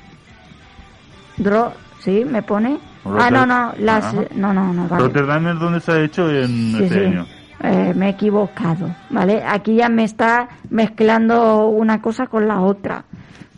[1.39, 2.79] Dro, sí, me pone.
[3.05, 4.23] Ah, no, no, las, Ajá.
[4.35, 5.05] no, no, no, vale.
[5.05, 7.05] Rotterdam es donde se ha hecho en Sí, este sí.
[7.07, 7.27] año.
[7.63, 9.43] Eh, me he equivocado, ¿vale?
[9.47, 13.05] Aquí ya me está mezclando una cosa con la otra,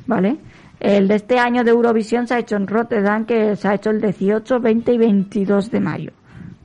[0.07, 0.37] ¿vale?
[0.81, 3.91] El de este año de Eurovisión se ha hecho en Rotterdam, que se ha hecho
[3.91, 6.11] el 18, 20 y 22 de mayo,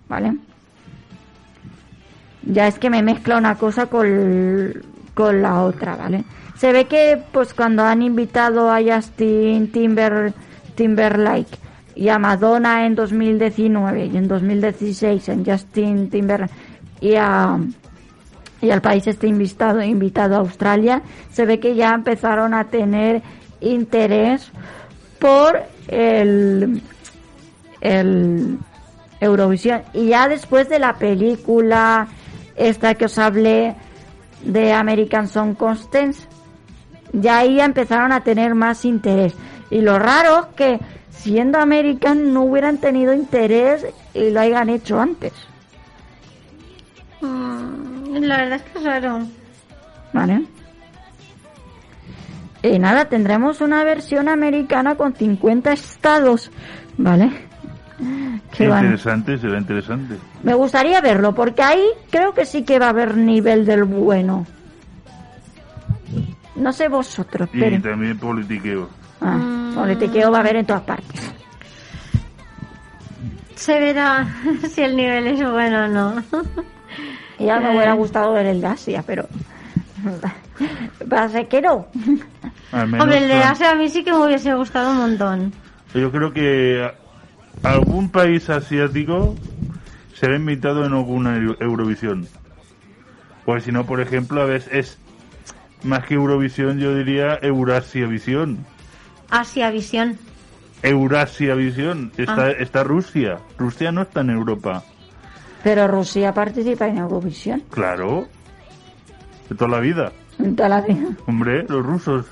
[0.09, 0.35] ¿vale?
[2.43, 4.07] Ya es que me mezcla una cosa con,
[5.13, 6.23] con la otra, ¿vale?
[6.55, 10.33] Se ve que, pues, cuando han invitado a Justin Timber,
[10.75, 11.59] Timberlake
[11.97, 16.49] y a Madonna en 2019 y en 2016 en Justin Timber
[17.01, 17.57] y a
[18.61, 21.01] y al país este invitado invitado a Australia
[21.31, 23.21] se ve que ya empezaron a tener
[23.61, 24.51] interés
[25.19, 26.81] por el
[27.81, 28.57] el
[29.19, 29.81] Eurovisión.
[29.93, 32.07] Y ya después de la película
[32.55, 33.75] esta que os hablé
[34.43, 36.31] de American Song Contest
[37.13, 39.33] ya ahí empezaron a tener más interés.
[39.69, 40.79] Y lo raro que
[41.27, 45.33] siendo American no hubieran tenido interés y lo hayan hecho antes
[47.21, 49.19] Mm, la verdad es que es raro.
[50.13, 50.43] ¿Vale?
[52.63, 56.51] Y nada, tendremos una versión americana con 50 estados,
[56.97, 57.31] ¿vale?
[58.59, 60.15] Van- Interesante, será interesante.
[60.43, 64.45] Me gustaría verlo, porque ahí creo que sí que va a haber nivel del bueno.
[66.55, 67.81] No sé vosotros, Y pero...
[67.81, 68.89] también politiqueo.
[69.21, 71.31] Ah, politiqueo va a haber en todas partes.
[73.55, 74.27] Se verá
[74.73, 76.23] si el nivel es bueno o no.
[77.39, 77.75] Ya me Eh.
[77.75, 79.27] hubiera gustado ver el de Asia, pero...
[81.31, 81.87] Ser que no.
[82.71, 85.53] Menos Hombre, el de Asia a mí sí que me hubiese gustado un montón.
[85.93, 86.89] Yo creo que
[87.63, 89.35] algún país asiático
[90.15, 92.27] será invitado en alguna Eu- Eurovisión.
[93.45, 94.97] Pues si no, por ejemplo, a veces es
[95.83, 98.57] más que Eurovisión, yo diría Eurasia Visión.
[99.29, 100.17] Asia Visión.
[100.83, 102.11] Eurasia Visión.
[102.17, 102.51] Está, Ah.
[102.51, 103.39] está Rusia.
[103.57, 104.83] Rusia no está en Europa.
[105.63, 107.63] Pero Rusia participa en Eurovisión.
[107.71, 108.27] Claro.
[109.49, 110.11] De toda la vida.
[110.39, 111.07] En toda la vida.
[111.25, 112.25] Hombre, los rusos.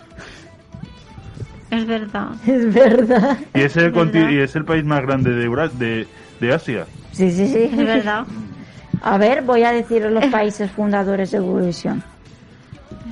[1.71, 2.29] Es verdad.
[2.45, 3.37] Es verdad.
[3.53, 4.29] Y es el, ¿Verdad?
[4.29, 6.07] y es el país más grande de, Eura- de,
[6.39, 6.85] de Asia.
[7.11, 7.63] Sí, sí, sí.
[7.63, 8.25] Es verdad.
[9.01, 12.03] A ver, voy a decir los países fundadores de Eurovisión.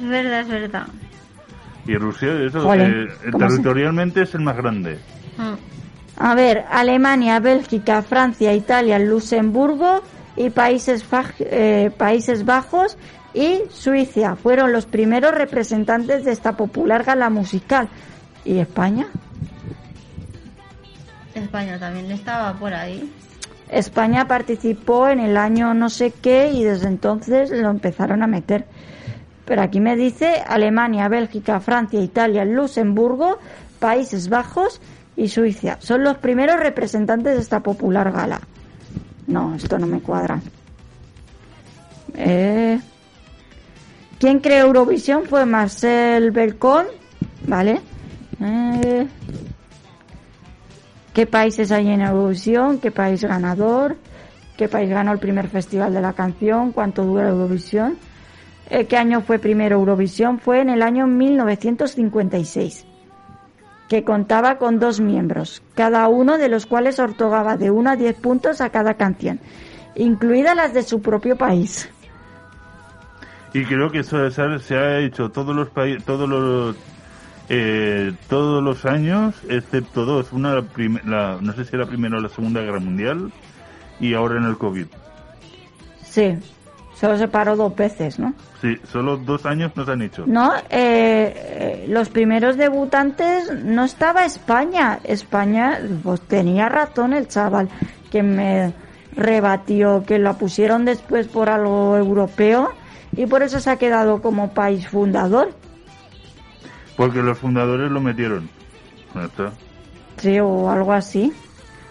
[0.01, 0.87] Es verdad, es verdad.
[1.85, 4.99] Y Rusia, eso, eh, ¿cómo se- territorialmente es el más grande.
[5.37, 5.53] Mm.
[6.23, 10.01] A ver, Alemania, Bélgica, Francia, Italia, Luxemburgo
[10.37, 12.97] y Países, Faj- eh, Países Bajos
[13.33, 17.89] y Suiza fueron los primeros representantes de esta popular gala musical.
[18.45, 19.07] ¿Y España?
[21.33, 23.11] España también estaba por ahí.
[23.69, 28.65] España participó en el año no sé qué y desde entonces lo empezaron a meter.
[29.45, 33.39] Pero aquí me dice Alemania, Bélgica, Francia, Italia, Luxemburgo,
[33.79, 34.79] Países Bajos
[35.15, 35.77] y Suiza.
[35.79, 38.39] Son los primeros representantes de esta popular gala.
[39.27, 40.41] No, esto no me cuadra.
[42.15, 42.79] Eh,
[44.19, 45.25] ¿Quién creó Eurovisión?
[45.25, 46.85] Fue Marcel Belcon,
[47.47, 47.81] ¿vale?
[48.41, 49.07] Eh,
[51.13, 52.79] ¿Qué países hay en Eurovisión?
[52.79, 53.97] ¿Qué país ganador?
[54.57, 56.71] ¿Qué país ganó el primer festival de la canción?
[56.71, 57.97] ¿Cuánto dura Eurovisión?
[58.69, 60.39] Eh, ¿Qué año fue primero Eurovisión?
[60.39, 62.85] Fue en el año 1956,
[63.89, 68.15] que contaba con dos miembros, cada uno de los cuales otorgaba de 1 a 10
[68.15, 69.39] puntos a cada canción,
[69.95, 71.89] incluidas las de su propio país.
[73.53, 76.75] Y creo que eso se ha- hecho todos los países, todos los
[77.49, 80.31] eh, todos los años, excepto dos.
[80.31, 80.63] Una, la
[81.05, 83.31] la- no sé si era la primera o la segunda guerra mundial,
[83.99, 84.85] y ahora en el COVID.
[86.03, 86.35] Sí,
[87.03, 88.33] solo se paró dos veces, ¿no?
[88.61, 90.23] Sí, solo dos años nos han hecho.
[90.25, 94.99] No, eh, los primeros debutantes no estaba España.
[95.03, 97.67] España, pues tenía razón el chaval
[98.09, 98.71] que me
[99.17, 102.69] rebatió que la pusieron después por algo europeo
[103.17, 105.51] y por eso se ha quedado como país fundador.
[106.95, 108.47] Porque los fundadores lo metieron.
[109.13, 109.51] Ya está.
[110.19, 111.33] Sí, o algo así.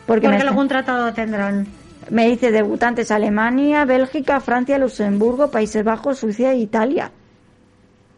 [0.07, 1.67] Porque, Porque me- algún tratado tendrán.
[2.11, 7.11] Me dice debutantes Alemania, Bélgica, Francia, Luxemburgo, Países Bajos, Suiza e Italia.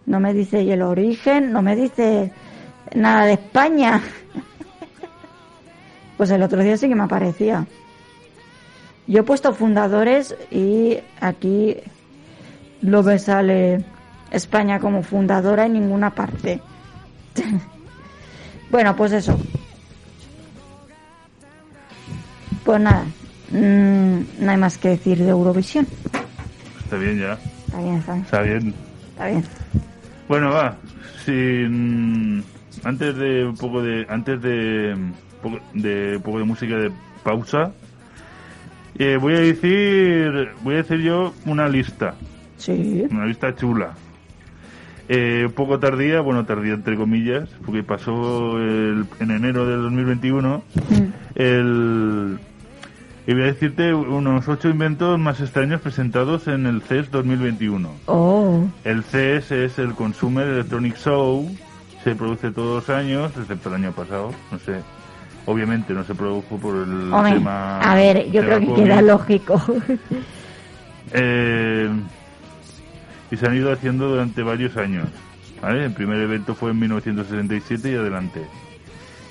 [0.06, 2.32] No me dice y el origen, no me dice
[2.94, 4.00] nada de España.
[6.16, 7.66] Pues el otro día sí que me aparecía.
[9.08, 11.76] Yo he puesto fundadores y aquí
[12.82, 13.84] no me sale
[14.30, 16.60] España como fundadora en ninguna parte.
[18.70, 19.36] bueno, pues eso.
[22.64, 23.04] Pues nada,
[23.50, 25.86] mm, no hay más que decir de Eurovisión.
[26.84, 27.38] Está bien ya.
[27.66, 28.24] Está bien, está bien.
[28.24, 28.74] Está bien.
[29.10, 29.44] Está bien.
[30.28, 30.76] Bueno, va.
[31.24, 32.44] Sin
[32.84, 34.94] antes de un poco de antes de
[35.42, 36.90] poco de un poco de música de
[37.22, 37.72] pausa,
[38.98, 42.14] eh, voy a decir voy a decir yo una lista,
[42.58, 43.06] Sí.
[43.10, 43.94] una lista chula.
[45.08, 50.62] Eh, un poco tardía, bueno, tardía entre comillas, porque pasó el- en enero del 2021
[51.34, 52.38] el
[53.26, 57.88] y voy a decirte unos ocho inventos más extraños presentados en el CES 2021.
[58.06, 61.48] Oh, El CES es el Consumer Electronic Show,
[62.02, 64.80] se produce todos los años, excepto el año pasado, no sé.
[65.46, 67.78] Obviamente no se produjo por el hombre, tema.
[67.80, 68.82] a ver, yo creo que COVID.
[68.84, 69.62] queda lógico.
[71.16, 71.88] Eh,
[73.30, 75.06] y se han ido haciendo durante varios años.
[75.62, 75.84] ¿vale?
[75.84, 78.42] El primer evento fue en 1967 y adelante.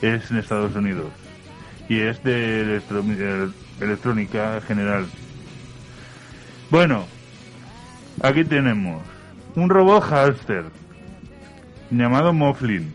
[0.02, 1.08] Es en Estados Unidos.
[1.90, 2.80] Y es de
[3.84, 5.06] electrónica general.
[6.70, 7.06] Bueno,
[8.22, 9.02] aquí tenemos
[9.56, 10.66] un robot hámster
[11.92, 12.94] llamado Moflin.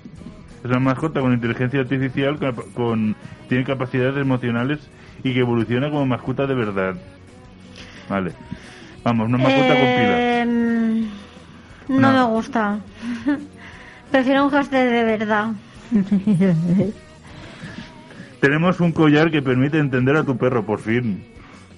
[0.64, 3.14] Es una mascota con inteligencia artificial capa- con
[3.48, 4.80] tiene capacidades emocionales
[5.22, 6.96] y que evoluciona como mascota de verdad.
[8.08, 8.32] Vale.
[9.04, 10.18] Vamos, una mascota con pilas.
[10.18, 10.44] Eh,
[11.88, 12.12] no No.
[12.12, 12.78] me gusta.
[14.10, 15.52] Prefiero un hámster de verdad.
[18.40, 21.24] Tenemos un collar que permite entender a tu perro, por fin.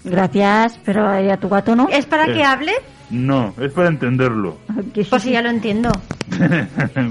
[0.05, 1.89] Gracias, pero ¿y a tu gato no?
[1.89, 2.35] ¿Es para Eh.
[2.35, 2.73] que hable?
[3.11, 4.59] No, es para entenderlo.
[5.11, 5.91] Pues sí, ya lo entiendo.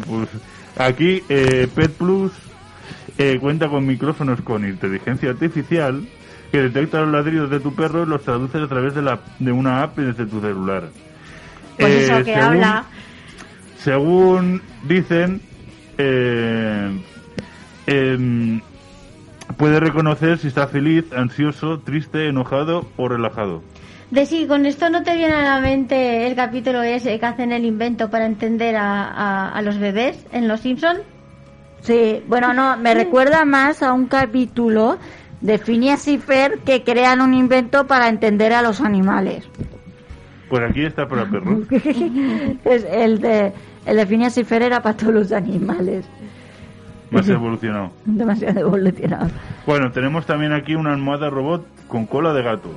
[0.07, 0.29] pues
[0.77, 2.31] aquí eh, Pet Plus
[3.17, 6.07] eh, cuenta con micrófonos con inteligencia artificial
[6.51, 9.51] que detecta los ladridos de tu perro y los traduce a través de, la, de
[9.51, 10.89] una app desde tu celular.
[11.77, 12.83] Pues Eh, eso, que según- habla.
[13.77, 15.41] Según dicen,
[15.97, 16.99] eh,
[19.57, 23.61] puede reconocer si está feliz, ansioso, triste, enojado o relajado.
[24.11, 27.51] De sí, con esto no te viene a la mente el capítulo ese que hacen
[27.51, 30.97] el invento para entender a, a- a los bebés en Los Simpson.
[31.81, 34.97] Sí, bueno, no, me recuerda más a un capítulo
[35.41, 39.47] de Phineas y Fer que crean un invento para entender a los animales.
[40.49, 41.59] Pues aquí está para perros.
[42.65, 43.53] es el de
[43.85, 46.05] el de Phineas y Fer era para todos los animales.
[47.11, 47.91] Más evolucionado.
[48.05, 49.29] Demasiado evolucionado.
[49.65, 52.69] Bueno, tenemos también aquí una almohada robot con cola de gato.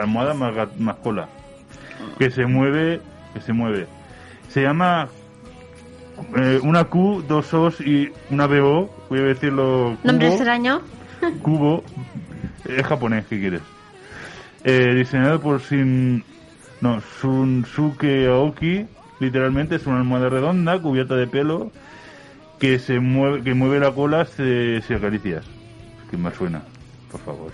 [0.00, 1.28] Almohada más, más cola.
[2.18, 3.00] Que se mueve,
[3.34, 3.86] que se mueve.
[4.48, 5.08] Se llama
[6.36, 8.90] eh, una Q, dos O's y una BO.
[9.08, 9.96] Voy a decirlo.
[10.04, 10.80] Nombre extraño.
[11.42, 11.82] Cubo.
[12.64, 13.62] Es japonés, ¿qué quieres?
[14.64, 16.24] Eh, diseñado por Shin...
[16.80, 18.86] No, Shunsuke Aoki.
[19.18, 21.70] Literalmente es una almohada redonda cubierta de pelo
[22.58, 25.44] que se mueve, que mueve la cola si acaricias.
[26.10, 26.62] Que me suena,
[27.10, 27.52] por favor.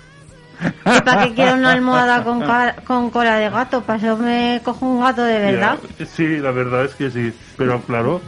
[0.63, 2.45] ¿Y para qué quiero una almohada con,
[2.85, 3.83] con cola de gato?
[3.83, 5.79] Para eso me cojo un gato de verdad.
[5.99, 7.33] Ya, Sí, la verdad es que sí.
[7.57, 8.21] Pero claro,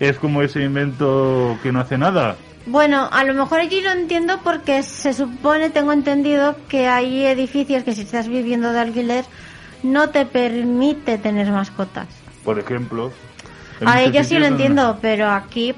[0.00, 2.36] es como ese invento que no hace nada.
[2.66, 7.84] Bueno, a lo mejor allí lo entiendo porque se supone, tengo entendido, que hay edificios
[7.84, 9.24] que si estás viviendo de alquiler
[9.82, 12.06] no te permite tener mascotas.
[12.44, 13.12] Por ejemplo.
[13.84, 15.74] A ellos sí lo no- entiendo, pero aquí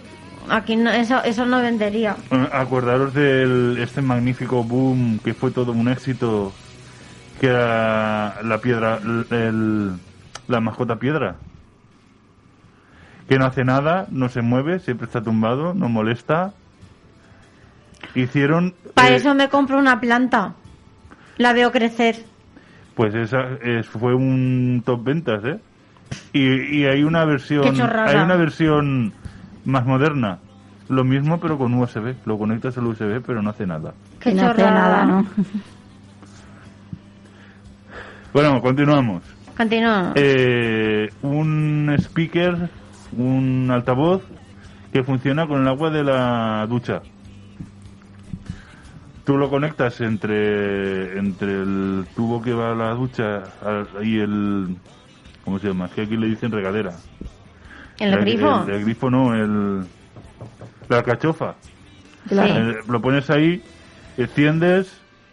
[0.51, 2.17] aquí no, eso eso no vendería.
[2.53, 6.53] Acordaros del este magnífico boom que fue todo un éxito,
[7.41, 8.99] que era la piedra,
[9.31, 9.93] el-
[10.49, 11.37] la mascota piedra,
[13.29, 16.53] que no hace nada, no se mueve, siempre está tumbado, no molesta.
[18.15, 20.55] Hicieron, Para eh, eso me compro una planta.
[21.37, 22.25] La veo crecer.
[22.95, 25.59] pues esa es- fue un top ventas, ¿eh?
[26.33, 27.65] Y, y hay una versión,
[28.07, 29.13] hay una versión
[29.69, 30.39] más moderna,
[30.89, 33.93] lo mismo pero con USB, lo conectas al USB pero no hace nada.
[34.19, 35.27] Que no hace nada, ¿no?
[38.33, 39.23] Bueno, continuamos.
[39.57, 40.13] Continúa.
[40.15, 42.69] Eh, un speaker,
[43.17, 44.23] un altavoz
[44.93, 47.01] que funciona con el agua de la ducha.
[49.25, 54.77] Tú lo conectas entre entre el tubo que va a la ducha al- y el
[55.45, 55.87] ¿cómo se llama?
[55.87, 56.93] Es que aquí le dicen regadera.
[57.99, 58.65] ¿El grifo?
[58.67, 59.85] El, el grifo no, el
[60.89, 61.55] la.
[62.29, 62.49] Claro.
[62.55, 62.61] Sí.
[62.61, 63.63] Eh, lo pones ahí,
[64.17, 64.93] enciendes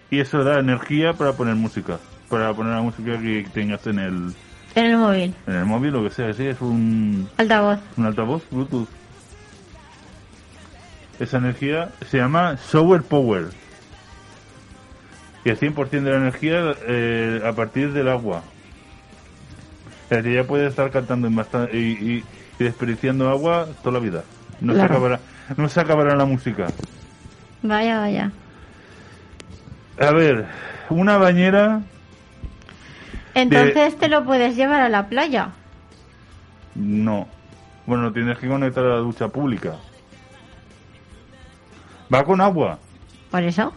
[0.10, 2.00] y eso da energía para poner música.
[2.30, 4.34] Para poner la música que tengas en el,
[4.76, 5.34] En el móvil.
[5.48, 6.34] en el móvil, lo que sea.
[6.34, 7.80] Sí, es un, Altavoz.
[7.98, 8.88] un altavoz Bluetooth.
[11.20, 13.48] Esa energía se llama Solar Power.
[15.46, 18.42] Y el 100% de la energía eh, a partir del agua.
[20.06, 21.28] O sea, que ya puede estar cantando
[21.72, 22.24] y, y-
[22.60, 24.23] y desperdiciando agua toda la vida.
[24.61, 25.19] No, se, acabará,
[25.57, 26.68] no se acabará la música.
[27.61, 28.32] Vaya, vaya.
[29.99, 30.45] A ver,
[30.90, 31.82] una bañera.
[33.34, 35.49] Entonces te lo puedes llevar a la playa.
[36.76, 37.27] No.
[37.86, 39.76] Bueno, tienes que conectar a la ducha pública.
[42.14, 42.80] Va con agua.
[43.32, 43.73] Por eso.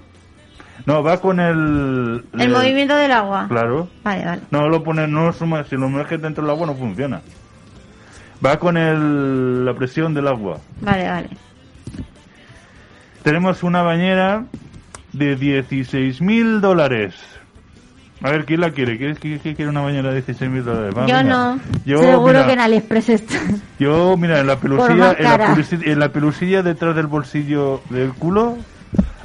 [0.86, 2.24] No, va con el.
[2.38, 3.46] El movimiento del agua.
[3.48, 3.88] Claro.
[4.04, 4.42] Vale, vale.
[4.50, 7.20] No lo pones, no lo sumas, si lo sumerges dentro del agua no funciona.
[8.44, 10.58] Va con el, la presión del agua.
[10.80, 11.28] Vale, vale.
[13.22, 14.44] Tenemos una bañera
[15.12, 17.14] de 16 mil dólares.
[18.22, 18.98] A ver, ¿quién la quiere?
[18.98, 20.94] ¿Quién, quién- quién quiere una bañera de 16 mil dólares?
[20.96, 21.58] Va, Yo no.
[21.84, 23.34] Yo, Seguro mira, que en AliExpress está.
[23.78, 28.12] yo, mira, en la pelusilla, en la, pelusilla, en la pelusilla detrás del bolsillo del
[28.12, 28.56] culo,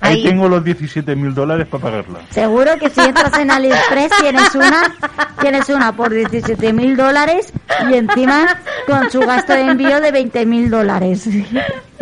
[0.04, 0.24] ahí, Ahí.
[0.24, 2.20] tengo los 17 mil dólares para pagarla.
[2.30, 4.96] Seguro que si entras en AliExpress tienes una,
[5.42, 7.52] tienes una por 17 mil dólares
[7.90, 11.28] y encima con su gasto de envío de 20 mil dólares.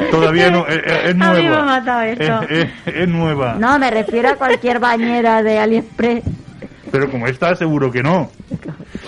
[0.10, 1.34] Todavía no, es, es- es A nueva.
[1.38, 2.42] mí me ha matado esto.
[2.50, 3.56] Es, es- es nueva.
[3.60, 6.24] No, me refiero a cualquier bañera de AliExpress.
[6.92, 8.30] Pero como esta, seguro que no.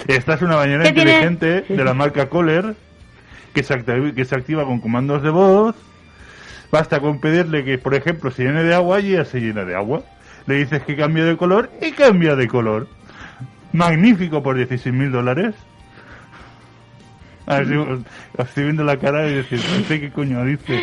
[0.07, 2.75] Esta es una bañera inteligente de la marca Kohler
[3.53, 5.75] que se, activa, que se activa con comandos de voz.
[6.73, 9.75] Basta con pedirle que, por ejemplo, se llene de agua y ya se llena de
[9.75, 10.01] agua.
[10.47, 12.87] Le dices que cambie de color y cambia de color.
[13.73, 15.53] Magnífico por 16 mil dólares.
[17.45, 17.87] A ver si os
[18.39, 20.81] os estoy viendo la cara y decir, no sé qué coño dice.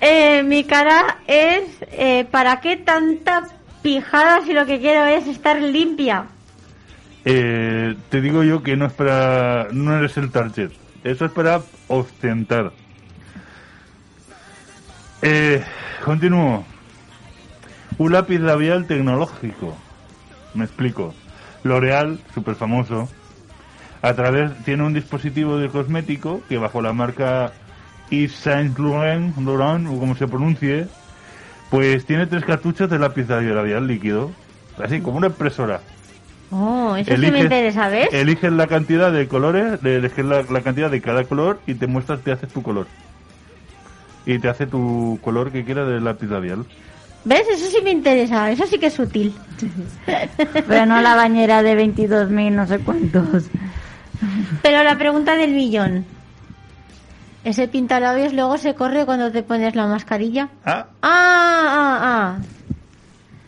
[0.00, 3.48] Eh, mi cara es, eh, ¿para qué tanta
[3.82, 6.26] pijada si lo que quiero es estar limpia?
[7.24, 9.66] Eh, te digo yo que no es para.
[9.72, 10.70] No eres el target.
[11.02, 12.70] Eso es para ostentar.
[15.22, 15.62] Eh,
[16.04, 16.64] continúo.
[17.98, 19.76] Un lápiz labial tecnológico.
[20.54, 21.14] Me explico.
[21.62, 23.08] L'Oreal, súper famoso.
[24.02, 24.50] A través.
[24.64, 27.52] Tiene un dispositivo de cosmético que bajo la marca
[28.10, 30.86] Yves Saint Laurent, Laurent, o como se pronuncie,
[31.70, 34.32] pues tiene tres cartuchos de lápiz labial líquido.
[34.82, 35.80] Así, como una impresora.
[36.50, 38.08] Oh, eso sí me Eliges- interesa, ¿ves?
[38.12, 42.20] Eliges la cantidad de colores, eliges la, la cantidad de cada color y te muestras,
[42.20, 42.86] te haces tu color.
[44.26, 46.64] Y te hace tu color que quieras del lápiz labial.
[47.24, 47.42] ¿Ves?
[47.52, 49.34] Eso sí me interesa, eso sí que es útil.
[50.68, 53.44] Pero no la bañera de 22 mil, no sé cuántos.
[54.62, 56.04] Pero la pregunta del millón.
[57.44, 60.48] ¿Ese pintalabios luego se corre cuando te pones la mascarilla?
[60.64, 62.38] Ah, Ah, ah,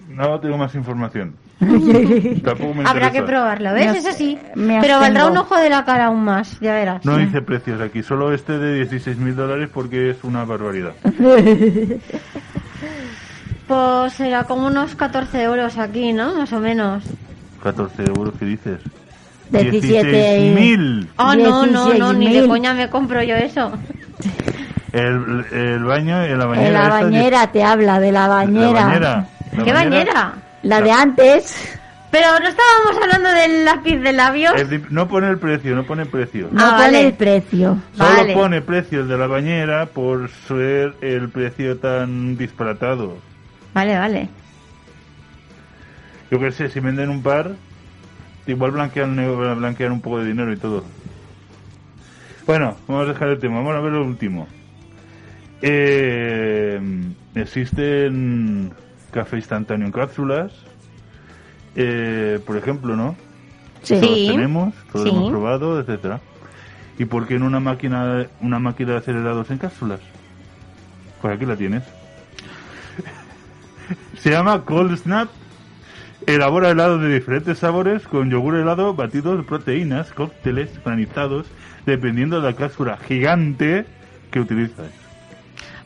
[0.08, 1.34] no tengo más información.
[1.58, 2.80] Tampoco me.
[2.80, 3.12] Habrá interesa.
[3.12, 3.92] que probarlo, ¿ves?
[3.92, 4.38] Me Eso sí.
[4.54, 7.04] Pero valdrá un ojo de la cara aún más, ya verás.
[7.04, 10.92] No dice precios aquí, solo este de 16 mil dólares porque es una barbaridad.
[13.66, 16.34] Pues será como unos 14 euros aquí, ¿no?
[16.34, 17.02] Más o menos.
[17.62, 18.80] 14 euros, ¿qué dices?
[19.50, 21.08] 17 mil.
[21.16, 22.48] Ah, no, no, no, ni de 16.000.
[22.48, 23.72] coña me compro yo eso.
[24.92, 26.66] El, el baño, en la bañera.
[26.68, 28.72] En la esta bañera te habla, de la bañera.
[28.72, 29.26] La bañera.
[29.56, 30.32] La ¿Qué bañera?
[30.64, 31.78] La de antes.
[32.10, 34.54] Pero no estábamos hablando del lápiz de labios.
[34.56, 36.48] El no pone el precio, no pone precio.
[36.52, 37.06] No Ah, pone vale.
[37.08, 37.78] el precio.
[37.96, 38.34] Solo Vale.
[38.34, 43.16] pone precios de la bañera por ser el precio tan disparatado.
[43.74, 44.28] Vale, vale.
[46.30, 47.50] Yo qué sé, si venden un par,
[48.46, 49.16] igual blanquean,
[49.58, 50.84] blanquean un poco de dinero y todo.
[52.46, 54.46] Bueno, vamos a dejar el tema, vamos a ver lo último.
[55.62, 56.80] Eh,
[57.34, 58.70] existen
[59.14, 60.52] café instantáneo en cápsulas,
[61.76, 63.14] eh, por ejemplo, ¿no?
[63.82, 63.98] Sí.
[64.00, 65.14] Todos tenemos, todos Sí.
[65.14, 66.20] hemos probado, etcétera.
[66.98, 70.00] ¿Y por qué en una máquina, una máquina de hacer helados en cápsulas?
[71.22, 71.82] Pues aquí la tienes.
[74.18, 75.28] Se llama Cold Snap.
[76.26, 81.46] Elabora helados de diferentes sabores con yogur helado, batidos, proteínas, cócteles granizados,
[81.84, 83.84] dependiendo de la cápsula gigante
[84.30, 84.86] que utilizas.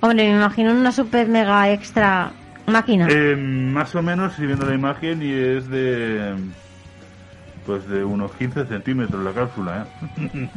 [0.00, 2.30] Hombre, me imagino una super mega extra
[2.68, 3.06] máquina.
[3.10, 6.34] Eh, más o menos, si viendo la imagen, y es de.
[7.66, 9.86] Pues de unos 15 centímetros la cápsula,
[10.18, 10.48] ¿eh?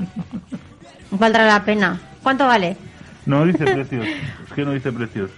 [1.11, 1.99] Valdrá la pena.
[2.23, 2.77] ¿Cuánto vale?
[3.25, 4.05] No dice precios.
[4.47, 5.29] Es que no dice precios.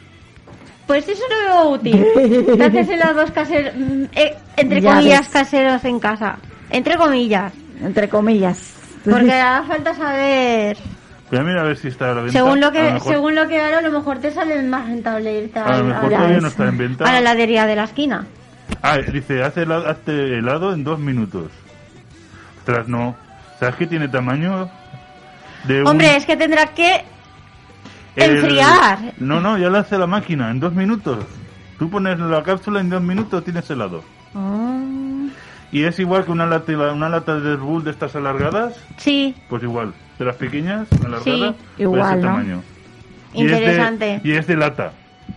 [0.85, 2.05] Pues eso no veo útil.
[2.57, 5.29] Te haces helados caseros, mm, eh, entre Ya comillas, ves.
[5.29, 6.37] caseros en casa.
[6.69, 7.53] Entre comillas.
[7.81, 8.75] Entre comillas.
[9.03, 10.77] Porque hará falta saber.
[11.33, 12.31] Voy a mirar a ver si está a la venta.
[12.31, 15.33] Según lo que, mejor, según lo que hago, a lo mejor te sale más rentable
[15.45, 16.41] irte a lo mejor la- todavía ves.
[16.43, 17.05] no está en venta.
[17.05, 18.27] a la heladería de la esquina.
[18.83, 21.47] Ah, dice, hace helado, hazte helado en dos minutos.
[22.59, 23.15] Ostras, no.
[23.59, 24.69] ¿Sabes que tiene tamaño?
[25.63, 27.03] De un- Hombre, es que tendrá que
[28.15, 29.13] el- enfriar.
[29.17, 31.25] No, no, ya lo hace la máquina, en dos minutos.
[31.79, 34.03] Tú pones la cápsula en dos minutos tienes helado.
[34.35, 34.79] Oh,
[35.71, 39.35] Y es igual que una lata, una lata de Red Bull de estas alargadas, Sí,
[39.49, 39.93] pues igual.
[40.23, 42.21] De las pequeñas, alargadas, Sí, pues igual, ese ¿no?
[42.31, 42.63] tamaño.
[43.33, 44.21] Y es de- interesante.
[44.23, 44.93] Y es de, lata.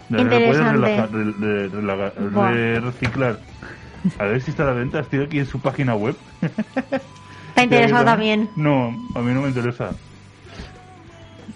[0.09, 0.59] De- la puedes
[1.11, 1.69] de,
[2.31, 3.41] de- reciclar.
[4.21, 6.15] A ver si está a la venta, estoy aquí en su página web.
[7.57, 8.49] Te ha interesado también.
[8.55, 9.91] No, a mí no me interesa.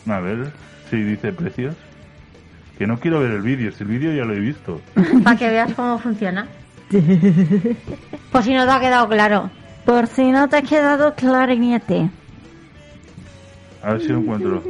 [0.08, 0.50] A ver
[0.90, 1.76] si dice precios.
[2.78, 4.80] Que no quiero ver el vídeo, si el vídeo ya lo he visto.
[5.22, 6.48] Para que veas cómo funciona.
[8.32, 9.50] Pues si no te ha quedado claro.
[9.84, 12.10] Por si no te ha quedado clarinete.
[13.82, 14.62] A ver si lo encuentro.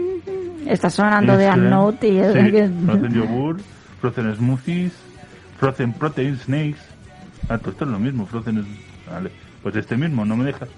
[0.67, 3.61] Está sonando de Unknown y es sí, que- Frozen yogur,
[4.01, 4.93] frozen smoothies,
[5.59, 6.81] frozen protein snakes.
[7.49, 8.65] Ah, pues esto es lo mismo, frozen
[9.11, 9.31] Vale,
[9.63, 10.69] pues este mismo, no me dejas.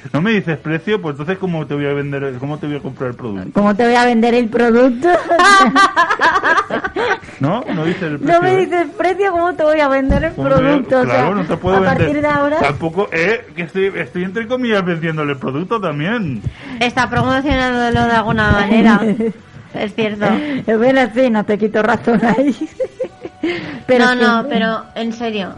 [0.12, 2.80] No me dices precio, pues entonces cómo te voy a vender, cómo te voy a
[2.80, 3.50] comprar el producto.
[3.52, 5.08] ¿Cómo te voy a vender el producto?
[7.40, 7.64] ¿No?
[7.74, 8.34] No dice el precio.
[8.34, 8.56] no me ¿eh?
[8.66, 11.00] dices precio, ¿cómo te voy a vender el ¿Cómo te voy a- producto?
[11.00, 11.98] O sea, claro, no te puedo a vender.
[11.98, 16.42] partir de ahora, Tampoco, eh, que estoy, estoy entre comillas vendiéndole el producto también.
[16.80, 19.00] Está promocionándolo de alguna manera.
[19.74, 20.26] es cierto.
[20.66, 22.56] es bueno, sí, no te quito razón ahí.
[23.86, 25.54] pero no, no, pero en serio.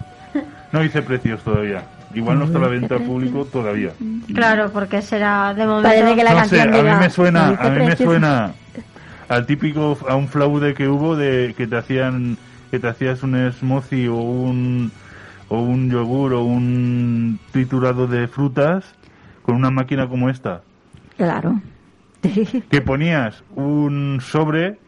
[0.73, 1.83] No dice precios todavía.
[2.15, 3.93] Igual no está a la venta al público todavía.
[4.35, 5.89] Claro, porque será de momento.
[5.89, 8.53] Parece que la no sé, a mí me suena, ¿no dice a mí me suena
[9.29, 12.37] al típico, a un fraude que hubo de que te hacían,
[12.71, 14.93] que te hacías un smoothie o un,
[15.49, 18.85] o un yogur o un triturado de frutas
[19.43, 20.63] con una máquina como esta.
[21.17, 21.61] Claro.
[22.71, 24.79] Que ponías un sobre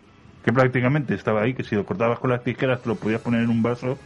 [0.44, 3.42] que prácticamente estaba ahí, que si lo cortabas con las tijeras te lo podías poner
[3.42, 3.98] en un vaso.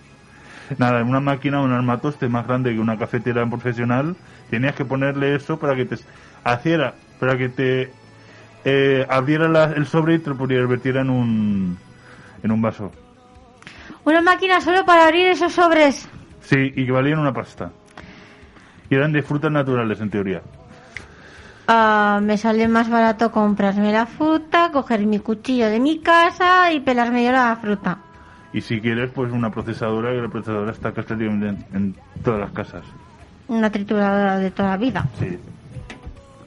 [0.77, 4.17] Nada, en una máquina, un armatoste más grande que una cafetera profesional,
[4.51, 5.97] tenías que ponerle eso para que te
[6.55, 7.91] hiciera, para que te
[8.65, 11.79] eh, abriera la- el sobre y te lo pudiera vertiera en un,
[12.43, 12.93] en un vaso.
[14.05, 16.09] Una máquina solo para abrir esos sobres.
[16.43, 17.71] Sí, y que valían una pasta.
[18.91, 20.43] Y eran de frutas naturales, en teoría.
[21.67, 26.81] Ah, me sale más barato comprarme la fruta, coger mi cuchillo de mi casa y
[26.81, 27.99] pelarme yo la fruta.
[28.59, 31.95] Y si quieres, pues una procesadora, que la procesadora está prácticamente en, en
[32.25, 32.83] todas las casas.
[33.47, 35.07] Una trituradora de toda la vida.
[35.21, 35.39] Sí.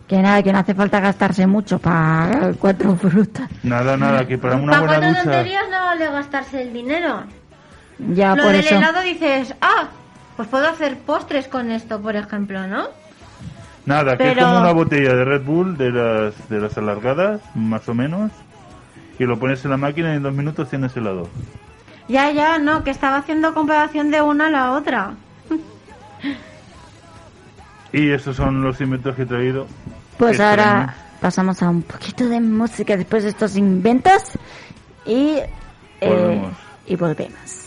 [0.09, 3.49] Que nada, que no hace falta gastarse mucho para cuatro frutas.
[3.63, 5.23] Nada, nada, que para una Para buena ducha...
[5.23, 7.23] tonterías no vale gastarse el dinero.
[8.09, 8.75] Ya Lo por del eso.
[8.75, 9.87] helado dices, ah,
[10.35, 12.87] pues puedo hacer postres con esto, por ejemplo, ¿no?
[13.85, 17.87] Nada, que es como una botella de Red Bull de las, de las alargadas, más
[17.87, 18.31] o menos,
[19.17, 21.29] y lo pones en la máquina y en dos minutos tienes helado.
[22.11, 25.13] Ya, ya, no, que estaba haciendo comparación de una a la otra.
[27.93, 29.67] Y esos son los inventos que he traído.
[30.17, 30.93] Pues Este ahora año.
[31.19, 34.23] pasamos a un poquito de música después de estos inventos
[35.05, 35.49] y eh,
[36.09, 36.53] Volvemos.
[36.87, 37.60] y volvemos.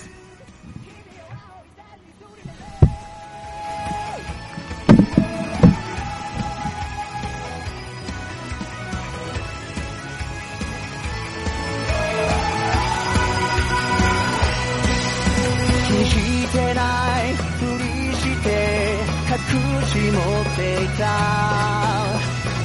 [20.55, 21.03] っていた。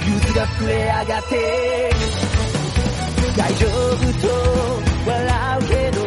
[0.05, 1.89] 憂鬱が膨れ上がって
[3.35, 4.27] 大丈夫と
[5.07, 5.99] 笑うけど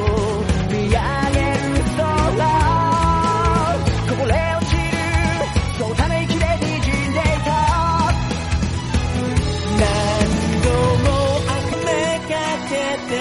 [0.70, 0.94] 見上
[1.32, 1.64] げる
[1.96, 2.04] 空
[4.08, 4.80] こぼれ落ちる
[5.78, 7.50] そのため息で滲んでいた。
[9.78, 9.84] 何
[10.62, 10.66] 度
[11.02, 11.06] も
[11.42, 11.90] 溢れ
[12.28, 12.32] か
[12.68, 12.72] け
[13.08, 13.12] て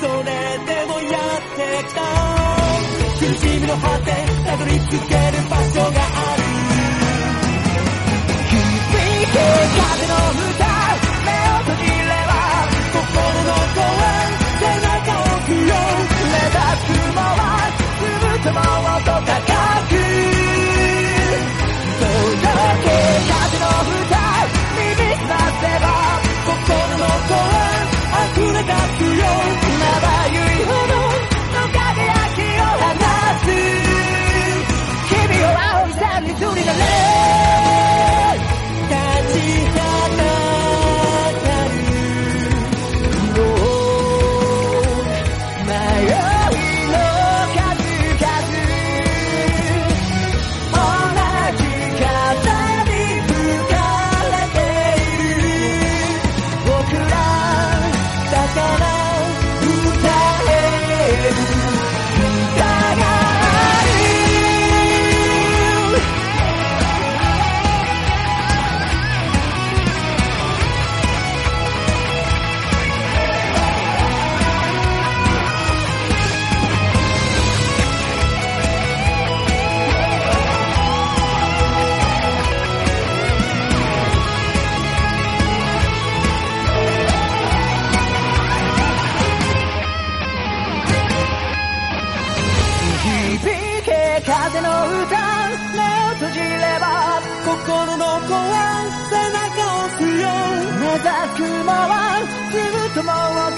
[0.00, 0.28] それ
[0.66, 1.98] でもやってきた。
[3.18, 4.06] 苦しみの果て
[4.44, 6.01] たどり着ける場所が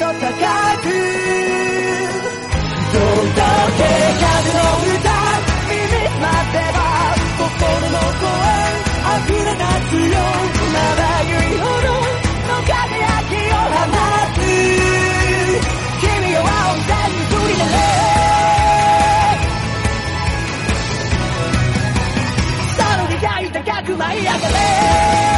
[0.05, 0.21] 高く
[2.93, 3.41] どんだ
[3.77, 3.81] け
[4.21, 5.09] 風の歌
[5.69, 5.83] 耳
[6.21, 6.79] 待てば
[7.39, 7.49] 心
[7.91, 8.29] の声
[9.15, 10.17] 溢れ出すよ
[10.73, 11.89] まばゆいほど
[12.49, 12.73] の輝
[13.29, 13.77] きを放
[14.35, 14.37] つ。
[16.01, 16.07] 君
[16.37, 17.73] を青い天に振りなれ
[22.77, 25.34] さらにがい高く舞い上がれ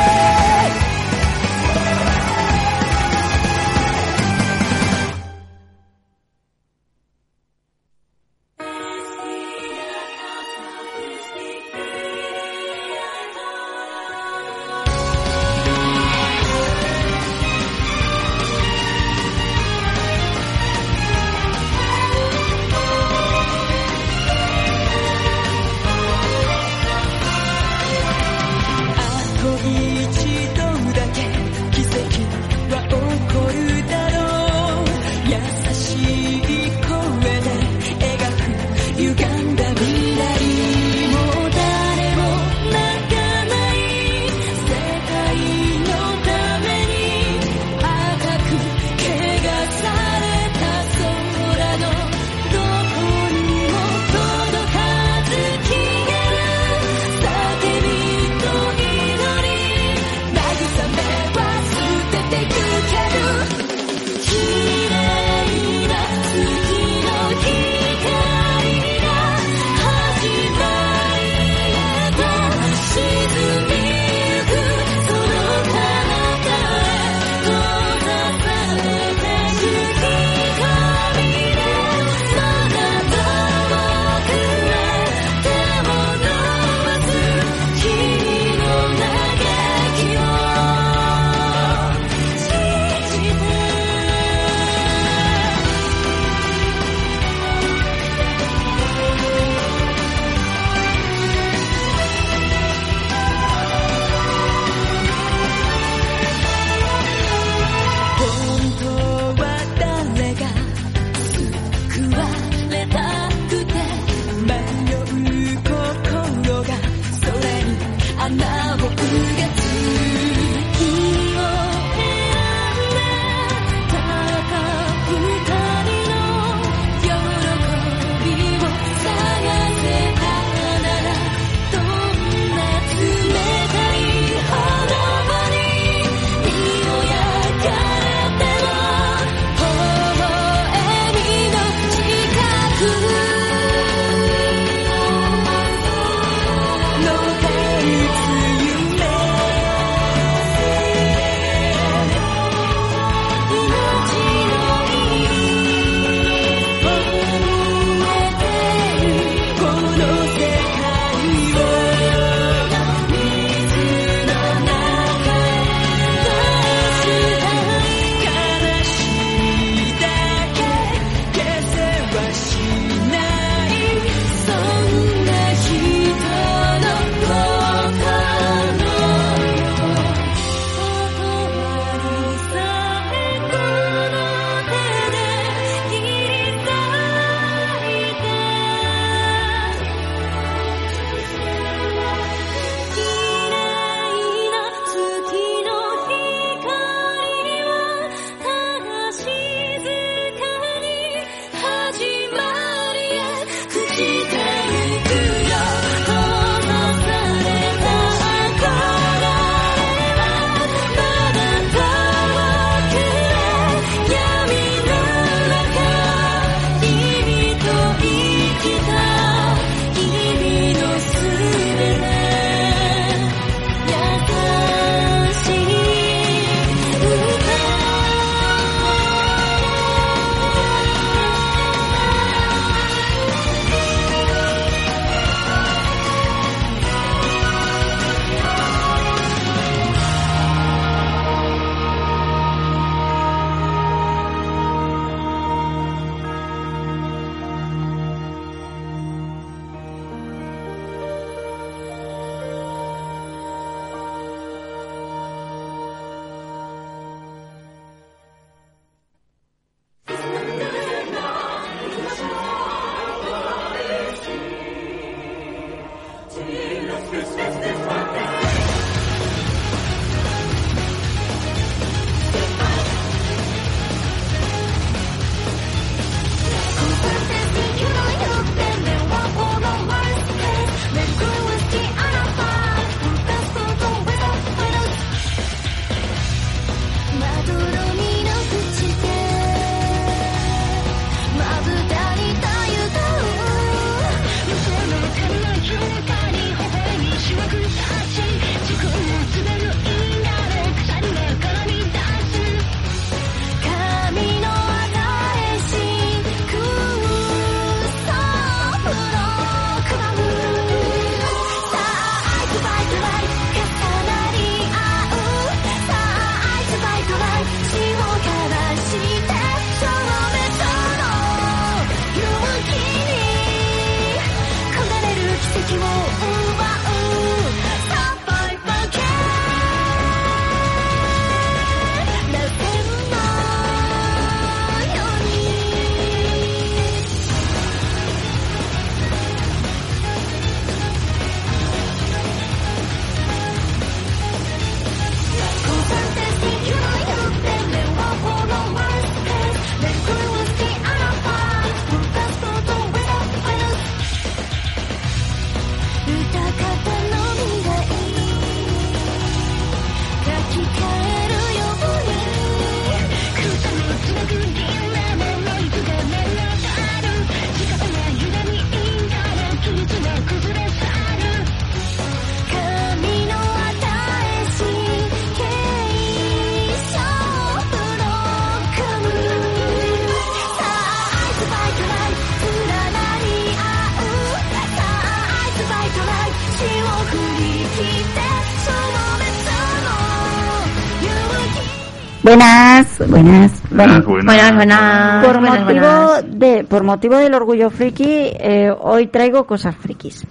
[392.26, 393.62] 気 Buenas, buenas.
[393.70, 395.24] Bueno, Buenas, buenas.
[395.24, 396.24] por buenas, motivo buenas.
[396.38, 400.26] de por motivo del orgullo friki, eh, hoy traigo cosas frikis.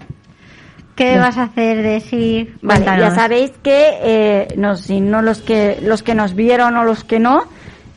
[0.96, 2.54] ¿Qué vas a hacer de sí?
[2.62, 6.84] Vale, ya sabéis que eh, no, si no los que los que nos vieron o
[6.84, 7.44] los que no,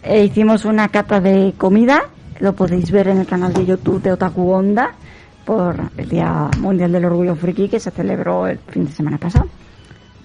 [0.05, 2.03] eh, hicimos una cata de comida.
[2.39, 4.93] Lo podéis ver en el canal de YouTube de Otaku Onda
[5.45, 9.49] por el Día Mundial del Orgullo Friki que se celebró el fin de semana pasado.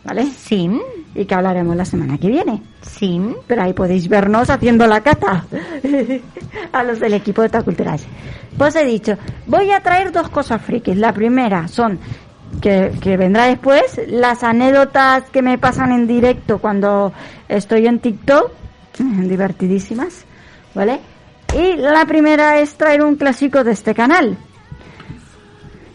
[0.05, 0.25] ¿Vale?
[0.25, 0.69] Sí,
[1.15, 2.61] Y que hablaremos la semana que viene.
[2.81, 3.21] sí.
[3.45, 5.45] Pero ahí podéis vernos haciendo la cata
[6.71, 8.05] a los del equipo de Taculturas.
[8.57, 9.17] Pues he dicho,
[9.47, 10.97] voy a traer dos cosas frikis.
[10.97, 11.99] La primera son,
[12.61, 17.13] que, que vendrá después, las anécdotas que me pasan en directo cuando
[17.47, 18.51] estoy en TikTok,
[18.97, 20.25] divertidísimas,
[20.73, 20.99] ¿vale?
[21.55, 24.37] Y la primera es traer un clásico de este canal.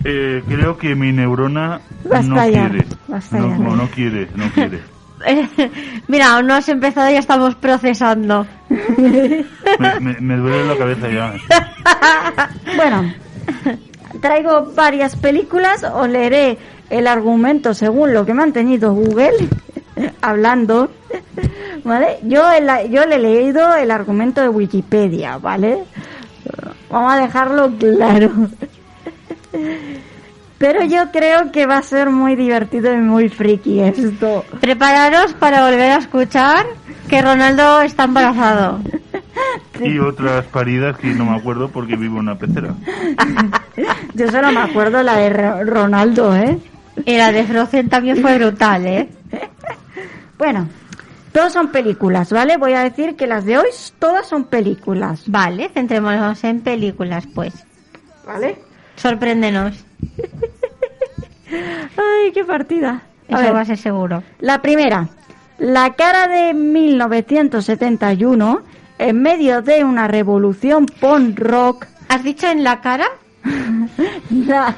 [0.04, 2.86] Eh, creo que mi neurona no quiere.
[3.32, 4.80] no, no quiere, no quiere.
[6.08, 8.46] Mira, no has empezado y ya estamos procesando.
[8.68, 9.44] Me,
[10.00, 11.34] me- me duele la cabeza ya.
[12.76, 13.12] Bueno,
[14.20, 16.58] traigo varias películas, os leeré
[16.90, 19.48] el argumento según lo que me han tenido Google
[20.22, 20.90] hablando,
[21.84, 22.18] ¿vale?
[22.22, 25.78] Yo, he la- yo le he leído el argumento de Wikipedia, ¿vale?
[26.90, 28.30] Vamos a dejarlo claro.
[30.58, 34.44] Pero yo creo que va a ser muy divertido y muy friki esto.
[34.60, 36.66] Prepararos para volver a escuchar
[37.08, 38.80] que Ronaldo está embarazado.
[39.80, 42.74] Y otras paridas que no me acuerdo porque vivo en una pecera.
[44.14, 46.58] Yo solo me acuerdo la de Ro- Ronaldo, ¿eh?
[47.04, 49.08] Y la de Frozen también fue brutal, ¿eh?
[50.36, 50.68] Bueno,
[51.32, 52.56] todos son películas, ¿vale?
[52.56, 53.68] Voy a decir que las de hoy
[54.00, 57.54] todas son películas, Vale, centrémonos en películas, pues.
[58.26, 58.58] ¿vale?
[58.98, 59.84] Sorpréndenos.
[61.50, 63.02] Ay, qué partida.
[63.30, 64.22] A Eso ver, va a ser seguro.
[64.40, 65.08] la primera,
[65.58, 68.60] la cara de 1971,
[68.98, 73.04] en medio de una revolución punk rock, ¿Has dicho en la cara?
[74.30, 74.74] la,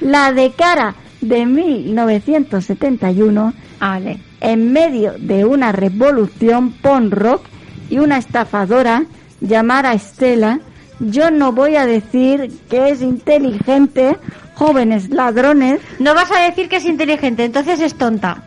[0.00, 4.18] la de cara de 1971, Ah, vale.
[4.40, 7.42] en medio de una revolución punk rock
[7.90, 9.04] y una estafadora
[9.40, 10.60] llamada a Estela,
[11.00, 14.16] yo no voy a decir que es inteligente,
[14.54, 18.44] jóvenes ladrones, No vas a decir que es inteligente, entonces es tonta.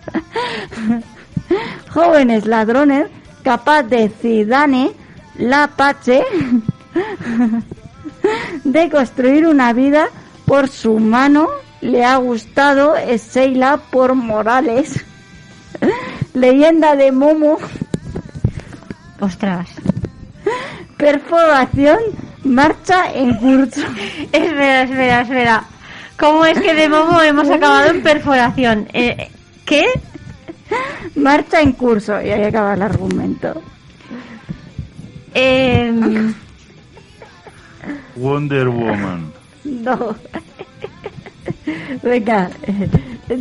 [1.90, 3.08] jóvenes ladrones,
[3.44, 4.92] capaz de Zidane,
[5.38, 6.24] la Pache,
[8.64, 10.08] de construir una vida
[10.46, 11.48] por su mano,
[11.82, 15.04] le ha gustado Sheila por Morales,
[16.34, 17.58] leyenda de Momo,
[19.20, 19.70] Ostras.
[20.98, 22.00] perforación,
[22.46, 23.82] marcha en curso.
[24.32, 25.64] Espera, espera, espera.
[26.18, 28.88] ¿Cómo es que de Momo hemos acabado en perforación?
[28.94, 29.30] Eh,
[29.66, 29.86] ¿Qué?
[31.16, 32.22] Marcha en curso.
[32.22, 33.62] Y ahí acaba el argumento.
[35.34, 35.94] Eh,
[38.16, 39.34] Wonder Woman.
[39.66, 40.16] No.
[42.02, 42.50] Venga.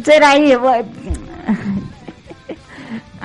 [0.05, 0.53] Será ahí.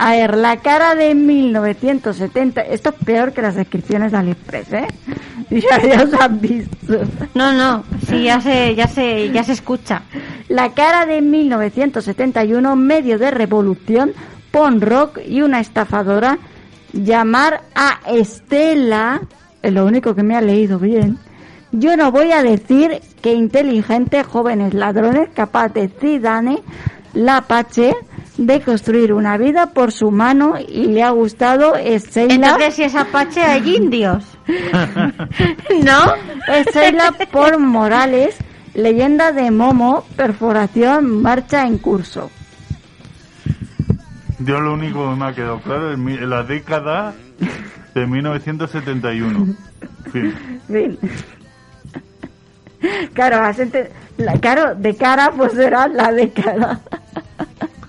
[0.02, 2.62] A ver, la cara de 1970.
[2.62, 4.88] Esto es peor que las descripciones de AliExpress, ¿eh?
[5.50, 7.02] Ya, ya os han visto.
[7.34, 7.84] no, no.
[8.08, 10.04] Sí, ya se, ya se, ya se escucha.
[10.48, 14.14] La cara de 1971, medio de revolución,
[14.52, 16.38] pon rock y una estafadora,
[16.94, 19.22] llamar a Estela,
[19.62, 21.18] es lo único que me ha leído bien.
[21.74, 26.60] Yo no voy a decir que inteligentes jóvenes ladrones capaz de Zidane,
[27.14, 27.96] la Pache,
[28.46, 32.34] de construir una vida por su mano y le ha gustado Estela.
[32.34, 34.24] Entonces, si es Apache, hay indios.
[35.84, 36.14] ¿No?
[36.54, 38.38] Estela por Morales,
[38.74, 42.32] leyenda de Momo, perforación, marcha en curso.
[44.40, 47.14] Yo lo único que me ha quedado claro es mi- la década
[47.94, 49.54] de 1971.
[50.14, 50.34] Fin.
[50.68, 50.98] Fin.
[53.14, 53.42] Claro,
[54.18, 56.80] la, claro, de cara pues será la década.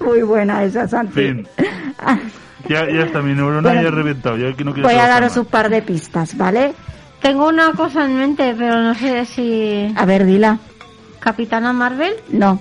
[0.01, 1.13] Muy buena esa, Santi.
[1.13, 1.49] Fin.
[2.69, 4.37] Ya, ya está, mi neurona Bueno, ya ha reventado.
[4.37, 6.75] Ya que no quiero Voy a daros un par de pistas, ¿vale?
[7.21, 9.93] Tengo una cosa en mente, pero no sé si...
[9.97, 10.59] A ver, dila.
[11.21, 12.13] ¿Capitana Marvel?
[12.29, 12.61] No.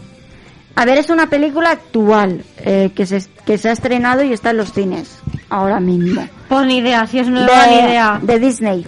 [0.75, 4.51] A ver, es una película actual eh, que, se, que se ha estrenado y está
[4.51, 6.27] en los cines ahora mismo.
[6.47, 8.19] Pues ni idea, si es nueva ni idea.
[8.21, 8.87] de Disney.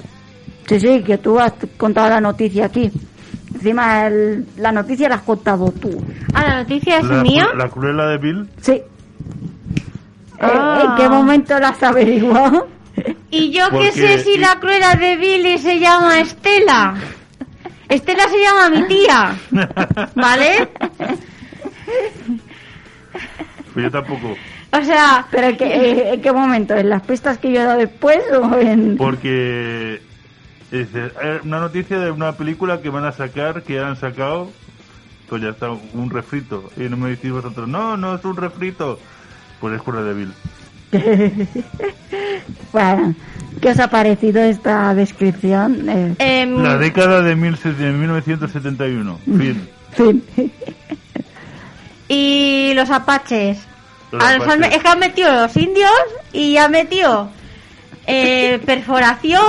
[0.68, 2.91] Sí, sí, que tú has contado la noticia aquí.
[3.53, 6.03] Encima el- la noticia la has contado tú.
[6.34, 7.48] Ah, la noticia es La, mía.
[7.56, 8.49] la cruela de Bill.
[8.61, 8.72] Sí.
[8.73, 8.84] Eh,
[10.40, 10.84] Ah.
[10.84, 12.68] ¿En qué momento la has averiguado?
[13.32, 16.95] Y yo Porque- qué sé si la cruela de Billy se llama Estela.
[17.88, 19.36] Estela se llama mi tía.
[20.15, 20.68] ¿Vale?
[23.73, 24.36] Pues yo tampoco.
[24.73, 26.76] O sea, ¿Pero en qué, en qué momento?
[26.76, 28.98] ¿En las pistas que yo he dado después o en...?
[28.98, 30.02] Porque
[30.72, 34.52] es de- eh, una noticia de una película que van a sacar, que han sacado,
[35.30, 36.69] pues ya está un refrito.
[36.77, 38.99] Y no me decís vosotros, no, no es un refrito.
[39.60, 40.34] Pues es cruela de Bill.
[42.72, 43.15] Bueno,
[43.61, 45.89] ¿qué os ha parecido esta descripción?
[45.89, 49.19] Eh, em, La década de, mil, de 1971.
[49.26, 49.68] Fin.
[49.93, 50.23] fin.
[52.07, 53.60] y los apaches.
[54.11, 54.76] Los los han- apaches.
[54.77, 55.91] es que han metido los indios
[56.34, 57.30] y han metido
[58.07, 59.41] eh, perforación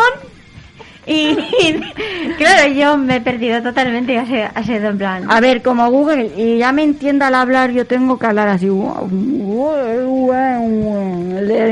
[1.07, 1.37] y,
[2.39, 5.61] claro yo me he perdido totalmente y ha sido, ha sido en plan A ver,
[5.62, 8.69] como Google, y ya me entienda al hablar, yo tengo que hablar así.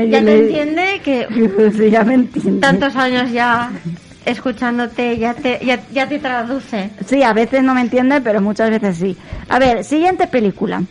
[0.09, 1.27] ya te entiende que
[1.77, 2.59] Sí, ya me entiende.
[2.59, 3.71] tantos años ya
[4.25, 8.69] escuchándote ya te ya, ya te traduce Sí, a veces no me entiende, pero muchas
[8.69, 9.17] veces sí.
[9.49, 10.83] A ver, siguiente película.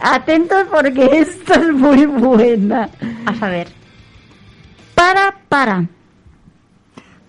[0.00, 2.88] Atentos porque esta es muy buena.
[3.26, 3.68] a saber
[4.94, 5.84] Para, para.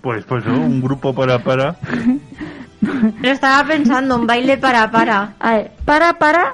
[0.06, 0.54] Pues, pues ¿no?
[0.54, 1.78] un grupo para para.
[3.22, 6.54] lo estaba pensando un baile para para A ver, para, para.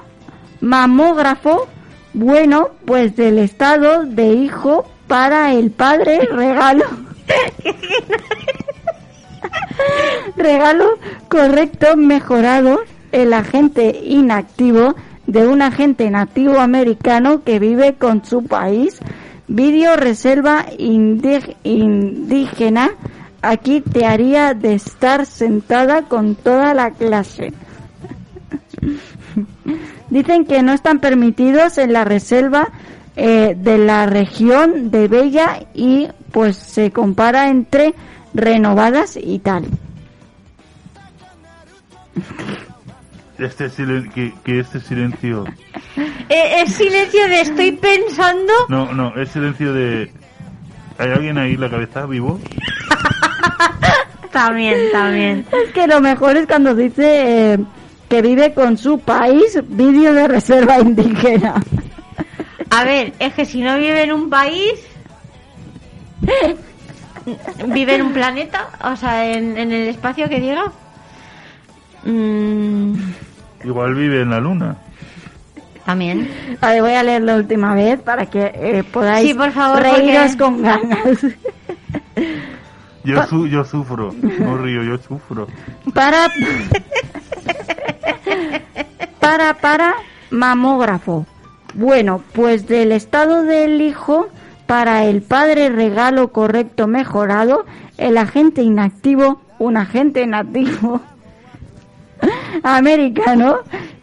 [0.62, 1.68] Mamógrafo.
[2.14, 6.84] Bueno, pues del estado de hijo para el padre, regalo.
[10.34, 10.98] regalo
[11.28, 12.80] correcto, mejorado.
[13.12, 14.94] El agente inactivo
[15.26, 18.98] de un agente nativo americano que vive con su país.
[19.46, 22.88] Vídeo reserva indí- indígena.
[23.42, 27.52] Aquí te haría de estar sentada con toda la clase.
[30.10, 32.68] Dicen que no están permitidos en la reserva
[33.16, 37.94] eh, de la región de Bella y pues se compara entre
[38.32, 39.66] renovadas y tal.
[43.38, 45.44] Este silen que, que este silencio.
[46.28, 50.10] Eh, es silencio de estoy pensando No, no, es silencio de.
[50.98, 52.38] ¿Hay alguien ahí en la cabeza vivo?
[54.32, 57.58] también también Es que lo mejor es cuando dice eh,
[58.08, 61.54] que vive con su país, vídeo de reserva indígena.
[62.70, 64.74] A ver, es que si no vive en un país,
[67.66, 70.72] vive en un planeta, o sea, en, en el espacio que diga.
[72.04, 72.94] Mm,
[73.64, 74.76] Igual vive en la luna.
[75.84, 76.30] También.
[76.60, 79.80] A ver, voy a leer la última vez para que eh, podáis Sí, por favor,
[79.82, 81.18] reíros porque- con ganas.
[83.04, 84.14] Yo, su, yo sufro.
[84.38, 85.48] No río, yo sufro.
[85.92, 86.28] Para.
[89.18, 89.94] para, para,
[90.30, 91.26] mamógrafo.
[91.74, 94.28] Bueno, pues del estado del hijo,
[94.66, 97.64] para el padre regalo correcto mejorado,
[97.98, 101.00] el agente inactivo, un agente nativo
[102.62, 103.58] americano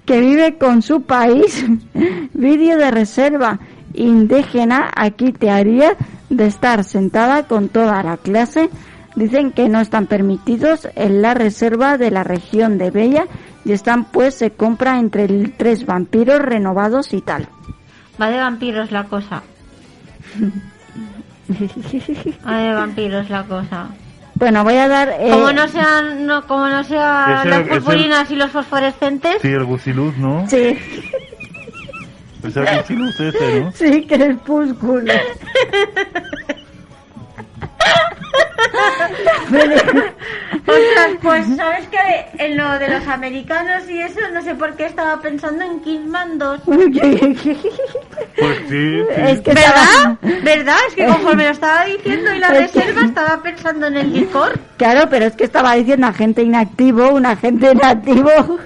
[0.10, 1.64] que vive con su país,
[2.34, 3.60] vídeo de reserva
[3.94, 5.96] indígena, aquí te haría
[6.32, 8.72] de estar sentada con toda la clase.
[9.16, 13.28] Dicen que no están permitidos en la reserva de la región de Bella
[13.64, 17.48] y están pues se compra entre tres vampiros renovados y tal.
[18.20, 19.44] Va de vampiros la cosa.
[22.48, 23.90] Va de vampiros la cosa.
[24.40, 25.10] Bueno, voy a dar...
[25.20, 29.66] eh, Como no sean, no, como no sean las purpurinas y los fosforescentes, Sí, el
[29.66, 30.48] gusiluz, ¿no?
[30.50, 30.78] Sí,
[32.44, 33.72] Es el gusiluz ese, ¿no?
[33.74, 35.14] sí, crepúsculo.
[40.68, 44.86] Ostras, pues sabes que en lo de los americanos y eso, no sé por qué
[44.86, 46.62] estaba pensando en Kingsman 2.
[48.40, 49.04] Pues sí, sí.
[49.18, 49.84] es que ¿Verdad?
[49.84, 50.76] estaba- ¿Verdad?
[50.88, 54.14] Es que conforme lo estaba diciendo y la Es que- reserva estaba pensando en el
[54.14, 54.58] licor.
[54.78, 58.60] Claro, pero es que estaba diciendo agente inactivo, un agente inactivo.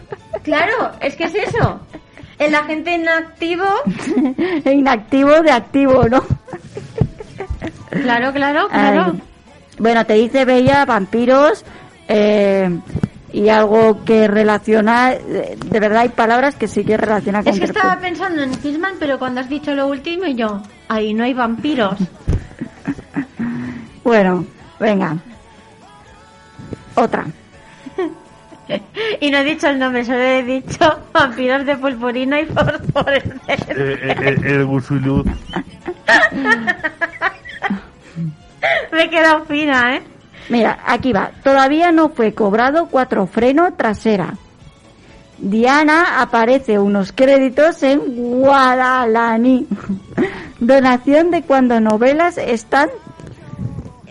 [0.44, 1.80] Claro, es que es eso.
[2.38, 3.66] El agente inactivo.
[4.66, 6.24] inactivo de activo, ¿no?
[7.90, 9.12] Claro, claro, claro.
[9.14, 9.24] Ay.
[9.84, 11.66] Bueno, te dice Bella, vampiros
[12.08, 12.70] eh,
[13.34, 15.12] y algo que relaciona.
[15.12, 18.52] eh, De verdad, hay palabras que sí que relacionan con Es que estaba pensando en
[18.56, 21.98] Kingsman, pero cuando has dicho lo último y yo, ahí no hay vampiros.
[24.06, 24.46] Bueno,
[24.80, 25.18] venga.
[26.96, 27.26] Otra.
[29.20, 33.60] Y no he dicho el nombre, solo he dicho vampiros de purpurina y fosforescentes.
[33.70, 35.26] Eh, eh, eh, el Gusuluz.
[38.92, 40.04] Me he quedado fina, ¿eh?
[40.50, 41.32] Mira, aquí va.
[41.44, 44.34] Todavía no fue cobrado cuatro freno trasera.
[45.38, 48.00] Diana aparece unos créditos en
[48.42, 49.68] Guadalani.
[50.60, 52.90] Donación de cuando novelas están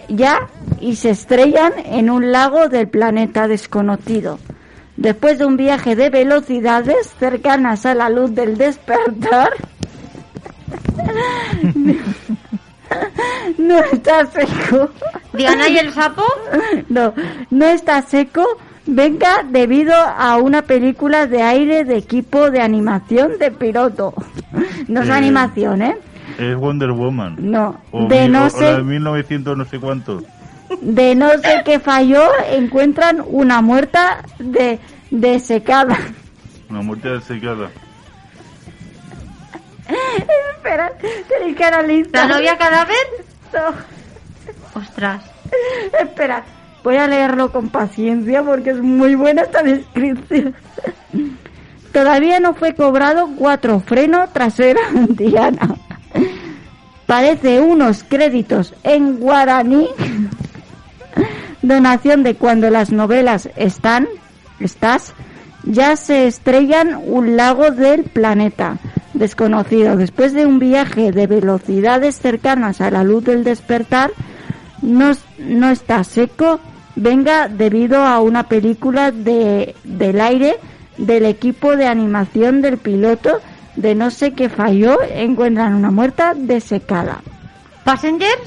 [0.09, 0.49] ya
[0.81, 4.39] y se estrellan en un lago del planeta desconocido.
[4.97, 9.51] Después de un viaje de velocidades cercanas a la luz del despertar,
[13.59, 14.91] no está seco.
[15.33, 16.25] Diana y el sapo.
[16.89, 17.13] No,
[17.51, 18.45] no está seco.
[18.85, 24.13] Venga debido a una película de aire de equipo de animación de piloto.
[24.89, 25.13] No es Eh.
[25.13, 25.97] animación, ¿eh?
[26.39, 27.37] Es Wonder Woman.
[27.39, 27.81] No.
[27.93, 30.23] O De mil- no o sé, la de 1900 no sé cuánto.
[30.81, 34.79] de no sé qué falló, encuentran una muerta de,
[35.11, 35.97] de secada.
[36.69, 37.71] Una muerte secada.
[39.89, 40.93] Espera,
[41.29, 42.29] tenéis que analizar.
[42.29, 42.97] ¿La novia cadáver?
[43.53, 44.81] No.
[44.81, 45.23] Ostras.
[46.01, 46.45] Espera,
[46.83, 50.55] voy a leerlo con paciencia porque es muy buena esta descripción.
[51.93, 55.77] Todavía no fue cobrado cuatro freno trasero Diana.
[57.07, 59.89] Parece unos créditos en guaraní.
[61.61, 64.09] Donación de cuando las novelas están,
[64.59, 65.15] estás,
[65.65, 68.79] ya se estrellan un lago del planeta
[69.15, 69.97] desconocido.
[69.97, 74.11] Después de un viaje de velocidades cercanas a la luz del despertar,
[74.81, 76.61] no, no está seco,
[76.97, 80.57] venga debido a una película de, del aire
[80.99, 83.41] del equipo de animación del piloto
[83.77, 87.23] de no sé qué falló, encuentran una muerta desecada.
[87.85, 88.43] ¿Passengers?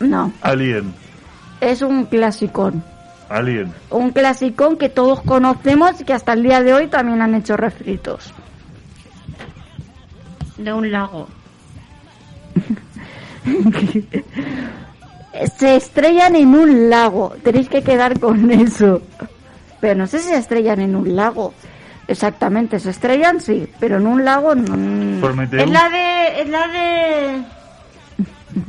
[0.00, 0.92] No, Alien.
[1.60, 2.84] es un clasicón.
[3.28, 3.72] Alien.
[3.90, 7.56] Un clasicón que todos conocemos y que hasta el día de hoy también han hecho
[7.56, 8.34] refritos.
[10.62, 11.28] De un lago.
[15.58, 17.34] Se estrellan en un lago.
[17.42, 19.02] Tenéis que quedar con eso.
[19.80, 21.52] Pero no sé si se estrellan en un lago.
[22.06, 25.20] Exactamente, se estrellan sí, pero en un lago no.
[25.20, 25.64] Prometeo.
[25.64, 26.42] Es la de...
[26.42, 27.42] Es la de...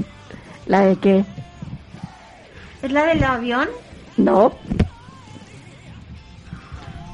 [0.65, 1.23] ¿La de qué?
[2.81, 3.67] ¿Es la del avión?
[4.17, 4.53] No.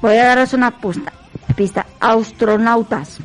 [0.02, 1.12] Voy a daros una pista.
[1.56, 1.86] pista.
[2.00, 3.20] Astronautas.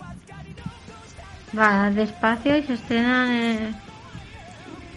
[1.59, 3.29] Va despacio y se estrenan...
[3.31, 3.75] eh,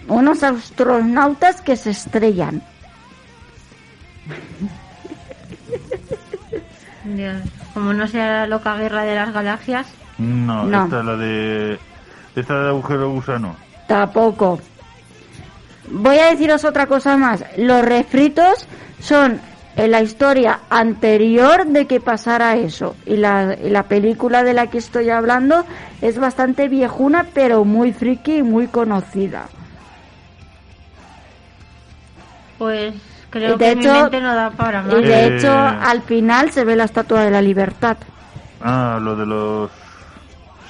[0.08, 2.62] Unos astronautas que se estrellan.
[7.04, 7.42] Dios,
[7.74, 9.88] como no sea la loca guerra de las galaxias.
[10.18, 10.86] No, No.
[10.86, 11.80] esta es la de.
[12.36, 13.56] Esta de agujero gusano.
[13.88, 14.60] Tampoco.
[15.90, 17.44] Voy a deciros otra cosa más.
[17.58, 18.68] Los refritos
[19.00, 19.40] son
[19.78, 22.96] en la historia anterior de que pasara eso.
[23.06, 25.66] Y la, y la película de la que estoy hablando
[26.02, 29.48] es bastante viejuna, pero muy friki y muy conocida.
[32.58, 32.96] Pues
[33.30, 34.94] creo Y de que hecho- mi mente no da para más.
[34.94, 35.38] Y de Eh.
[35.38, 37.98] hecho, al final se ve la estatua de la libertad.
[38.62, 39.70] Ah, lo de los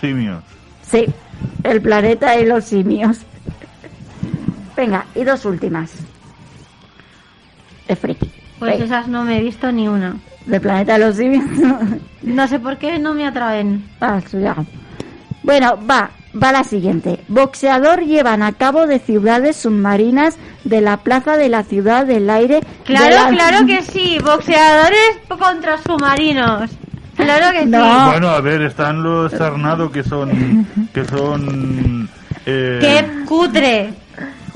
[0.02, 0.44] simios.
[0.84, 1.06] Sí,
[1.64, 3.20] el planeta y los simios.
[4.76, 5.94] Venga, y dos últimas.
[7.88, 8.32] De friki.
[8.60, 10.16] Pues esas no me he visto ni una.
[10.46, 11.44] del planeta de los simios.
[12.24, 13.84] No sé por qué no me atraen.
[14.02, 14.56] Ah, ya.
[15.44, 16.10] Bueno, va,
[16.42, 17.20] va la siguiente.
[17.28, 22.62] Boxeador llevan a cabo de ciudades submarinas de la plaza de la ciudad del aire.
[22.84, 24.18] Claro, de la- claro que sí.
[24.24, 26.72] Boxeadores contra submarinos.
[27.16, 27.84] Claro que No.
[27.84, 28.12] sí.
[28.12, 30.68] Bueno, a ver, están los Sarnado que son.
[30.94, 32.10] que son.
[32.46, 33.94] Eh, ¡Qué cutre!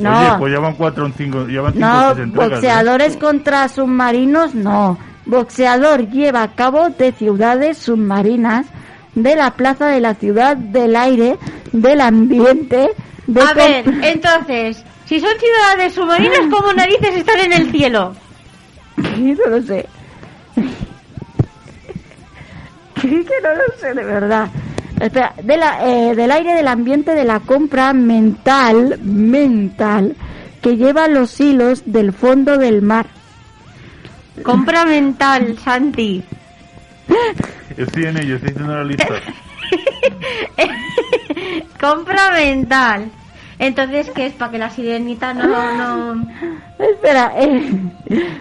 [0.02, 0.20] No.
[0.20, 1.46] Oye, pues llevan cuatro o cinco.
[1.46, 2.54] Llevan cinco o No, seis entregas, ¿eh?
[2.56, 4.98] boxeadores contra submarinos, no.
[5.26, 8.66] Boxeador lleva a cabo de ciudades submarinas
[9.16, 11.38] de la plaza de la ciudad del aire,
[11.72, 12.90] del ambiente.
[13.28, 18.16] De A ver, entonces, si son ciudades submarinas, ¿cómo narices están en el cielo?
[18.98, 19.86] no lo sé.
[23.02, 23.08] que
[23.44, 24.50] no lo sé, de verdad.
[25.02, 30.16] Espera, de la- eh, del aire del ambiente de la compra mental, mental,
[30.62, 33.08] que lleva los hilos del fondo del mar.
[34.44, 36.24] Compra mental, Santi.
[37.78, 39.08] Estoy en ello, estoy haciendo la lista.
[41.80, 43.12] Compra mental.
[43.60, 44.34] Entonces, ¿qué es?
[44.34, 46.16] Para que la sirenita no...
[46.16, 46.28] no...
[46.80, 47.72] Espera, eh,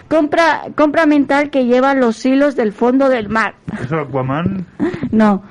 [0.08, 3.54] compra, compra mental que lleva los hilos del fondo del mar.
[3.82, 4.66] Eso, Aquaman,
[5.10, 5.42] No,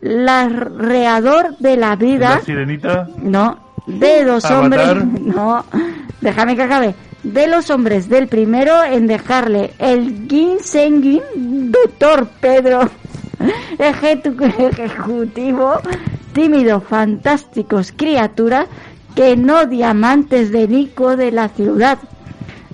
[0.00, 2.36] la reador de la vida.
[2.36, 3.08] la sirenita.
[3.18, 4.98] No, de dos Avatar.
[4.98, 5.20] hombres.
[5.34, 5.64] No,
[6.20, 6.94] déjame que acabe.
[7.22, 11.20] de los hombres del primero en dejarle el ginseng
[11.72, 12.80] doctor Pedro
[13.78, 15.74] ejecu- ejecutivo
[16.32, 18.66] tímido fantásticos criaturas
[19.14, 21.98] que no diamantes de Nico de la ciudad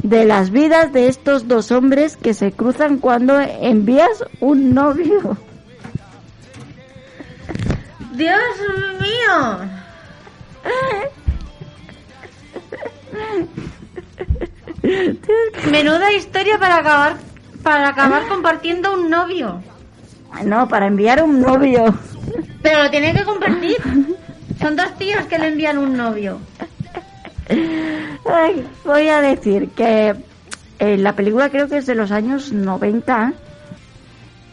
[0.03, 5.37] de las vidas de estos dos hombres que se cruzan cuando envías un novio
[8.13, 8.41] Dios
[9.01, 9.59] mío.
[15.71, 17.17] Menuda historia para acabar
[17.63, 19.63] para acabar compartiendo un novio.
[20.45, 21.97] no para enviar un novio
[22.63, 23.77] Pero lo tienen que compartir.
[24.61, 26.39] Son dos tíos que le envían un novio.
[28.25, 30.15] Ay, voy a decir que
[30.79, 33.33] eh, la película creo que es de los años 90.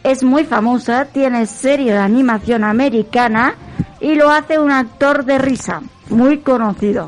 [0.02, 3.54] Es muy famosa, tiene serie de animación americana
[4.00, 7.06] y lo hace un actor de risa muy conocido.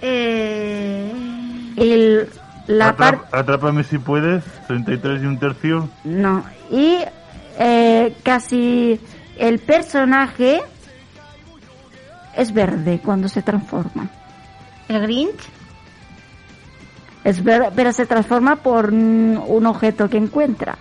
[0.00, 1.12] Eh,
[1.76, 2.94] Y la
[3.32, 5.88] Atrápame si puedes, 33 y un tercio.
[6.04, 6.98] no y
[7.58, 9.00] eh, casi
[9.38, 10.62] el personaje
[12.36, 14.08] es verde cuando se transforma.
[14.88, 15.48] ¿El Grinch?
[17.24, 20.76] Es verde, pero se transforma por un objeto que encuentra.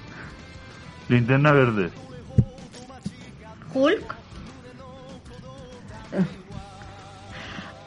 [1.08, 1.90] Linterna verde.
[3.74, 4.16] ¿Hulk?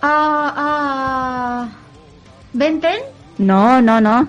[0.02, 1.68] Ah, ah.
[2.52, 3.00] ¿Benten?
[3.38, 4.28] No, no, no.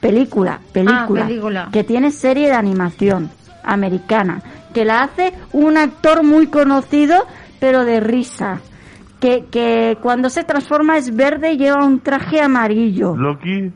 [0.00, 1.22] Película, película.
[1.22, 1.68] Ah, película.
[1.72, 3.30] Que tiene serie de animación
[3.62, 4.42] americana.
[4.74, 7.26] Que la hace un actor muy conocido,
[7.60, 8.60] pero de risa.
[9.22, 13.14] Que, que cuando se transforma es verde y lleva un traje amarillo.
[13.16, 13.70] Loki,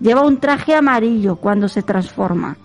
[0.00, 2.56] Lleva un traje amarillo cuando se transforma.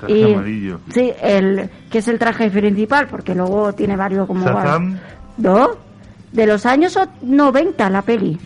[0.00, 0.80] traje Y- amarillo.
[0.92, 4.44] Sí, el, que es el traje principal, porque luego tiene varios como...
[4.44, 4.98] Shazam,
[5.38, 5.70] ¿No?
[6.32, 8.36] De los años o- 90 la peli.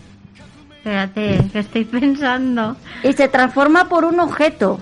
[0.77, 2.77] Espérate, que estoy pensando.
[3.03, 4.79] y se transforma por un objeto.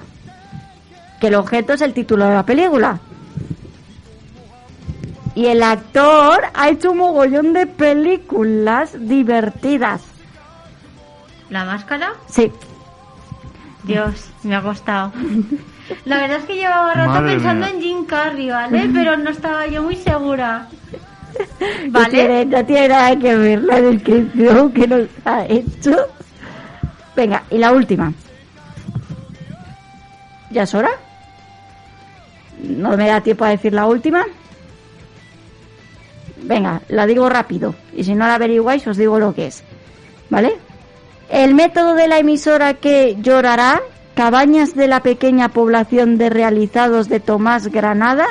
[1.21, 2.99] Que el objeto es el título de la película.
[5.35, 10.03] Y el actor ha hecho un mogollón de películas divertidas.
[11.49, 12.13] ¿La máscara?
[12.29, 12.53] Sí,
[13.85, 15.13] Dios, me ha costado.
[16.05, 17.75] La verdad es que llevaba rato Madre pensando mía.
[17.75, 18.91] en Jim Carrey, ¿vale?
[18.95, 20.69] Pero no estaba yo muy segura.
[21.87, 22.11] no ¿Vale?
[22.11, 25.97] tiene, no tiene nada que ver la descripción que nos ha hecho.
[27.17, 28.13] Venga, y la última.
[30.51, 30.91] ¿Ya es hora?
[32.63, 34.25] No me da tiempo a decir la última.
[36.43, 37.75] Venga, la digo rápido.
[37.95, 39.63] Y si no la averiguáis, os digo lo que es.
[40.31, 40.55] ¿Vale?
[41.29, 43.81] El método de la emisora que llorará,
[44.15, 48.27] Cabañas de la pequeña población de realizados de Tomás Granada,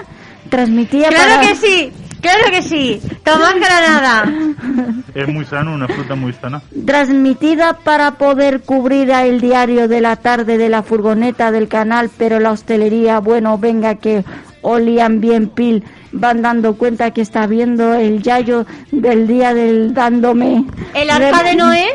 [0.49, 1.47] transmitía ¡Claro para...
[1.47, 1.91] que sí!
[2.21, 3.01] ¡Claro que sí!
[3.23, 4.31] ¡Tomás Granada!
[5.15, 6.61] es muy sano, una fruta muy sana.
[6.85, 12.11] transmitida para poder cubrir a el diario de la tarde de la furgoneta del canal,
[12.15, 14.23] pero la hostelería, bueno, venga que
[14.61, 20.65] olían bien pil, van dando cuenta que está viendo el yayo del día del dándome.
[20.93, 21.87] ¿El arca de Noé?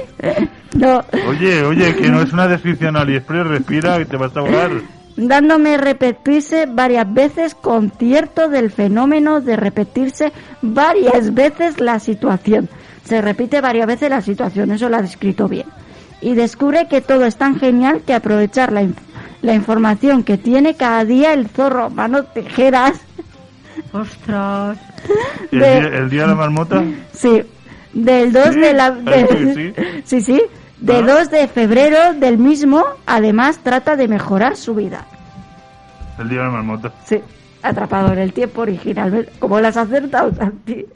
[0.74, 4.70] No, Oye, oye, que no es una descripción AliExpress, respira, que te vas a ahogar.
[5.16, 12.68] dándome repetirse varias veces con cierto del fenómeno de repetirse varias veces la situación.
[13.04, 15.66] Se repite varias veces la situación, eso lo ha descrito bien.
[16.20, 18.96] Y descubre que todo es tan genial que aprovechar la, inf-
[19.42, 23.00] la información que tiene cada día el zorro, manos tijeras,
[23.92, 24.78] ¡Ostras!
[25.52, 26.82] El, De- día, el día de la marmota,
[27.12, 27.42] sí,
[27.92, 28.90] del 2 Sí, de la...
[28.92, 29.74] de- sí.
[30.04, 30.42] sí, sí,
[30.80, 31.02] de Ah.
[31.02, 35.06] 2 de febrero del mismo, además trata de mejorar su vida.
[36.18, 36.92] el día de la marmota.
[37.04, 37.20] Sí,
[37.62, 39.32] atrapado en el tiempo originalmente.
[39.38, 40.86] Como las has acertado, Santi.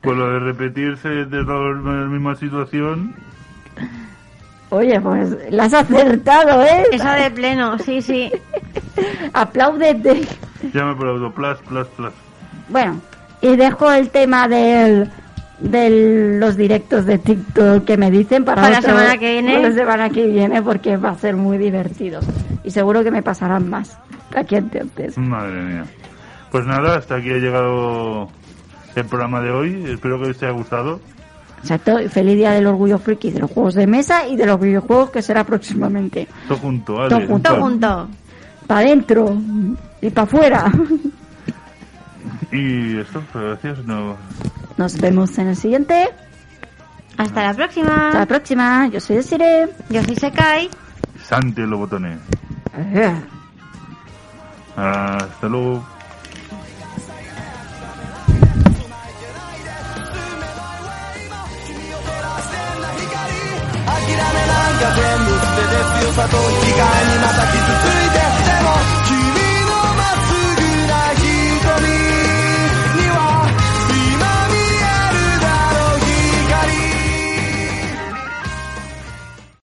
[0.00, 3.14] Pues lo de repetirse de la misma situación,
[4.72, 6.84] Oye, pues las has acertado, ¿eh?
[6.92, 8.32] Esa de pleno, sí, sí.
[9.34, 10.22] Apláudete.
[10.72, 12.12] ya me aplaudo, plus, plus, plus.
[12.70, 12.98] Bueno,
[13.42, 15.10] y dejo el tema del
[15.58, 19.54] de los directos de TikTok que me dicen para, Para la semana que viene.
[19.56, 22.20] para la semana que viene porque va a ser muy divertido
[22.64, 23.98] y seguro que me pasarán más
[24.34, 25.18] aquí antes.
[25.18, 25.84] Madre mía.
[26.50, 28.30] Pues nada, hasta aquí ha llegado
[28.96, 29.84] el programa de hoy.
[29.86, 30.98] Espero que os haya gustado.
[31.62, 34.58] Exacto, y feliz día del orgullo friki de los juegos de mesa y de los
[34.60, 36.26] videojuegos que será próximamente.
[36.48, 37.08] Todo junto, ¿vale?
[37.08, 37.50] Todo junto.
[37.50, 38.08] Todo junto.
[38.66, 39.36] Para adentro
[40.00, 40.72] y para afuera.
[42.54, 43.86] Y esto, pues gracias.
[43.86, 44.14] No,
[44.76, 46.06] Nos vemos en el siguiente.
[47.16, 48.26] Hasta la Hasta la próxima.
[48.26, 48.88] próxima.
[48.88, 49.68] Yo soy Desiree.
[49.88, 50.68] Yo soy Sekai.
[51.24, 52.18] Sante los botones.
[54.76, 55.82] Hasta luego."
[64.82, 67.46] schiacciando se ne più fatonica animata